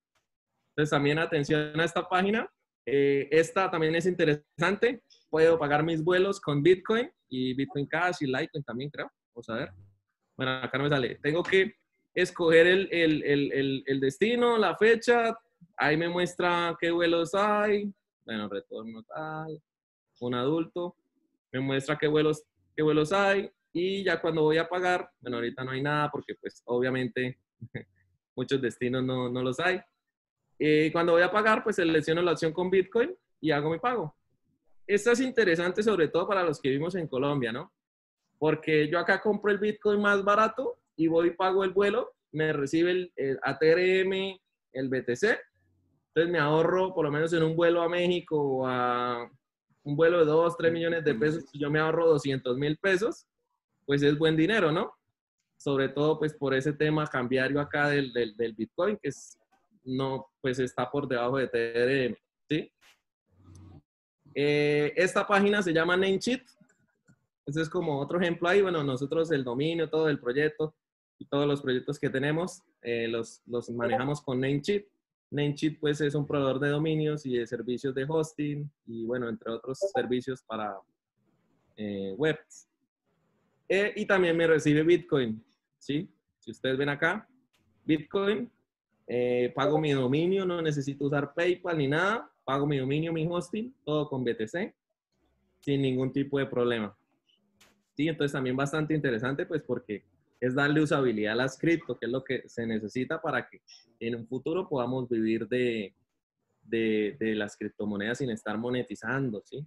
Entonces 0.70 0.90
también 0.90 1.18
atención 1.18 1.78
a 1.78 1.84
esta 1.84 2.06
página. 2.08 2.48
Eh, 2.84 3.28
esta 3.30 3.70
también 3.70 3.94
es 3.94 4.06
interesante. 4.06 5.02
Puedo 5.30 5.58
pagar 5.58 5.82
mis 5.84 6.02
vuelos 6.02 6.40
con 6.40 6.62
Bitcoin 6.62 7.10
y 7.28 7.54
Bitcoin 7.54 7.86
Cash 7.86 8.16
y 8.20 8.26
Litecoin 8.26 8.64
también, 8.64 8.90
creo. 8.90 9.10
Vamos 9.34 9.48
a 9.48 9.54
ver. 9.54 9.70
Bueno, 10.36 10.52
acá 10.52 10.78
no 10.78 10.84
me 10.84 10.90
sale. 10.90 11.18
Tengo 11.22 11.42
que 11.42 11.74
escoger 12.14 12.66
el, 12.66 14.00
destino, 14.00 14.58
la 14.58 14.76
fecha. 14.76 15.34
Ahí 15.76 15.96
me 15.96 16.08
muestra 16.08 16.76
qué 16.80 16.90
vuelos 16.90 17.34
hay. 17.34 17.92
Bueno, 18.24 18.48
retorno 18.48 19.02
tal. 19.02 19.62
Un 20.20 20.34
adulto. 20.34 20.96
Me 21.52 21.60
muestra 21.60 21.98
qué 21.98 22.06
vuelos 22.06 22.44
qué 22.74 22.82
vuelos 22.82 23.12
hay 23.12 23.50
y 23.72 24.04
ya 24.04 24.20
cuando 24.20 24.42
voy 24.42 24.58
a 24.58 24.68
pagar, 24.68 25.10
bueno, 25.20 25.38
ahorita 25.38 25.64
no 25.64 25.70
hay 25.70 25.82
nada 25.82 26.10
porque 26.10 26.34
pues 26.34 26.62
obviamente 26.66 27.38
muchos 28.36 28.60
destinos 28.60 29.02
no, 29.04 29.30
no 29.30 29.42
los 29.42 29.58
hay. 29.60 29.80
Eh, 30.58 30.90
cuando 30.92 31.12
voy 31.12 31.22
a 31.22 31.30
pagar, 31.30 31.64
pues 31.64 31.76
selecciono 31.76 32.22
la 32.22 32.32
opción 32.32 32.52
con 32.52 32.70
Bitcoin 32.70 33.14
y 33.40 33.50
hago 33.50 33.70
mi 33.70 33.78
pago. 33.78 34.14
Esto 34.86 35.12
es 35.12 35.20
interesante 35.20 35.82
sobre 35.82 36.08
todo 36.08 36.28
para 36.28 36.42
los 36.42 36.60
que 36.60 36.68
vivimos 36.68 36.94
en 36.94 37.08
Colombia, 37.08 37.52
¿no? 37.52 37.72
Porque 38.38 38.88
yo 38.88 38.98
acá 38.98 39.20
compro 39.20 39.50
el 39.50 39.58
Bitcoin 39.58 40.00
más 40.00 40.22
barato 40.22 40.78
y 40.96 41.06
voy 41.06 41.28
y 41.28 41.30
pago 41.32 41.64
el 41.64 41.70
vuelo, 41.70 42.12
me 42.32 42.52
recibe 42.52 42.90
el, 42.90 43.12
el 43.16 43.38
ATRM, 43.42 44.38
el 44.72 44.88
BTC, 44.88 45.38
entonces 46.14 46.30
me 46.30 46.38
ahorro 46.38 46.92
por 46.94 47.06
lo 47.06 47.10
menos 47.10 47.32
en 47.32 47.42
un 47.42 47.56
vuelo 47.56 47.80
a 47.80 47.88
México 47.88 48.38
o 48.38 48.66
a 48.66 49.30
un 49.82 49.96
vuelo 49.96 50.18
de 50.18 50.26
2, 50.26 50.56
3 50.56 50.72
millones 50.72 51.04
de 51.04 51.14
pesos, 51.14 51.44
yo 51.54 51.70
me 51.70 51.78
ahorro 51.78 52.06
200 52.06 52.56
mil 52.58 52.76
pesos, 52.76 53.26
pues 53.86 54.02
es 54.02 54.18
buen 54.18 54.36
dinero, 54.36 54.70
¿no? 54.70 54.92
Sobre 55.56 55.88
todo 55.88 56.18
pues 56.18 56.34
por 56.34 56.54
ese 56.54 56.74
tema 56.74 57.06
cambiario 57.06 57.60
acá 57.60 57.88
del, 57.88 58.12
del, 58.12 58.36
del 58.36 58.52
Bitcoin, 58.52 58.98
que 59.02 59.08
es, 59.08 59.38
no, 59.84 60.28
pues 60.40 60.58
está 60.58 60.90
por 60.90 61.08
debajo 61.08 61.38
de 61.38 61.48
TRM, 61.48 62.16
¿sí? 62.48 62.70
Eh, 64.34 64.92
esta 64.96 65.26
página 65.26 65.62
se 65.62 65.72
llama 65.72 65.96
Namecheat. 65.96 66.42
Ese 67.46 67.62
es 67.62 67.68
como 67.68 67.98
otro 67.98 68.20
ejemplo 68.20 68.48
ahí. 68.48 68.62
Bueno, 68.62 68.82
nosotros 68.82 69.30
el 69.30 69.44
dominio, 69.44 69.90
todo 69.90 70.08
el 70.08 70.20
proyecto 70.20 70.74
y 71.18 71.26
todos 71.26 71.46
los 71.46 71.60
proyectos 71.60 71.98
que 71.98 72.08
tenemos 72.08 72.62
eh, 72.82 73.08
los, 73.08 73.42
los 73.46 73.68
manejamos 73.70 74.20
con 74.20 74.40
Namecheat. 74.40 74.84
Namecheap 75.32 75.80
pues 75.80 76.00
es 76.02 76.14
un 76.14 76.26
proveedor 76.26 76.60
de 76.60 76.68
dominios 76.68 77.24
y 77.24 77.38
de 77.38 77.46
servicios 77.46 77.94
de 77.94 78.04
hosting 78.06 78.70
y 78.86 79.06
bueno, 79.06 79.28
entre 79.28 79.50
otros 79.50 79.78
servicios 79.94 80.42
para 80.42 80.76
eh, 81.76 82.14
webs. 82.16 82.68
Eh, 83.68 83.92
y 83.96 84.06
también 84.06 84.36
me 84.36 84.46
recibe 84.46 84.82
Bitcoin, 84.82 85.42
¿sí? 85.78 86.08
Si 86.38 86.50
ustedes 86.50 86.76
ven 86.76 86.90
acá, 86.90 87.26
Bitcoin, 87.84 88.50
eh, 89.06 89.50
pago 89.54 89.78
mi 89.78 89.92
dominio, 89.92 90.44
no 90.44 90.60
necesito 90.60 91.06
usar 91.06 91.32
PayPal 91.32 91.78
ni 91.78 91.88
nada. 91.88 92.30
pago 92.44 92.66
mi 92.66 92.78
dominio, 92.78 93.12
mi 93.12 93.26
hosting, 93.26 93.72
todo 93.84 94.08
con 94.08 94.24
BTC, 94.24 94.74
sin 95.60 95.80
ningún 95.80 96.12
tipo 96.12 96.38
de 96.38 96.46
problema. 96.46 96.94
Sí, 97.94 98.08
entonces 98.08 98.32
también 98.32 98.56
bastante 98.56 98.94
interesante, 98.94 99.46
pues 99.46 99.62
porque 99.62 100.04
es 100.42 100.54
darle 100.56 100.82
usabilidad 100.82 101.34
a 101.34 101.36
las 101.36 101.56
cripto, 101.56 101.96
que 101.96 102.06
es 102.06 102.12
lo 102.12 102.24
que 102.24 102.42
se 102.48 102.66
necesita 102.66 103.22
para 103.22 103.48
que 103.48 103.62
en 104.00 104.16
un 104.16 104.26
futuro 104.26 104.68
podamos 104.68 105.08
vivir 105.08 105.46
de, 105.46 105.94
de, 106.62 107.16
de 107.20 107.34
las 107.36 107.56
criptomonedas 107.56 108.18
sin 108.18 108.30
estar 108.30 108.58
monetizando, 108.58 109.40
¿sí? 109.46 109.64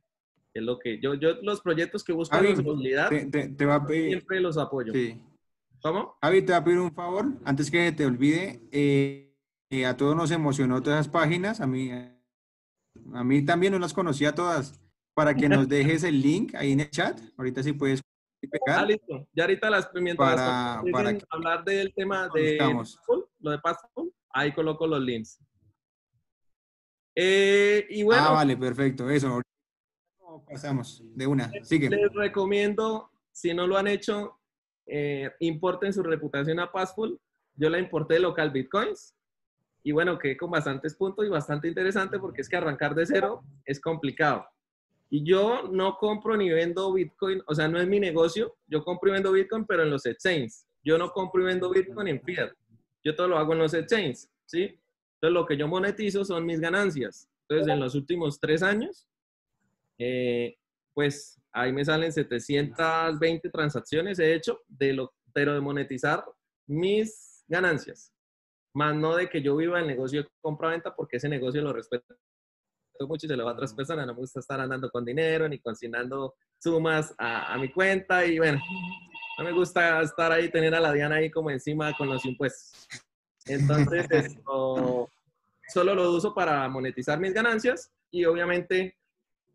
Es 0.53 0.61
lo 0.63 0.77
que 0.77 0.99
yo, 0.99 1.13
yo 1.15 1.35
los 1.41 1.61
proyectos 1.61 2.03
que 2.03 2.11
buscan 2.13 2.43
Javi, 2.45 2.53
usabilidad, 2.59 3.07
te, 3.09 3.25
te- 3.27 3.47
te 3.49 3.65
va 3.65 3.75
a 3.75 3.85
pedir, 3.87 4.09
siempre 4.09 4.39
los 4.41 4.57
apoyo. 4.57 4.93
sí. 4.93 5.21
¿Cómo? 5.81 6.17
Javi, 6.21 6.41
te 6.41 6.51
va 6.51 6.57
a 6.57 6.63
pedir 6.63 6.79
un 6.79 6.93
favor, 6.93 7.25
antes 7.45 7.69
que 7.71 7.91
te 7.91 8.05
olvide, 8.05 8.59
eh, 8.71 9.33
eh, 9.69 9.85
a 9.85 9.95
todos 9.95 10.15
nos 10.15 10.31
emocionó 10.31 10.81
todas 10.81 11.01
esas 11.01 11.11
páginas, 11.11 11.61
a 11.61 11.67
mí, 11.67 11.91
a 11.91 13.23
mí 13.23 13.45
también 13.45 13.71
no 13.73 13.79
las 13.79 13.93
conocía 13.93 14.33
todas, 14.35 14.81
para 15.13 15.35
que 15.35 15.47
nos 15.47 15.67
dejes 15.69 16.03
el 16.03 16.21
link 16.21 16.53
ahí 16.55 16.71
en 16.73 16.81
el 16.81 16.89
chat, 16.89 17.19
ahorita 17.37 17.63
sí 17.63 17.71
puedes. 17.71 18.01
Ah, 18.67 18.85
listo. 18.85 19.27
Ya 19.33 19.43
ahorita 19.45 19.69
las 19.69 19.89
mientras 19.93 20.35
Para- 20.35 20.81
las 20.83 20.91
para 20.91 21.17
que- 21.17 21.25
hablar 21.29 21.63
del 21.63 21.93
tema 21.93 22.29
de 22.33 22.57
lo 23.39 23.51
de 23.51 23.59
Passful, 23.59 24.13
ahí 24.29 24.53
coloco 24.53 24.85
los 24.87 25.01
links. 25.01 25.39
Eh, 27.15 27.85
y 27.89 28.03
bueno, 28.03 28.23
ah, 28.27 28.31
vale, 28.33 28.57
perfecto, 28.57 29.09
eso, 29.09 29.41
pasamos, 30.49 31.01
de 31.15 31.25
una, 31.27 31.49
sigue. 31.63 31.89
les 31.89 32.13
recomiendo, 32.13 33.09
si 33.31 33.53
no 33.53 33.65
lo 33.67 33.77
han 33.77 33.87
hecho, 33.87 34.37
eh, 34.85 35.31
importen 35.39 35.93
su 35.93 36.03
reputación 36.03 36.59
a 36.59 36.71
Passful. 36.71 37.19
Yo 37.55 37.69
la 37.69 37.79
importé 37.79 38.15
de 38.15 38.19
local 38.19 38.51
Bitcoins. 38.51 39.15
Y 39.81 39.91
bueno, 39.91 40.17
quedé 40.17 40.35
con 40.35 40.49
bastantes 40.51 40.95
puntos 40.95 41.25
y 41.25 41.29
bastante 41.29 41.67
interesante 41.67 42.19
porque 42.19 42.41
es 42.41 42.49
que 42.49 42.57
arrancar 42.57 42.95
de 42.95 43.05
cero 43.05 43.43
es 43.65 43.79
complicado. 43.79 44.45
Y 45.09 45.23
yo 45.23 45.69
no 45.71 45.97
compro 45.97 46.35
ni 46.35 46.49
vendo 46.49 46.91
Bitcoin, 46.93 47.41
o 47.47 47.53
sea, 47.53 47.67
no 47.67 47.79
es 47.79 47.87
mi 47.87 47.99
negocio. 47.99 48.57
Yo 48.67 48.83
compro 48.83 49.09
y 49.09 49.13
vendo 49.13 49.31
Bitcoin, 49.31 49.65
pero 49.65 49.83
en 49.83 49.91
los 49.91 50.05
exchanges. 50.05 50.67
Yo 50.83 50.97
no 50.97 51.11
compro 51.11 51.41
y 51.41 51.45
vendo 51.45 51.69
Bitcoin 51.69 52.07
en 52.07 52.21
fiat. 52.21 52.51
Yo 53.03 53.15
todo 53.15 53.27
lo 53.27 53.37
hago 53.37 53.53
en 53.53 53.59
los 53.59 53.73
exchanges, 53.73 54.29
¿sí? 54.45 54.79
Entonces, 55.15 55.33
lo 55.33 55.45
que 55.45 55.57
yo 55.57 55.67
monetizo 55.67 56.25
son 56.25 56.45
mis 56.45 56.59
ganancias. 56.59 57.29
Entonces, 57.47 57.71
en 57.71 57.79
los 57.79 57.95
últimos 57.95 58.39
tres 58.39 58.63
años, 58.63 59.07
eh, 59.99 60.57
pues 60.93 61.39
ahí 61.53 61.71
me 61.71 61.85
salen 61.85 62.11
720 62.11 63.49
transacciones, 63.49 64.19
he 64.19 64.33
hecho, 64.33 64.61
de 64.67 64.93
lo, 64.93 65.13
pero 65.33 65.53
de 65.53 65.61
monetizar 65.61 66.25
mis 66.67 67.43
ganancias. 67.47 68.11
Más 68.73 68.95
no 68.95 69.15
de 69.15 69.29
que 69.29 69.41
yo 69.41 69.55
viva 69.55 69.79
el 69.79 69.87
negocio 69.87 70.23
de 70.23 70.29
compra-venta, 70.41 70.95
porque 70.95 71.17
ese 71.17 71.29
negocio 71.29 71.61
lo 71.61 71.71
respeto 71.71 72.15
mucho 73.01 73.25
y 73.25 73.29
se 73.29 73.35
lo 73.35 73.45
va 73.45 73.51
a 73.51 73.53
otras 73.53 73.73
personas. 73.73 74.07
No 74.07 74.13
me 74.13 74.19
gusta 74.19 74.39
estar 74.39 74.59
andando 74.59 74.89
con 74.89 75.03
dinero 75.05 75.47
ni 75.47 75.59
consignando 75.59 76.35
sumas 76.59 77.13
a, 77.17 77.53
a 77.53 77.57
mi 77.57 77.71
cuenta 77.71 78.25
y 78.25 78.37
bueno, 78.37 78.59
no 79.37 79.43
me 79.43 79.51
gusta 79.51 80.01
estar 80.01 80.31
ahí, 80.31 80.49
tener 80.49 80.73
a 80.73 80.79
la 80.79 80.93
Diana 80.93 81.15
ahí 81.15 81.29
como 81.29 81.49
encima 81.49 81.93
con 81.97 82.09
los 82.09 82.23
impuestos. 82.25 82.87
Entonces, 83.45 84.07
esto, 84.09 85.09
solo 85.67 85.95
lo 85.95 86.11
uso 86.11 86.33
para 86.33 86.67
monetizar 86.69 87.19
mis 87.19 87.33
ganancias 87.33 87.91
y 88.11 88.25
obviamente 88.25 88.95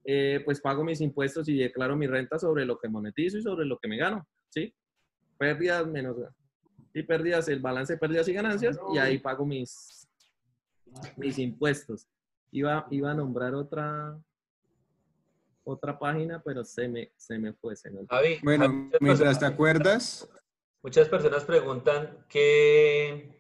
eh, 0.04 0.42
pues 0.44 0.60
pago 0.60 0.84
mis 0.84 1.00
impuestos 1.00 1.48
y 1.48 1.58
declaro 1.58 1.96
mi 1.96 2.06
renta 2.06 2.38
sobre 2.38 2.64
lo 2.64 2.78
que 2.78 2.88
monetizo 2.88 3.38
y 3.38 3.42
sobre 3.42 3.66
lo 3.66 3.78
que 3.78 3.88
me 3.88 3.96
gano, 3.96 4.26
¿sí? 4.48 4.74
Pérdidas 5.38 5.86
menos 5.86 6.16
y 6.92 7.02
pérdidas, 7.02 7.48
el 7.48 7.60
balance 7.60 7.94
de 7.94 7.98
pérdidas 7.98 8.28
y 8.28 8.32
ganancias 8.32 8.78
y 8.92 8.98
ahí 8.98 9.18
pago 9.18 9.46
mis, 9.46 10.08
mis 11.16 11.38
impuestos. 11.38 12.06
Iba, 12.52 12.86
iba 12.90 13.10
a 13.10 13.14
nombrar 13.14 13.54
otra 13.54 14.18
otra 15.62 15.98
página, 15.98 16.42
pero 16.42 16.64
se 16.64 16.88
me, 16.88 17.12
se 17.16 17.38
me 17.38 17.52
fue. 17.52 17.76
Se 17.76 17.90
me... 17.90 18.06
Javi, 18.08 18.38
Bueno, 18.42 18.68
muchas 18.68 19.00
mientras 19.00 19.18
te 19.38 19.44
personas- 19.46 19.52
acuerdas, 19.52 20.30
Muchas 20.82 21.08
personas 21.10 21.44
preguntan 21.44 22.24
qué, 22.26 23.38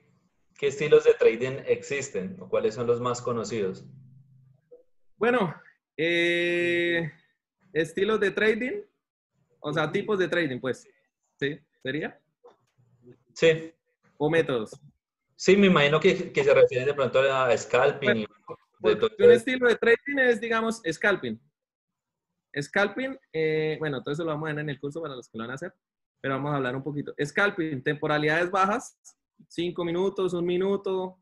qué 0.58 0.66
estilos 0.66 1.04
de 1.04 1.14
trading 1.14 1.62
existen 1.66 2.36
o 2.38 2.48
cuáles 2.50 2.74
son 2.74 2.86
los 2.86 3.00
más 3.00 3.22
conocidos. 3.22 3.82
Bueno, 5.16 5.54
eh, 5.96 7.10
estilos 7.72 8.20
de 8.20 8.30
trading, 8.30 8.82
o 9.60 9.72
sea, 9.72 9.90
tipos 9.90 10.18
de 10.18 10.28
trading, 10.28 10.60
pues, 10.60 10.86
¿sí? 11.38 11.58
¿Sería? 11.82 12.20
Sí, 13.32 13.72
O 14.18 14.28
métodos. 14.28 14.78
sí, 15.34 15.56
me 15.56 15.68
imagino 15.68 15.98
que, 15.98 16.30
que 16.30 16.44
se 16.44 16.52
refieren 16.52 16.86
de 16.86 16.94
pronto 16.94 17.20
a 17.20 17.56
scalping. 17.56 18.26
De 18.80 18.94
un 18.94 19.04
esto. 19.04 19.30
estilo 19.30 19.68
de 19.68 19.76
trading 19.76 20.18
es, 20.18 20.40
digamos, 20.40 20.82
scalping. 20.90 21.40
Scalping, 22.60 23.18
eh, 23.32 23.76
bueno, 23.78 24.02
todo 24.02 24.12
eso 24.12 24.24
lo 24.24 24.30
vamos 24.30 24.48
a 24.48 24.52
ver 24.52 24.62
en 24.62 24.70
el 24.70 24.80
curso 24.80 25.00
para 25.00 25.14
los 25.14 25.28
que 25.28 25.38
lo 25.38 25.44
van 25.44 25.52
a 25.52 25.54
hacer, 25.54 25.72
pero 26.20 26.34
vamos 26.34 26.52
a 26.52 26.56
hablar 26.56 26.74
un 26.74 26.82
poquito. 26.82 27.14
Scalping, 27.22 27.82
temporalidades 27.82 28.50
bajas, 28.50 28.98
cinco 29.48 29.84
minutos, 29.84 30.32
un 30.32 30.44
minuto, 30.46 31.18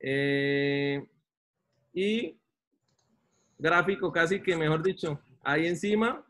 eh, 0.00 1.06
y 1.92 2.38
gráfico 3.58 4.12
casi 4.12 4.40
que, 4.40 4.56
mejor 4.56 4.82
dicho, 4.82 5.20
ahí 5.42 5.66
encima. 5.66 6.24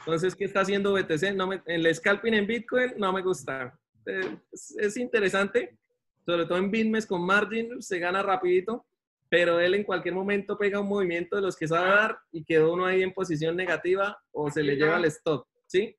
Entonces, 0.00 0.34
¿qué 0.34 0.44
está 0.44 0.60
haciendo 0.60 0.94
BTC? 0.94 1.34
No 1.34 1.46
me, 1.46 1.62
el 1.66 1.94
scalping 1.94 2.34
en 2.34 2.46
Bitcoin 2.46 2.94
no 2.96 3.12
me 3.12 3.22
gusta. 3.22 3.78
Eh, 4.06 4.38
es, 4.50 4.74
es 4.78 4.96
interesante, 4.96 5.78
sobre 6.24 6.46
todo 6.46 6.58
en 6.58 6.70
Bitmes 6.70 7.06
con 7.06 7.24
margin, 7.24 7.82
se 7.82 7.98
gana 7.98 8.22
rapidito, 8.22 8.86
pero 9.30 9.60
él 9.60 9.74
en 9.74 9.84
cualquier 9.84 10.12
momento 10.12 10.58
pega 10.58 10.80
un 10.80 10.88
movimiento 10.88 11.36
de 11.36 11.42
los 11.42 11.56
que 11.56 11.68
sabe 11.68 11.88
dar 11.88 12.18
y 12.32 12.44
quedó 12.44 12.72
uno 12.72 12.84
ahí 12.84 13.02
en 13.02 13.12
posición 13.12 13.56
negativa 13.56 14.18
o 14.32 14.50
se 14.50 14.62
le 14.62 14.74
lleva 14.74 14.96
el 14.96 15.04
stop, 15.04 15.46
¿sí? 15.68 15.96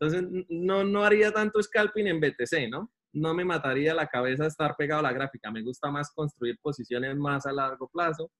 Entonces, 0.00 0.46
no, 0.48 0.82
no 0.82 1.04
haría 1.04 1.30
tanto 1.30 1.62
scalping 1.62 2.06
en 2.06 2.18
BTC, 2.18 2.70
¿no? 2.70 2.90
No 3.12 3.34
me 3.34 3.44
mataría 3.44 3.94
la 3.94 4.06
cabeza 4.06 4.46
estar 4.46 4.74
pegado 4.76 5.00
a 5.00 5.02
la 5.02 5.12
gráfica. 5.12 5.50
Me 5.50 5.62
gusta 5.62 5.90
más 5.90 6.10
construir 6.14 6.58
posiciones 6.62 7.14
más 7.14 7.44
a 7.44 7.52
largo 7.52 7.88
plazo, 7.88 8.32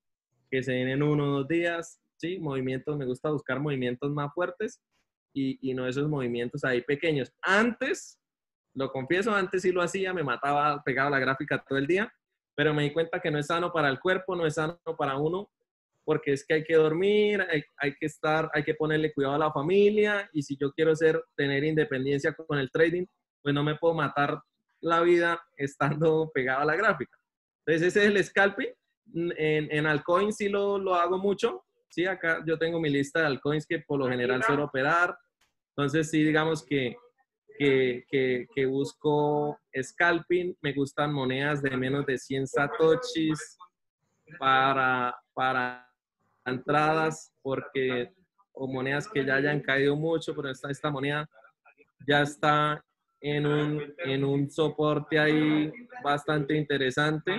que 0.50 0.62
se 0.62 0.72
den 0.72 0.88
en 0.88 1.02
uno 1.02 1.24
o 1.24 1.38
dos 1.38 1.48
días, 1.48 2.00
¿sí? 2.16 2.38
Movimientos, 2.38 2.96
me 2.96 3.04
gusta 3.04 3.30
buscar 3.30 3.60
movimientos 3.60 4.10
más 4.12 4.32
fuertes 4.32 4.80
y, 5.34 5.58
y 5.60 5.74
no 5.74 5.86
esos 5.86 6.08
movimientos 6.08 6.64
ahí 6.64 6.80
pequeños. 6.80 7.30
Antes, 7.42 8.18
lo 8.74 8.90
confieso, 8.90 9.34
antes 9.34 9.60
sí 9.60 9.72
lo 9.72 9.82
hacía, 9.82 10.14
me 10.14 10.24
mataba 10.24 10.82
pegado 10.82 11.08
a 11.08 11.10
la 11.12 11.18
gráfica 11.18 11.62
todo 11.62 11.78
el 11.78 11.86
día, 11.86 12.10
pero 12.54 12.74
me 12.74 12.82
di 12.82 12.92
cuenta 12.92 13.20
que 13.20 13.30
no 13.30 13.38
es 13.38 13.46
sano 13.46 13.72
para 13.72 13.88
el 13.88 14.00
cuerpo, 14.00 14.36
no 14.36 14.46
es 14.46 14.54
sano 14.54 14.78
para 14.98 15.16
uno, 15.16 15.50
porque 16.04 16.32
es 16.32 16.44
que 16.44 16.54
hay 16.54 16.64
que 16.64 16.74
dormir, 16.74 17.40
hay, 17.50 17.62
hay 17.78 17.94
que 17.94 18.06
estar, 18.06 18.50
hay 18.52 18.64
que 18.64 18.74
ponerle 18.74 19.12
cuidado 19.12 19.34
a 19.34 19.38
la 19.38 19.52
familia 19.52 20.28
y 20.32 20.42
si 20.42 20.56
yo 20.56 20.72
quiero 20.72 20.94
ser, 20.96 21.22
tener 21.36 21.64
independencia 21.64 22.32
con 22.34 22.58
el 22.58 22.70
trading, 22.70 23.06
pues 23.42 23.54
no 23.54 23.62
me 23.62 23.76
puedo 23.76 23.94
matar 23.94 24.40
la 24.80 25.00
vida 25.00 25.42
estando 25.56 26.30
pegado 26.32 26.62
a 26.62 26.64
la 26.64 26.76
gráfica. 26.76 27.16
Entonces 27.64 27.88
ese 27.88 28.04
es 28.04 28.10
el 28.10 28.24
scalping. 28.24 28.68
En, 29.14 29.68
en 29.70 29.86
altcoins 29.86 30.36
sí 30.36 30.48
lo, 30.48 30.78
lo 30.78 30.94
hago 30.94 31.18
mucho. 31.18 31.64
Sí, 31.90 32.06
acá 32.06 32.42
yo 32.46 32.58
tengo 32.58 32.80
mi 32.80 32.88
lista 32.88 33.20
de 33.20 33.26
altcoins 33.26 33.66
que 33.66 33.80
por 33.80 33.98
lo 33.98 34.08
general 34.08 34.42
suelo 34.42 34.64
operar. 34.64 35.16
Entonces 35.76 36.10
sí, 36.10 36.22
digamos 36.22 36.64
que, 36.64 36.96
que, 37.58 38.04
que, 38.08 38.46
que 38.54 38.66
busco 38.66 39.58
scalping. 39.80 40.56
Me 40.60 40.72
gustan 40.72 41.12
monedas 41.12 41.62
de 41.62 41.76
menos 41.76 42.06
de 42.06 42.18
100 42.18 42.46
satoshis 42.46 43.56
para, 44.38 45.14
para 45.34 45.88
entradas 46.44 47.32
porque 47.42 48.12
o 48.52 48.66
monedas 48.66 49.08
que 49.08 49.24
ya 49.24 49.36
hayan 49.36 49.60
caído 49.60 49.96
mucho, 49.96 50.34
pero 50.34 50.50
esta, 50.50 50.70
esta 50.70 50.90
moneda 50.90 51.28
ya 52.06 52.22
está 52.22 52.84
en 53.20 53.46
un, 53.46 53.94
en 53.98 54.24
un 54.24 54.50
soporte 54.50 55.18
ahí 55.18 55.72
bastante 56.02 56.54
interesante. 56.56 57.32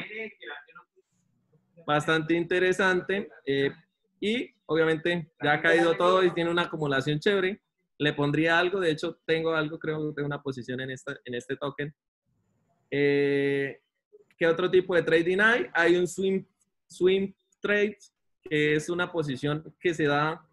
Bastante 1.85 2.33
interesante. 2.33 3.29
eh, 3.45 3.71
y 4.19 4.49
obviamente 4.67 5.29
ya 5.43 5.53
ha 5.53 5.61
caído 5.61 5.97
todo 5.97 6.23
y 6.23 6.33
tiene 6.33 6.49
una 6.49 6.61
acumulación 6.61 7.19
chévere. 7.19 7.61
Le 7.99 8.13
pondría 8.13 8.57
algo, 8.59 8.79
de 8.79 8.91
hecho 8.91 9.19
tengo 9.25 9.53
algo, 9.53 9.77
creo 9.79 10.09
que 10.09 10.15
tengo 10.15 10.25
una 10.27 10.41
posición 10.41 10.79
en, 10.81 10.91
esta, 10.91 11.15
en 11.25 11.35
este 11.35 11.55
token. 11.55 11.93
Eh, 12.91 13.79
¿Qué 14.37 14.47
otro 14.47 14.69
tipo 14.69 14.95
de 14.95 15.03
trading 15.03 15.39
hay? 15.39 15.67
Hay 15.73 15.95
un 15.95 16.07
swing, 16.07 16.43
swing 16.87 17.31
trade, 17.61 17.97
que 18.43 18.75
es 18.75 18.89
una 18.89 19.11
posición 19.11 19.73
que 19.79 19.93
se 19.93 20.05
da. 20.05 20.45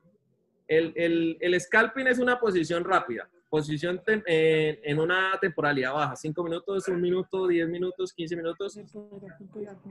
El, 0.69 0.93
el, 0.97 1.37
el 1.41 1.61
scalping 1.61 2.07
es 2.07 2.19
una 2.21 2.39
posición 2.39 2.85
rápida, 2.85 3.29
posición 3.49 3.99
tem- 4.05 4.23
en, 4.27 4.79
en 4.85 5.01
una 5.01 5.37
temporalidad 5.41 5.93
baja, 5.95 6.15
5 6.15 6.45
minutos, 6.45 6.87
1 6.87 6.99
minuto, 6.99 7.49
10 7.49 7.69
minutos, 7.69 8.13
15 8.13 8.37
minutos, 8.37 8.79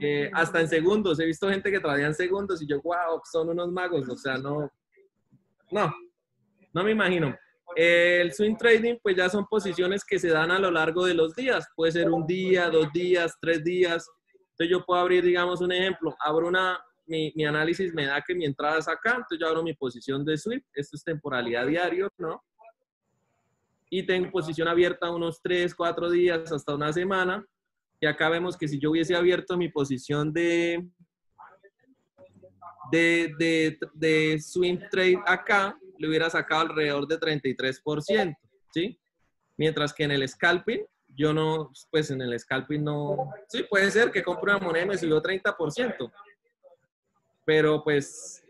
eh, 0.00 0.30
hasta 0.32 0.60
en 0.62 0.68
segundos. 0.68 1.20
He 1.20 1.26
visto 1.26 1.50
gente 1.50 1.70
que 1.70 1.80
traía 1.80 2.06
en 2.06 2.14
segundos 2.14 2.62
y 2.62 2.66
yo, 2.66 2.80
wow, 2.80 3.20
son 3.30 3.50
unos 3.50 3.70
magos, 3.70 4.08
o 4.08 4.16
sea, 4.16 4.38
no, 4.38 4.72
no, 5.70 5.92
no 6.72 6.84
me 6.84 6.92
imagino. 6.92 7.36
El 7.76 8.32
swing 8.32 8.56
trading, 8.56 8.96
pues 9.02 9.16
ya 9.16 9.28
son 9.28 9.46
posiciones 9.46 10.04
que 10.04 10.18
se 10.18 10.28
dan 10.28 10.50
a 10.50 10.58
lo 10.58 10.70
largo 10.70 11.04
de 11.04 11.14
los 11.14 11.34
días. 11.34 11.66
Puede 11.76 11.92
ser 11.92 12.10
un 12.10 12.26
día, 12.26 12.68
dos 12.68 12.92
días, 12.92 13.36
tres 13.40 13.62
días. 13.62 14.08
Entonces 14.50 14.70
yo 14.70 14.84
puedo 14.84 15.00
abrir, 15.00 15.24
digamos, 15.24 15.60
un 15.60 15.72
ejemplo. 15.72 16.16
Abro 16.20 16.48
una, 16.48 16.78
mi, 17.06 17.32
mi, 17.36 17.44
análisis 17.44 17.94
me 17.94 18.06
da 18.06 18.22
que 18.22 18.34
mi 18.34 18.44
entrada 18.44 18.78
es 18.78 18.88
acá, 18.88 19.12
entonces 19.12 19.38
yo 19.38 19.48
abro 19.48 19.62
mi 19.62 19.74
posición 19.74 20.24
de 20.24 20.36
sweep, 20.36 20.64
esto 20.74 20.96
es 20.96 21.04
temporalidad 21.04 21.66
diario, 21.66 22.08
¿no? 22.18 22.42
Y 23.88 24.04
tengo 24.04 24.30
posición 24.30 24.68
abierta 24.68 25.10
unos 25.10 25.40
3, 25.42 25.74
4 25.74 26.10
días 26.10 26.52
hasta 26.52 26.74
una 26.74 26.92
semana. 26.92 27.44
Y 28.00 28.06
acá 28.06 28.28
vemos 28.28 28.56
que 28.56 28.68
si 28.68 28.78
yo 28.78 28.90
hubiese 28.90 29.14
abierto 29.14 29.56
mi 29.56 29.68
posición 29.68 30.32
de, 30.32 30.88
de, 32.90 33.34
de, 33.38 33.78
de 33.94 34.40
swing 34.40 34.78
trade 34.90 35.20
acá, 35.26 35.76
le 36.00 36.08
hubiera 36.08 36.30
sacado 36.30 36.62
alrededor 36.62 37.06
de 37.06 37.20
33%, 37.20 38.34
¿sí? 38.72 38.98
Mientras 39.58 39.92
que 39.92 40.04
en 40.04 40.12
el 40.12 40.26
scalping, 40.26 40.80
yo 41.14 41.34
no, 41.34 41.70
pues 41.90 42.10
en 42.10 42.22
el 42.22 42.38
scalping 42.40 42.82
no, 42.82 43.30
sí, 43.48 43.64
puede 43.64 43.90
ser 43.90 44.10
que 44.10 44.22
compre 44.22 44.50
una 44.54 44.64
moneda 44.64 44.84
y 44.86 44.88
me 44.88 44.96
subió 44.96 45.22
30%, 45.22 46.10
pero 47.44 47.84
pues 47.84 48.42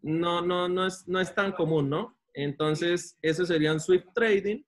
no, 0.00 0.40
no, 0.40 0.66
no, 0.66 0.86
es, 0.86 1.06
no 1.06 1.20
es 1.20 1.34
tan 1.34 1.52
común, 1.52 1.90
¿no? 1.90 2.16
Entonces, 2.32 3.18
eso 3.20 3.44
sería 3.44 3.72
un 3.72 3.80
sweep 3.80 4.06
trading. 4.14 4.62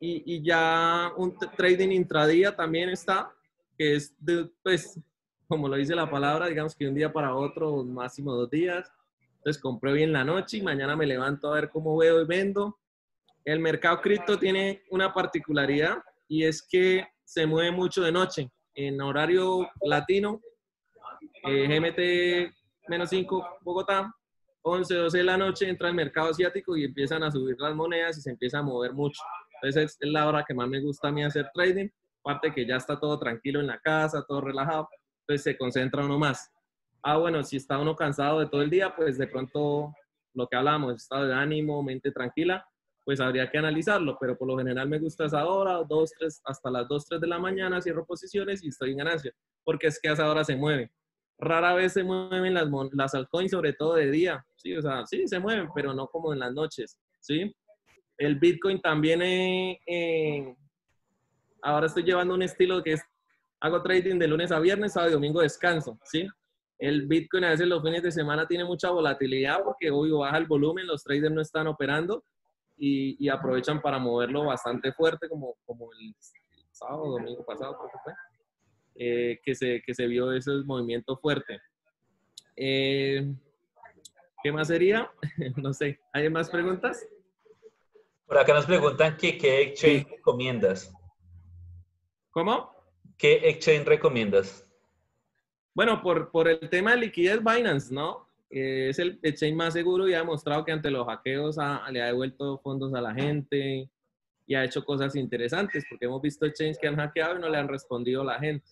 Y, 0.00 0.34
y 0.34 0.42
ya 0.42 1.12
un 1.16 1.38
trading 1.56 1.90
intradía 1.90 2.56
también 2.56 2.88
está, 2.88 3.32
que 3.78 3.94
es, 3.94 4.12
de, 4.18 4.50
pues, 4.64 4.98
como 5.46 5.68
lo 5.68 5.76
dice 5.76 5.94
la 5.94 6.10
palabra, 6.10 6.48
digamos 6.48 6.74
que 6.74 6.88
un 6.88 6.94
día 6.94 7.12
para 7.12 7.36
otro, 7.36 7.84
máximo 7.84 8.34
dos 8.34 8.50
días. 8.50 8.90
Entonces 9.42 9.60
compré 9.60 9.90
hoy 9.90 10.02
en 10.04 10.12
la 10.12 10.22
noche 10.22 10.58
y 10.58 10.62
mañana 10.62 10.94
me 10.94 11.04
levanto 11.04 11.48
a 11.48 11.54
ver 11.56 11.68
cómo 11.68 11.96
veo 11.96 12.22
y 12.22 12.26
vendo. 12.26 12.78
El 13.44 13.58
mercado 13.58 14.00
cripto 14.00 14.38
tiene 14.38 14.84
una 14.90 15.12
particularidad 15.12 15.98
y 16.28 16.44
es 16.44 16.62
que 16.62 17.04
se 17.24 17.44
mueve 17.44 17.72
mucho 17.72 18.02
de 18.02 18.12
noche. 18.12 18.52
En 18.72 19.00
horario 19.00 19.68
latino, 19.82 20.40
eh, 21.42 21.66
GMT 21.66 22.88
menos 22.88 23.10
5 23.10 23.58
Bogotá, 23.62 24.14
11, 24.62 24.94
12 24.94 25.18
de 25.18 25.24
la 25.24 25.36
noche 25.36 25.68
entra 25.68 25.88
el 25.88 25.94
mercado 25.94 26.30
asiático 26.30 26.76
y 26.76 26.84
empiezan 26.84 27.24
a 27.24 27.32
subir 27.32 27.56
las 27.58 27.74
monedas 27.74 28.16
y 28.18 28.20
se 28.20 28.30
empieza 28.30 28.60
a 28.60 28.62
mover 28.62 28.92
mucho. 28.92 29.20
Entonces 29.60 29.98
es 30.00 30.08
la 30.08 30.28
hora 30.28 30.44
que 30.46 30.54
más 30.54 30.68
me 30.68 30.80
gusta 30.80 31.08
a 31.08 31.12
mí 31.12 31.24
hacer 31.24 31.50
trading, 31.52 31.88
aparte 32.20 32.52
que 32.52 32.64
ya 32.64 32.76
está 32.76 32.98
todo 33.00 33.18
tranquilo 33.18 33.58
en 33.58 33.66
la 33.66 33.80
casa, 33.80 34.24
todo 34.24 34.40
relajado 34.40 34.88
entonces 35.22 35.44
se 35.44 35.56
concentra 35.56 36.04
uno 36.04 36.18
más. 36.18 36.50
Ah, 37.02 37.16
bueno, 37.16 37.42
si 37.42 37.56
está 37.56 37.78
uno 37.78 37.96
cansado 37.96 38.40
de 38.40 38.46
todo 38.46 38.62
el 38.62 38.70
día, 38.70 38.94
pues 38.94 39.18
de 39.18 39.26
pronto 39.26 39.92
lo 40.34 40.46
que 40.46 40.56
hablamos, 40.56 40.94
estado 40.94 41.26
de 41.26 41.34
ánimo, 41.34 41.82
mente 41.82 42.12
tranquila, 42.12 42.64
pues 43.04 43.20
habría 43.20 43.50
que 43.50 43.58
analizarlo, 43.58 44.16
pero 44.20 44.38
por 44.38 44.46
lo 44.46 44.56
general 44.56 44.88
me 44.88 44.98
gusta 44.98 45.26
esa 45.26 45.44
hora, 45.46 45.82
dos, 45.88 46.12
tres, 46.16 46.40
hasta 46.44 46.70
las 46.70 46.86
2, 46.86 47.06
3 47.06 47.20
de 47.20 47.26
la 47.26 47.38
mañana 47.38 47.82
cierro 47.82 48.06
posiciones 48.06 48.62
y 48.62 48.68
estoy 48.68 48.92
en 48.92 48.98
ganancia, 48.98 49.32
porque 49.64 49.88
es 49.88 50.00
que 50.00 50.08
a 50.08 50.12
esa 50.12 50.30
hora 50.30 50.44
se 50.44 50.54
mueve. 50.54 50.92
Rara 51.38 51.74
vez 51.74 51.94
se 51.94 52.04
mueven 52.04 52.54
las, 52.54 52.68
las 52.92 53.14
altcoins, 53.14 53.50
sobre 53.50 53.72
todo 53.72 53.94
de 53.94 54.10
día, 54.10 54.46
sí, 54.54 54.76
o 54.76 54.82
sea, 54.82 55.04
sí 55.04 55.26
se 55.26 55.40
mueven, 55.40 55.68
pero 55.74 55.92
no 55.92 56.06
como 56.06 56.32
en 56.32 56.38
las 56.38 56.52
noches, 56.52 56.98
sí. 57.18 57.52
El 58.16 58.38
Bitcoin 58.38 58.80
también, 58.80 59.22
eh, 59.22 59.80
eh, 59.86 60.54
ahora 61.62 61.86
estoy 61.86 62.04
llevando 62.04 62.34
un 62.34 62.42
estilo 62.42 62.80
que 62.82 62.92
es 62.92 63.02
hago 63.60 63.82
trading 63.82 64.18
de 64.18 64.28
lunes 64.28 64.52
a 64.52 64.58
viernes, 64.58 64.92
sábado 64.92 65.10
y 65.10 65.14
domingo 65.14 65.40
descanso, 65.40 65.98
¿sí? 66.04 66.28
El 66.82 67.06
Bitcoin 67.06 67.44
a 67.44 67.50
veces 67.50 67.68
los 67.68 67.80
fines 67.80 68.02
de 68.02 68.10
semana 68.10 68.44
tiene 68.44 68.64
mucha 68.64 68.90
volatilidad 68.90 69.62
porque 69.62 69.92
hoy 69.92 70.10
baja 70.10 70.36
el 70.36 70.46
volumen, 70.46 70.84
los 70.84 71.04
traders 71.04 71.32
no 71.32 71.40
están 71.40 71.68
operando 71.68 72.24
y, 72.76 73.28
aprovechan 73.28 73.80
para 73.80 74.00
moverlo 74.00 74.46
bastante 74.46 74.92
fuerte 74.92 75.28
como, 75.28 75.54
como 75.64 75.92
el, 75.92 76.12
sábado, 76.72 77.06
domingo 77.06 77.44
pasado, 77.44 77.78
creo 77.78 77.88
que 77.88 77.98
fue, 78.02 78.12
eh, 78.96 79.40
que, 79.44 79.54
se, 79.54 79.80
que 79.86 79.94
se 79.94 80.08
vio 80.08 80.32
ese 80.32 80.50
movimiento 80.64 81.16
fuerte. 81.18 81.60
Eh, 82.56 83.32
¿Qué 84.42 84.50
más 84.50 84.66
sería? 84.66 85.08
no 85.58 85.72
sé. 85.72 86.00
¿Hay 86.12 86.28
más 86.30 86.50
preguntas? 86.50 87.06
Por 88.26 88.38
acá 88.38 88.54
nos 88.54 88.66
preguntan 88.66 89.16
que 89.16 89.38
qué 89.38 89.62
exchange 89.62 90.08
recomiendas. 90.10 90.92
¿Cómo? 92.32 92.74
¿Qué 93.16 93.48
exchange 93.48 93.84
recomiendas? 93.86 94.66
Bueno, 95.74 96.02
por, 96.02 96.30
por 96.30 96.48
el 96.48 96.68
tema 96.68 96.92
de 96.92 96.98
liquidez, 96.98 97.40
Binance, 97.42 97.92
¿no? 97.92 98.26
Eh, 98.50 98.88
es 98.90 98.98
el 98.98 99.18
exchange 99.22 99.54
más 99.54 99.72
seguro 99.72 100.06
y 100.06 100.12
ha 100.12 100.18
demostrado 100.18 100.64
que 100.64 100.72
ante 100.72 100.90
los 100.90 101.06
hackeos 101.06 101.56
le 101.90 102.02
ha 102.02 102.06
devuelto 102.06 102.58
fondos 102.58 102.92
a 102.92 103.00
la 103.00 103.14
gente 103.14 103.88
y 104.46 104.54
ha 104.54 104.64
hecho 104.64 104.84
cosas 104.84 105.16
interesantes, 105.16 105.84
porque 105.88 106.04
hemos 106.04 106.20
visto 106.20 106.44
exchanges 106.44 106.78
que 106.78 106.88
han 106.88 106.96
hackeado 106.96 107.38
y 107.38 107.40
no 107.40 107.48
le 107.48 107.56
han 107.56 107.68
respondido 107.68 108.20
a 108.20 108.26
la 108.26 108.38
gente. 108.38 108.66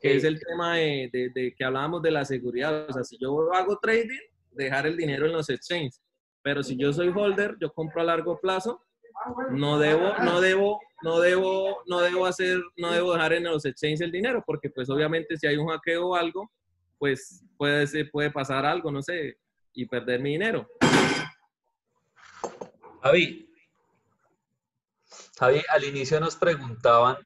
Que 0.00 0.16
es 0.16 0.24
el 0.24 0.40
tema 0.40 0.76
de, 0.76 1.10
de, 1.34 1.54
que 1.54 1.64
hablábamos 1.64 2.00
de 2.02 2.10
la 2.12 2.24
seguridad. 2.24 2.86
O 2.88 2.92
sea, 2.92 3.04
si 3.04 3.18
yo 3.18 3.52
hago 3.52 3.78
trading, 3.78 4.20
dejar 4.52 4.86
el 4.86 4.96
dinero 4.96 5.26
en 5.26 5.32
los 5.32 5.50
exchanges. 5.50 6.00
Pero 6.42 6.62
si 6.62 6.76
yo 6.76 6.92
soy 6.92 7.08
holder, 7.08 7.56
yo 7.60 7.72
compro 7.72 8.00
a 8.00 8.04
largo 8.04 8.38
plazo, 8.40 8.80
no 9.50 9.78
debo, 9.78 10.14
no 10.24 10.40
debo, 10.40 10.80
no 11.02 11.20
debo, 11.20 11.82
no 11.86 12.00
debo 12.00 12.26
hacer, 12.26 12.60
no 12.76 12.90
debo 12.92 13.12
dejar 13.12 13.32
en 13.32 13.44
los 13.44 13.64
exchanges 13.64 14.00
el 14.00 14.12
dinero, 14.12 14.42
porque 14.46 14.70
pues 14.70 14.88
obviamente 14.90 15.36
si 15.36 15.46
hay 15.46 15.56
un 15.56 15.68
hackeo 15.68 16.08
o 16.08 16.14
algo, 16.14 16.50
pues 16.98 17.44
puede, 17.56 18.04
puede 18.06 18.30
pasar 18.30 18.66
algo, 18.66 18.90
no 18.90 19.02
sé, 19.02 19.38
y 19.72 19.86
perder 19.86 20.20
mi 20.20 20.32
dinero. 20.32 20.68
Javi, 23.02 23.50
Javi, 25.38 25.62
al 25.70 25.84
inicio 25.84 26.20
nos 26.20 26.36
preguntaban 26.36 27.16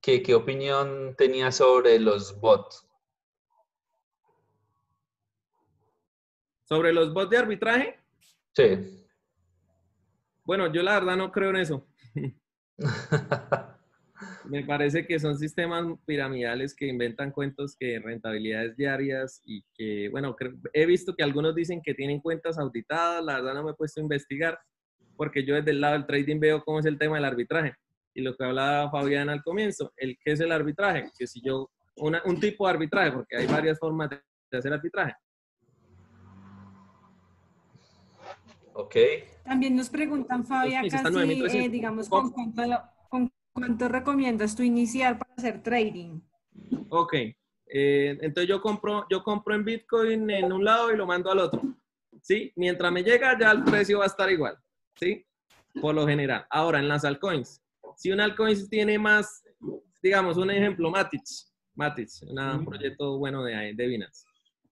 que, 0.00 0.22
qué 0.22 0.34
opinión 0.34 1.16
tenía 1.16 1.50
sobre 1.50 1.98
los 1.98 2.38
bots. 2.38 2.86
¿Sobre 6.64 6.92
los 6.92 7.12
bots 7.12 7.30
de 7.30 7.38
arbitraje? 7.38 8.00
Sí. 8.54 9.04
Bueno, 10.44 10.72
yo 10.72 10.82
la 10.84 10.94
verdad 10.94 11.16
no 11.16 11.32
creo 11.32 11.50
en 11.50 11.56
eso. 11.56 11.86
Me 14.48 14.64
parece 14.64 15.06
que 15.06 15.18
son 15.18 15.36
sistemas 15.38 15.84
piramidales 16.06 16.74
que 16.74 16.86
inventan 16.86 17.32
cuentos 17.32 17.76
que 17.78 17.98
rentabilidades 17.98 18.76
diarias 18.76 19.42
y 19.44 19.62
que, 19.74 20.08
bueno, 20.08 20.34
he 20.72 20.86
visto 20.86 21.14
que 21.14 21.22
algunos 21.22 21.54
dicen 21.54 21.82
que 21.82 21.94
tienen 21.94 22.20
cuentas 22.20 22.58
auditadas, 22.58 23.24
la 23.24 23.34
verdad 23.34 23.54
no 23.54 23.64
me 23.64 23.72
he 23.72 23.74
puesto 23.74 24.00
a 24.00 24.04
investigar, 24.04 24.58
porque 25.16 25.44
yo 25.44 25.54
desde 25.54 25.72
el 25.72 25.80
lado 25.80 25.94
del 25.94 26.06
trading 26.06 26.40
veo 26.40 26.64
cómo 26.64 26.80
es 26.80 26.86
el 26.86 26.98
tema 26.98 27.16
del 27.16 27.24
arbitraje. 27.24 27.74
Y 28.14 28.22
lo 28.22 28.34
que 28.36 28.44
hablaba 28.44 28.90
Fabián 28.90 29.28
al 29.28 29.42
comienzo, 29.42 29.92
el 29.96 30.16
qué 30.24 30.32
es 30.32 30.40
el 30.40 30.52
arbitraje, 30.52 31.10
que 31.18 31.26
si 31.26 31.42
yo, 31.42 31.70
un 31.96 32.40
tipo 32.40 32.66
de 32.66 32.72
arbitraje, 32.72 33.12
porque 33.12 33.36
hay 33.36 33.46
varias 33.46 33.78
formas 33.78 34.10
de 34.10 34.58
hacer 34.58 34.72
arbitraje. 34.72 35.14
Ok. 38.78 38.94
También 39.42 39.74
nos 39.74 39.88
preguntan, 39.88 40.44
Fabi, 40.44 40.74
acá 40.74 41.02
si, 41.10 41.58
eh, 41.58 41.68
digamos, 41.70 42.10
¿con 42.10 42.30
cuánto, 42.30 43.88
recomiendas 43.88 44.54
tú 44.54 44.62
iniciar 44.62 45.18
para 45.18 45.32
hacer 45.34 45.62
trading? 45.62 46.20
Ok. 46.90 47.14
Eh, 47.68 48.18
entonces 48.20 48.48
yo 48.48 48.60
compro, 48.60 49.06
yo 49.10 49.22
compro 49.22 49.54
en 49.54 49.64
Bitcoin 49.64 50.28
en 50.30 50.52
un 50.52 50.62
lado 50.62 50.92
y 50.92 50.96
lo 50.96 51.06
mando 51.06 51.30
al 51.30 51.38
otro. 51.38 51.62
¿Sí? 52.20 52.52
Mientras 52.56 52.92
me 52.92 53.02
llega, 53.02 53.38
ya 53.38 53.50
el 53.50 53.64
precio 53.64 53.98
va 54.00 54.04
a 54.04 54.08
estar 54.08 54.30
igual. 54.30 54.58
¿Sí? 54.94 55.24
Por 55.80 55.94
lo 55.94 56.06
general. 56.06 56.46
Ahora, 56.50 56.78
en 56.78 56.88
las 56.88 57.04
altcoins. 57.06 57.62
Si 57.96 58.10
una 58.10 58.24
altcoin 58.24 58.68
tiene 58.68 58.98
más, 58.98 59.42
digamos, 60.02 60.36
un 60.36 60.50
ejemplo, 60.50 60.90
Matic. 60.90 61.22
Matic, 61.74 62.08
un 62.28 62.64
proyecto 62.66 63.16
bueno 63.16 63.42
de, 63.42 63.72
de 63.74 63.86
Binance. 63.86 64.26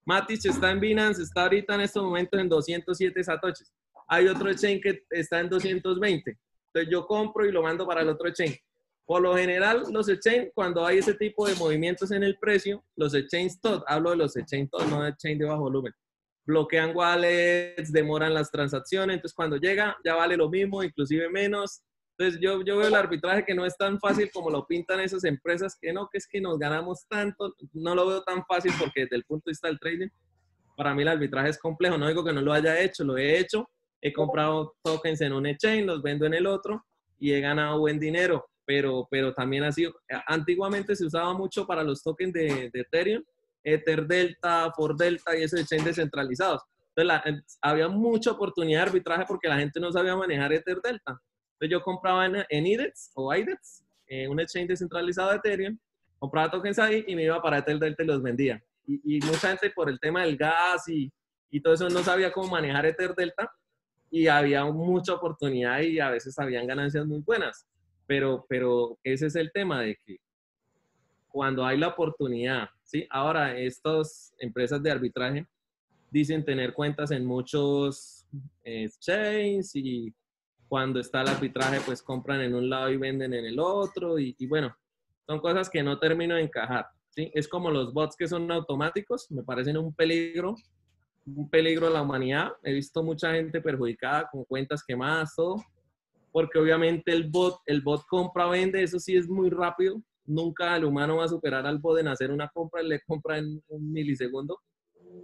Matic 0.04 0.44
está 0.44 0.72
en 0.72 0.80
Binance, 0.80 1.22
está 1.22 1.44
ahorita 1.44 1.74
en 1.76 1.80
estos 1.80 2.02
momentos 2.02 2.38
en 2.38 2.50
207 2.50 3.24
satoshis 3.24 3.72
hay 4.08 4.28
otro 4.28 4.52
chain 4.54 4.80
que 4.80 5.04
está 5.10 5.40
en 5.40 5.48
220. 5.48 6.38
Entonces 6.74 6.90
yo 6.90 7.06
compro 7.06 7.46
y 7.46 7.52
lo 7.52 7.62
mando 7.62 7.86
para 7.86 8.02
el 8.02 8.08
otro 8.08 8.30
chain. 8.32 8.54
Por 9.06 9.20
lo 9.20 9.36
general, 9.36 9.84
los 9.90 10.08
exchange, 10.08 10.50
cuando 10.54 10.86
hay 10.86 10.98
ese 10.98 11.14
tipo 11.14 11.46
de 11.46 11.54
movimientos 11.56 12.10
en 12.10 12.22
el 12.22 12.38
precio, 12.38 12.82
los 12.96 13.14
exchange 13.14 13.60
todo, 13.60 13.84
hablo 13.86 14.10
de 14.10 14.16
los 14.16 14.34
exchange 14.36 14.70
todo, 14.70 14.84
no 14.86 15.02
de 15.02 15.10
exchange 15.10 15.38
de 15.38 15.44
bajo 15.44 15.60
volumen, 15.60 15.92
bloquean 16.46 16.96
wallets, 16.96 17.92
demoran 17.92 18.32
las 18.32 18.50
transacciones, 18.50 19.14
entonces 19.14 19.36
cuando 19.36 19.56
llega 19.58 19.94
ya 20.02 20.14
vale 20.14 20.38
lo 20.38 20.48
mismo, 20.48 20.82
inclusive 20.82 21.28
menos. 21.28 21.82
Entonces 22.16 22.40
yo, 22.40 22.62
yo 22.62 22.78
veo 22.78 22.88
el 22.88 22.94
arbitraje 22.94 23.44
que 23.44 23.54
no 23.54 23.66
es 23.66 23.76
tan 23.76 23.98
fácil 24.00 24.30
como 24.32 24.48
lo 24.48 24.66
pintan 24.66 25.00
esas 25.00 25.24
empresas, 25.24 25.76
que 25.78 25.92
no, 25.92 26.08
que 26.10 26.18
es 26.18 26.26
que 26.26 26.40
nos 26.40 26.58
ganamos 26.58 27.06
tanto, 27.06 27.54
no 27.72 27.94
lo 27.94 28.06
veo 28.06 28.22
tan 28.22 28.42
fácil 28.46 28.72
porque 28.78 29.02
desde 29.02 29.16
el 29.16 29.24
punto 29.24 29.44
de 29.46 29.50
vista 29.50 29.68
del 29.68 29.80
trading, 29.80 30.08
para 30.76 30.94
mí 30.94 31.02
el 31.02 31.08
arbitraje 31.08 31.50
es 31.50 31.58
complejo, 31.58 31.98
no 31.98 32.08
digo 32.08 32.24
que 32.24 32.32
no 32.32 32.40
lo 32.40 32.52
haya 32.52 32.80
hecho, 32.80 33.04
lo 33.04 33.18
he 33.18 33.38
hecho, 33.38 33.68
he 34.04 34.12
comprado 34.12 34.76
tokens 34.82 35.22
en 35.22 35.32
un 35.32 35.46
exchange, 35.46 35.86
los 35.86 36.02
vendo 36.02 36.26
en 36.26 36.34
el 36.34 36.46
otro 36.46 36.84
y 37.18 37.32
he 37.32 37.40
ganado 37.40 37.80
buen 37.80 37.98
dinero, 37.98 38.46
pero, 38.66 39.08
pero 39.10 39.32
también 39.32 39.64
ha 39.64 39.72
sido, 39.72 39.94
antiguamente 40.26 40.94
se 40.94 41.06
usaba 41.06 41.32
mucho 41.32 41.66
para 41.66 41.82
los 41.82 42.02
tokens 42.02 42.34
de, 42.34 42.70
de 42.70 42.80
Ethereum, 42.80 43.24
Ether 43.62 44.06
Delta, 44.06 44.70
For 44.76 44.94
Delta 44.94 45.34
y 45.34 45.42
esos 45.42 45.58
exchanges 45.58 45.96
descentralizados. 45.96 46.60
Entonces 46.94 47.42
había 47.62 47.88
mucha 47.88 48.32
oportunidad 48.32 48.80
de 48.80 48.88
arbitraje 48.88 49.24
porque 49.26 49.48
la 49.48 49.56
gente 49.56 49.80
no 49.80 49.90
sabía 49.90 50.14
manejar 50.14 50.52
Ether 50.52 50.82
Delta. 50.84 51.18
Entonces 51.54 51.70
yo 51.70 51.80
compraba 51.82 52.26
en, 52.26 52.44
en 52.50 52.66
IDEX 52.66 53.10
o 53.14 53.34
IDEX, 53.34 53.86
eh, 54.06 54.28
un 54.28 54.38
exchange 54.38 54.68
descentralizado 54.68 55.30
de 55.30 55.36
Ethereum, 55.36 55.78
compraba 56.18 56.50
tokens 56.50 56.78
ahí 56.78 57.04
y 57.08 57.16
me 57.16 57.24
iba 57.24 57.40
para 57.40 57.56
Ether 57.56 57.78
Delta 57.78 58.02
y 58.02 58.06
los 58.06 58.22
vendía. 58.22 58.62
y, 58.86 59.18
mucha 59.24 59.48
gente 59.48 59.70
por 59.70 59.88
el 59.88 59.98
tema 59.98 60.24
del 60.24 60.36
gas 60.36 60.86
y, 60.88 61.10
y 61.50 61.62
todo 61.62 61.72
eso 61.72 61.88
no 61.88 62.02
sabía 62.02 62.30
cómo 62.30 62.48
manejar 62.48 62.84
Ether 62.84 63.14
Delta 63.14 63.50
y 64.14 64.28
había 64.28 64.64
mucha 64.66 65.14
oportunidad 65.14 65.80
y 65.80 65.98
a 65.98 66.08
veces 66.08 66.38
habían 66.38 66.68
ganancias 66.68 67.04
muy 67.04 67.18
buenas. 67.18 67.66
Pero, 68.06 68.46
pero 68.48 68.96
ese 69.02 69.26
es 69.26 69.34
el 69.34 69.50
tema 69.50 69.80
de 69.80 69.98
que 70.06 70.18
cuando 71.26 71.66
hay 71.66 71.78
la 71.78 71.88
oportunidad, 71.88 72.68
¿sí? 72.84 73.08
Ahora, 73.10 73.58
estas 73.58 74.32
empresas 74.38 74.80
de 74.84 74.92
arbitraje 74.92 75.48
dicen 76.12 76.44
tener 76.44 76.74
cuentas 76.74 77.10
en 77.10 77.26
muchos 77.26 78.24
exchanges 78.62 79.74
y 79.74 80.14
cuando 80.68 81.00
está 81.00 81.22
el 81.22 81.30
arbitraje, 81.30 81.80
pues 81.84 82.00
compran 82.00 82.40
en 82.40 82.54
un 82.54 82.70
lado 82.70 82.90
y 82.90 82.96
venden 82.96 83.34
en 83.34 83.44
el 83.46 83.58
otro 83.58 84.20
y, 84.20 84.36
y 84.38 84.46
bueno, 84.46 84.76
son 85.26 85.40
cosas 85.40 85.68
que 85.68 85.82
no 85.82 85.98
termino 85.98 86.36
de 86.36 86.42
encajar. 86.42 86.86
¿sí? 87.10 87.32
Es 87.34 87.48
como 87.48 87.68
los 87.68 87.92
bots 87.92 88.14
que 88.14 88.28
son 88.28 88.48
automáticos, 88.52 89.28
me 89.32 89.42
parecen 89.42 89.76
un 89.76 89.92
peligro, 89.92 90.54
un 91.26 91.48
peligro 91.48 91.86
a 91.86 91.90
la 91.90 92.02
humanidad. 92.02 92.52
He 92.62 92.72
visto 92.72 93.02
mucha 93.02 93.32
gente 93.32 93.60
perjudicada 93.60 94.28
con 94.30 94.44
cuentas 94.44 94.82
quemadas, 94.86 95.34
todo, 95.34 95.62
porque 96.32 96.58
obviamente 96.58 97.12
el 97.12 97.30
bot, 97.30 97.58
el 97.66 97.80
bot 97.82 98.04
compra, 98.06 98.46
vende, 98.46 98.82
eso 98.82 98.98
sí 98.98 99.16
es 99.16 99.28
muy 99.28 99.50
rápido. 99.50 100.02
Nunca 100.26 100.76
el 100.76 100.84
humano 100.84 101.16
va 101.16 101.24
a 101.24 101.28
superar 101.28 101.66
al 101.66 101.78
bot 101.78 101.98
en 101.98 102.08
hacer 102.08 102.30
una 102.30 102.48
compra, 102.48 102.82
le 102.82 103.00
compra 103.00 103.38
en 103.38 103.62
un 103.68 103.92
milisegundo. 103.92 104.58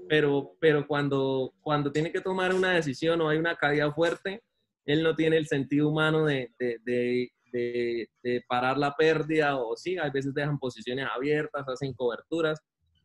Pero, 0.09 0.57
pero 0.61 0.87
cuando, 0.87 1.53
cuando 1.63 1.91
tiene 1.91 2.13
que 2.13 2.21
tomar 2.21 2.55
una 2.55 2.73
decisión 2.73 3.21
o 3.21 3.29
hay 3.29 3.39
una 3.39 3.57
caída 3.57 3.91
fuerte, 3.93 4.43
él 4.85 5.03
no 5.03 5.15
tiene 5.15 5.37
el 5.37 5.47
sentido 5.47 5.89
humano 5.89 6.25
de, 6.25 6.53
de 6.59 7.31
de, 7.53 8.45
parar 8.49 8.79
la 8.79 8.95
pérdida 8.95 9.57
o 9.57 9.77
sí, 9.77 9.99
a 9.99 10.09
veces 10.11 10.35
dejan 10.35 10.59
posiciones 10.59 11.07
abiertas, 11.15 11.69
hacen 11.69 11.93
coberturas. 11.95 12.61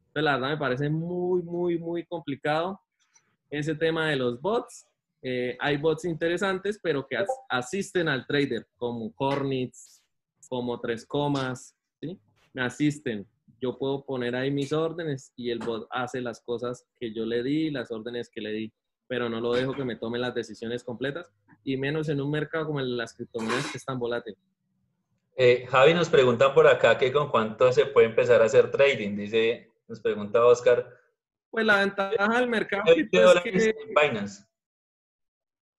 Entonces, 0.08 0.24
la 0.24 0.34
verdad 0.34 0.50
me 0.50 0.58
parece 0.58 0.90
muy, 0.90 1.42
muy, 1.44 1.78
muy 1.78 2.06
complicado 2.06 2.80
ese 3.50 3.76
tema 3.76 4.10
de 4.10 4.16
los 4.16 4.42
bots. 4.42 4.88
Eh, 5.22 5.58
hay 5.60 5.78
bots 5.78 6.06
interesantes, 6.06 6.80
pero 6.82 7.08
que 7.08 7.18
asisten 7.50 8.08
al 8.08 8.28
trader, 8.28 8.68
como 8.78 9.14
Cornits, 9.14 10.04
como 10.48 10.80
Tres 10.80 11.06
Comas, 11.06 11.76
¿sí? 12.00 12.20
Me 12.54 12.64
asisten. 12.64 13.28
Yo 13.60 13.78
puedo 13.78 14.06
poner 14.06 14.36
ahí 14.36 14.52
mis 14.52 14.74
órdenes 14.74 15.32
y 15.36 15.50
el 15.50 15.60
bot 15.60 15.88
hace 15.90 16.22
las 16.22 16.42
cosas 16.42 16.86
que 17.00 17.14
yo 17.14 17.26
le 17.26 17.42
di, 17.42 17.72
las 17.72 17.90
órdenes 17.92 18.30
que 18.30 18.42
le 18.42 18.52
di, 18.52 18.74
pero 19.08 19.30
no 19.30 19.40
lo 19.40 19.54
dejo 19.54 19.74
que 19.74 19.86
me 19.86 19.96
tome 19.96 20.20
las 20.20 20.36
decisiones 20.36 20.84
completas 20.84 21.32
y 21.64 21.78
menos 21.78 22.10
en 22.10 22.22
un 22.22 22.30
mercado 22.30 22.68
como 22.68 22.80
el 22.80 22.92
de 22.92 22.96
las 22.98 23.14
criptomonedas 23.14 23.72
que 23.72 23.78
es 23.78 23.86
tan 23.86 23.98
volátil. 23.98 24.38
Eh, 25.38 25.66
Javi 25.68 25.94
nos 25.94 26.10
pregunta 26.10 26.54
por 26.54 26.68
acá 26.68 26.98
que 26.98 27.12
con 27.12 27.30
cuánto 27.30 27.72
se 27.72 27.88
puede 27.88 28.08
empezar 28.08 28.42
a 28.42 28.46
hacer 28.46 28.72
trading. 28.72 29.16
Dice, 29.18 29.72
nos 29.88 30.00
pregunta 30.00 30.46
Oscar. 30.46 30.88
Pues 31.56 31.66
la 31.66 31.80
ventaja 31.80 32.38
del 32.38 32.50
mercado 32.50 32.84
cripto 32.84 33.34
es 33.34 33.42
que, 33.42 33.76
Binance. 33.88 34.44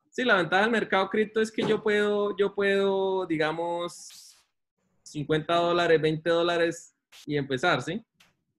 Sí, 0.08 0.24
la 0.24 0.36
ventaja 0.36 0.62
del 0.62 0.70
mercado 0.70 1.10
cripto 1.10 1.42
es 1.42 1.52
que 1.52 1.66
yo 1.66 1.82
puedo, 1.82 2.34
yo 2.38 2.54
puedo, 2.54 3.26
digamos, 3.26 4.42
50 5.02 5.54
dólares, 5.54 6.00
20 6.00 6.30
dólares 6.30 6.96
y 7.26 7.36
empezar, 7.36 7.82
¿sí? 7.82 8.02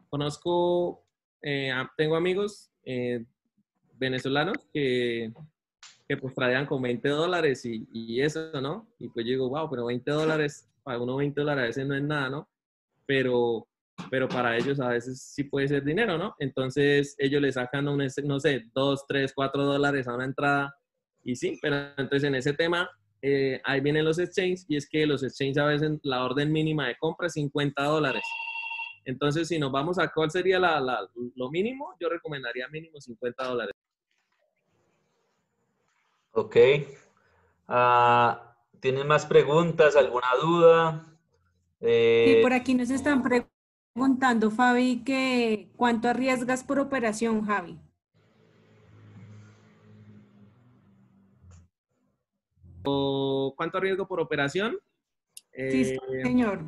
Conozco, 0.10 1.04
eh, 1.42 1.74
tengo 1.98 2.16
amigos 2.16 2.70
eh, 2.84 3.26
venezolanos 3.96 4.58
que 4.72 5.34
que 6.08 6.18
pues 6.18 6.36
traían 6.36 6.68
con 6.68 6.84
20 6.84 7.10
dólares 7.10 7.66
y, 7.66 7.88
y, 7.92 8.22
eso, 8.22 8.62
¿no? 8.62 8.88
Y 9.00 9.10
pues 9.10 9.26
yo 9.26 9.32
digo, 9.32 9.50
wow, 9.50 9.68
pero 9.68 9.88
20 9.88 10.12
dólares, 10.12 10.70
para 10.84 11.00
uno 11.00 11.16
20 11.16 11.42
dólares 11.42 11.64
a 11.64 11.68
veces 11.68 11.88
no 11.88 11.96
es 11.96 12.04
nada, 12.04 12.30
¿no? 12.30 12.50
Pero, 13.08 13.68
pero 14.10 14.28
para 14.28 14.58
ellos 14.58 14.80
a 14.80 14.90
veces 14.90 15.22
sí 15.22 15.44
puede 15.44 15.68
ser 15.68 15.84
dinero, 15.84 16.18
¿no? 16.18 16.36
Entonces 16.40 17.16
ellos 17.18 17.42
le 17.42 17.52
sacan, 17.52 17.88
un, 17.88 18.06
no 18.24 18.40
sé, 18.40 18.66
2, 18.74 19.06
3, 19.08 19.34
4 19.34 19.64
dólares 19.66 20.08
a 20.08 20.16
una 20.16 20.26
entrada 20.26 20.76
y 21.24 21.36
sí, 21.36 21.58
pero 21.62 21.76
entonces 21.98 22.24
en 22.24 22.36
ese 22.36 22.54
tema 22.54 22.90
eh, 23.22 23.60
ahí 23.64 23.82
vienen 23.82 24.06
los 24.06 24.20
exchanges 24.20 24.66
y 24.68 24.78
es 24.78 24.88
que 24.88 25.06
los 25.06 25.24
exchanges 25.24 25.58
a 25.58 25.66
veces 25.66 25.92
la 26.04 26.24
orden 26.24 26.52
mínima 26.52 26.88
de 26.88 26.98
compra 26.98 27.28
es 27.28 27.34
50 27.34 27.84
dólares. 27.84 28.24
Entonces, 29.06 29.48
si 29.48 29.58
nos 29.58 29.72
vamos 29.72 29.98
a 30.00 30.12
cuál 30.12 30.30
sería 30.30 30.60
la, 30.60 30.82
la, 30.82 31.00
lo 31.36 31.50
mínimo, 31.50 31.96
yo 32.00 32.10
recomendaría 32.10 32.68
mínimo 32.68 33.00
50 33.00 33.44
dólares. 33.46 33.74
Ok. 36.34 36.56
Uh, 37.70 38.36
¿Tienen 38.80 39.08
más 39.08 39.26
preguntas? 39.26 39.96
¿Alguna 39.96 40.28
duda? 40.42 41.06
Eh... 41.80 42.36
Sí, 42.36 42.44
por 42.44 42.54
aquí 42.54 42.74
nos 42.74 42.90
están 42.90 43.24
preguntando, 43.24 43.57
Fabi, 44.56 45.04
que 45.04 45.70
¿cuánto 45.76 46.08
arriesgas 46.08 46.64
por 46.64 46.80
operación, 46.80 47.44
Javi? 47.46 47.80
¿Cuánto 53.56 53.80
arriesgo 53.80 54.08
por 54.08 54.20
operación? 54.20 54.78
Sí, 55.52 55.82
eh, 55.82 55.98
señor. 56.24 56.64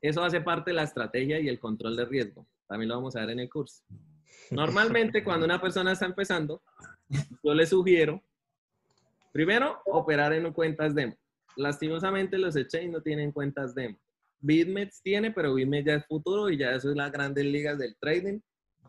Eso 0.00 0.22
hace 0.22 0.40
parte 0.40 0.70
de 0.70 0.74
la 0.74 0.82
estrategia 0.82 1.40
y 1.40 1.48
el 1.48 1.58
control 1.58 1.96
de 1.96 2.04
riesgo. 2.04 2.46
También 2.68 2.90
lo 2.90 2.96
vamos 2.96 3.16
a 3.16 3.20
ver 3.20 3.30
en 3.30 3.40
el 3.40 3.50
curso. 3.50 3.82
Normalmente, 4.50 5.24
cuando 5.24 5.46
una 5.46 5.60
persona 5.60 5.92
está 5.92 6.04
empezando, 6.06 6.62
yo 7.42 7.54
le 7.54 7.66
sugiero, 7.66 8.22
primero, 9.32 9.80
operar 9.86 10.32
en 10.34 10.52
cuentas 10.52 10.94
demo. 10.94 11.16
Lastimosamente 11.56 12.38
los 12.38 12.54
exchanges 12.54 12.92
no 12.92 13.00
tienen 13.00 13.32
cuentas 13.32 13.74
demo. 13.74 13.98
BitMEX 14.40 15.02
tiene, 15.02 15.30
pero 15.30 15.54
BitMEX 15.54 15.86
ya 15.86 15.94
es 15.94 16.06
futuro 16.06 16.50
y 16.50 16.56
ya 16.56 16.72
eso 16.72 16.90
es 16.90 16.96
las 16.96 17.12
grandes 17.12 17.44
ligas 17.44 17.78
del 17.78 17.96
trading. 17.98 18.40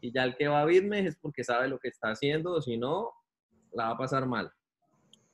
Y 0.01 0.11
ya 0.11 0.23
el 0.23 0.35
que 0.35 0.47
va 0.47 0.61
a 0.61 0.65
BitMEX 0.65 1.09
es 1.09 1.15
porque 1.17 1.43
sabe 1.43 1.67
lo 1.67 1.79
que 1.79 1.87
está 1.87 2.11
haciendo, 2.11 2.53
o 2.53 2.61
si 2.61 2.77
no, 2.77 3.11
la 3.73 3.85
va 3.85 3.91
a 3.91 3.97
pasar 3.97 4.25
mal. 4.27 4.51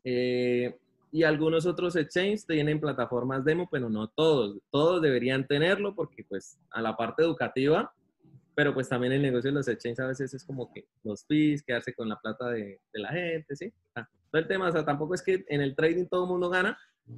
Eh, 0.04 0.78
y 1.12 1.24
algunos 1.24 1.66
otros 1.66 1.96
exchanges 1.96 2.46
tienen 2.46 2.80
plataformas 2.80 3.46
demo, 3.46 3.68
pero 3.72 3.90
no 3.90 4.08
todos. 4.08 4.58
Todos 4.72 5.02
deberían 5.02 5.46
tenerlo 5.46 5.96
porque 5.96 6.24
pues 6.24 6.60
a 6.72 6.82
la 6.82 6.96
parte 6.96 7.24
educativa 7.24 7.94
pero 8.56 8.74
pues 8.74 8.88
también 8.90 9.14
el 9.14 9.22
negocio 9.22 9.50
de 9.50 9.56
los 9.56 9.68
exchanges 9.68 10.00
a 10.00 10.08
veces 10.08 10.34
es 10.34 10.44
como 10.44 10.72
que 10.72 10.88
los 11.04 11.26
fees, 11.26 11.64
quedarse 11.64 11.94
con 11.94 12.08
la 12.08 12.20
plata 12.20 12.50
de, 12.50 12.80
de 12.92 13.00
la 13.00 13.10
gente, 13.10 13.56
¿sí? 13.56 13.74
todo 13.94 14.42
el 14.42 14.48
tema, 14.48 14.70
o 14.70 14.72
sea, 14.72 14.86
tampoco 14.86 15.14
es 15.16 15.22
que 15.22 15.46
en 15.48 15.62
el 15.62 15.76
trading 15.76 16.06
todo 16.06 16.24
el 16.24 16.30
mundo 16.30 16.50
gana, 16.50 16.78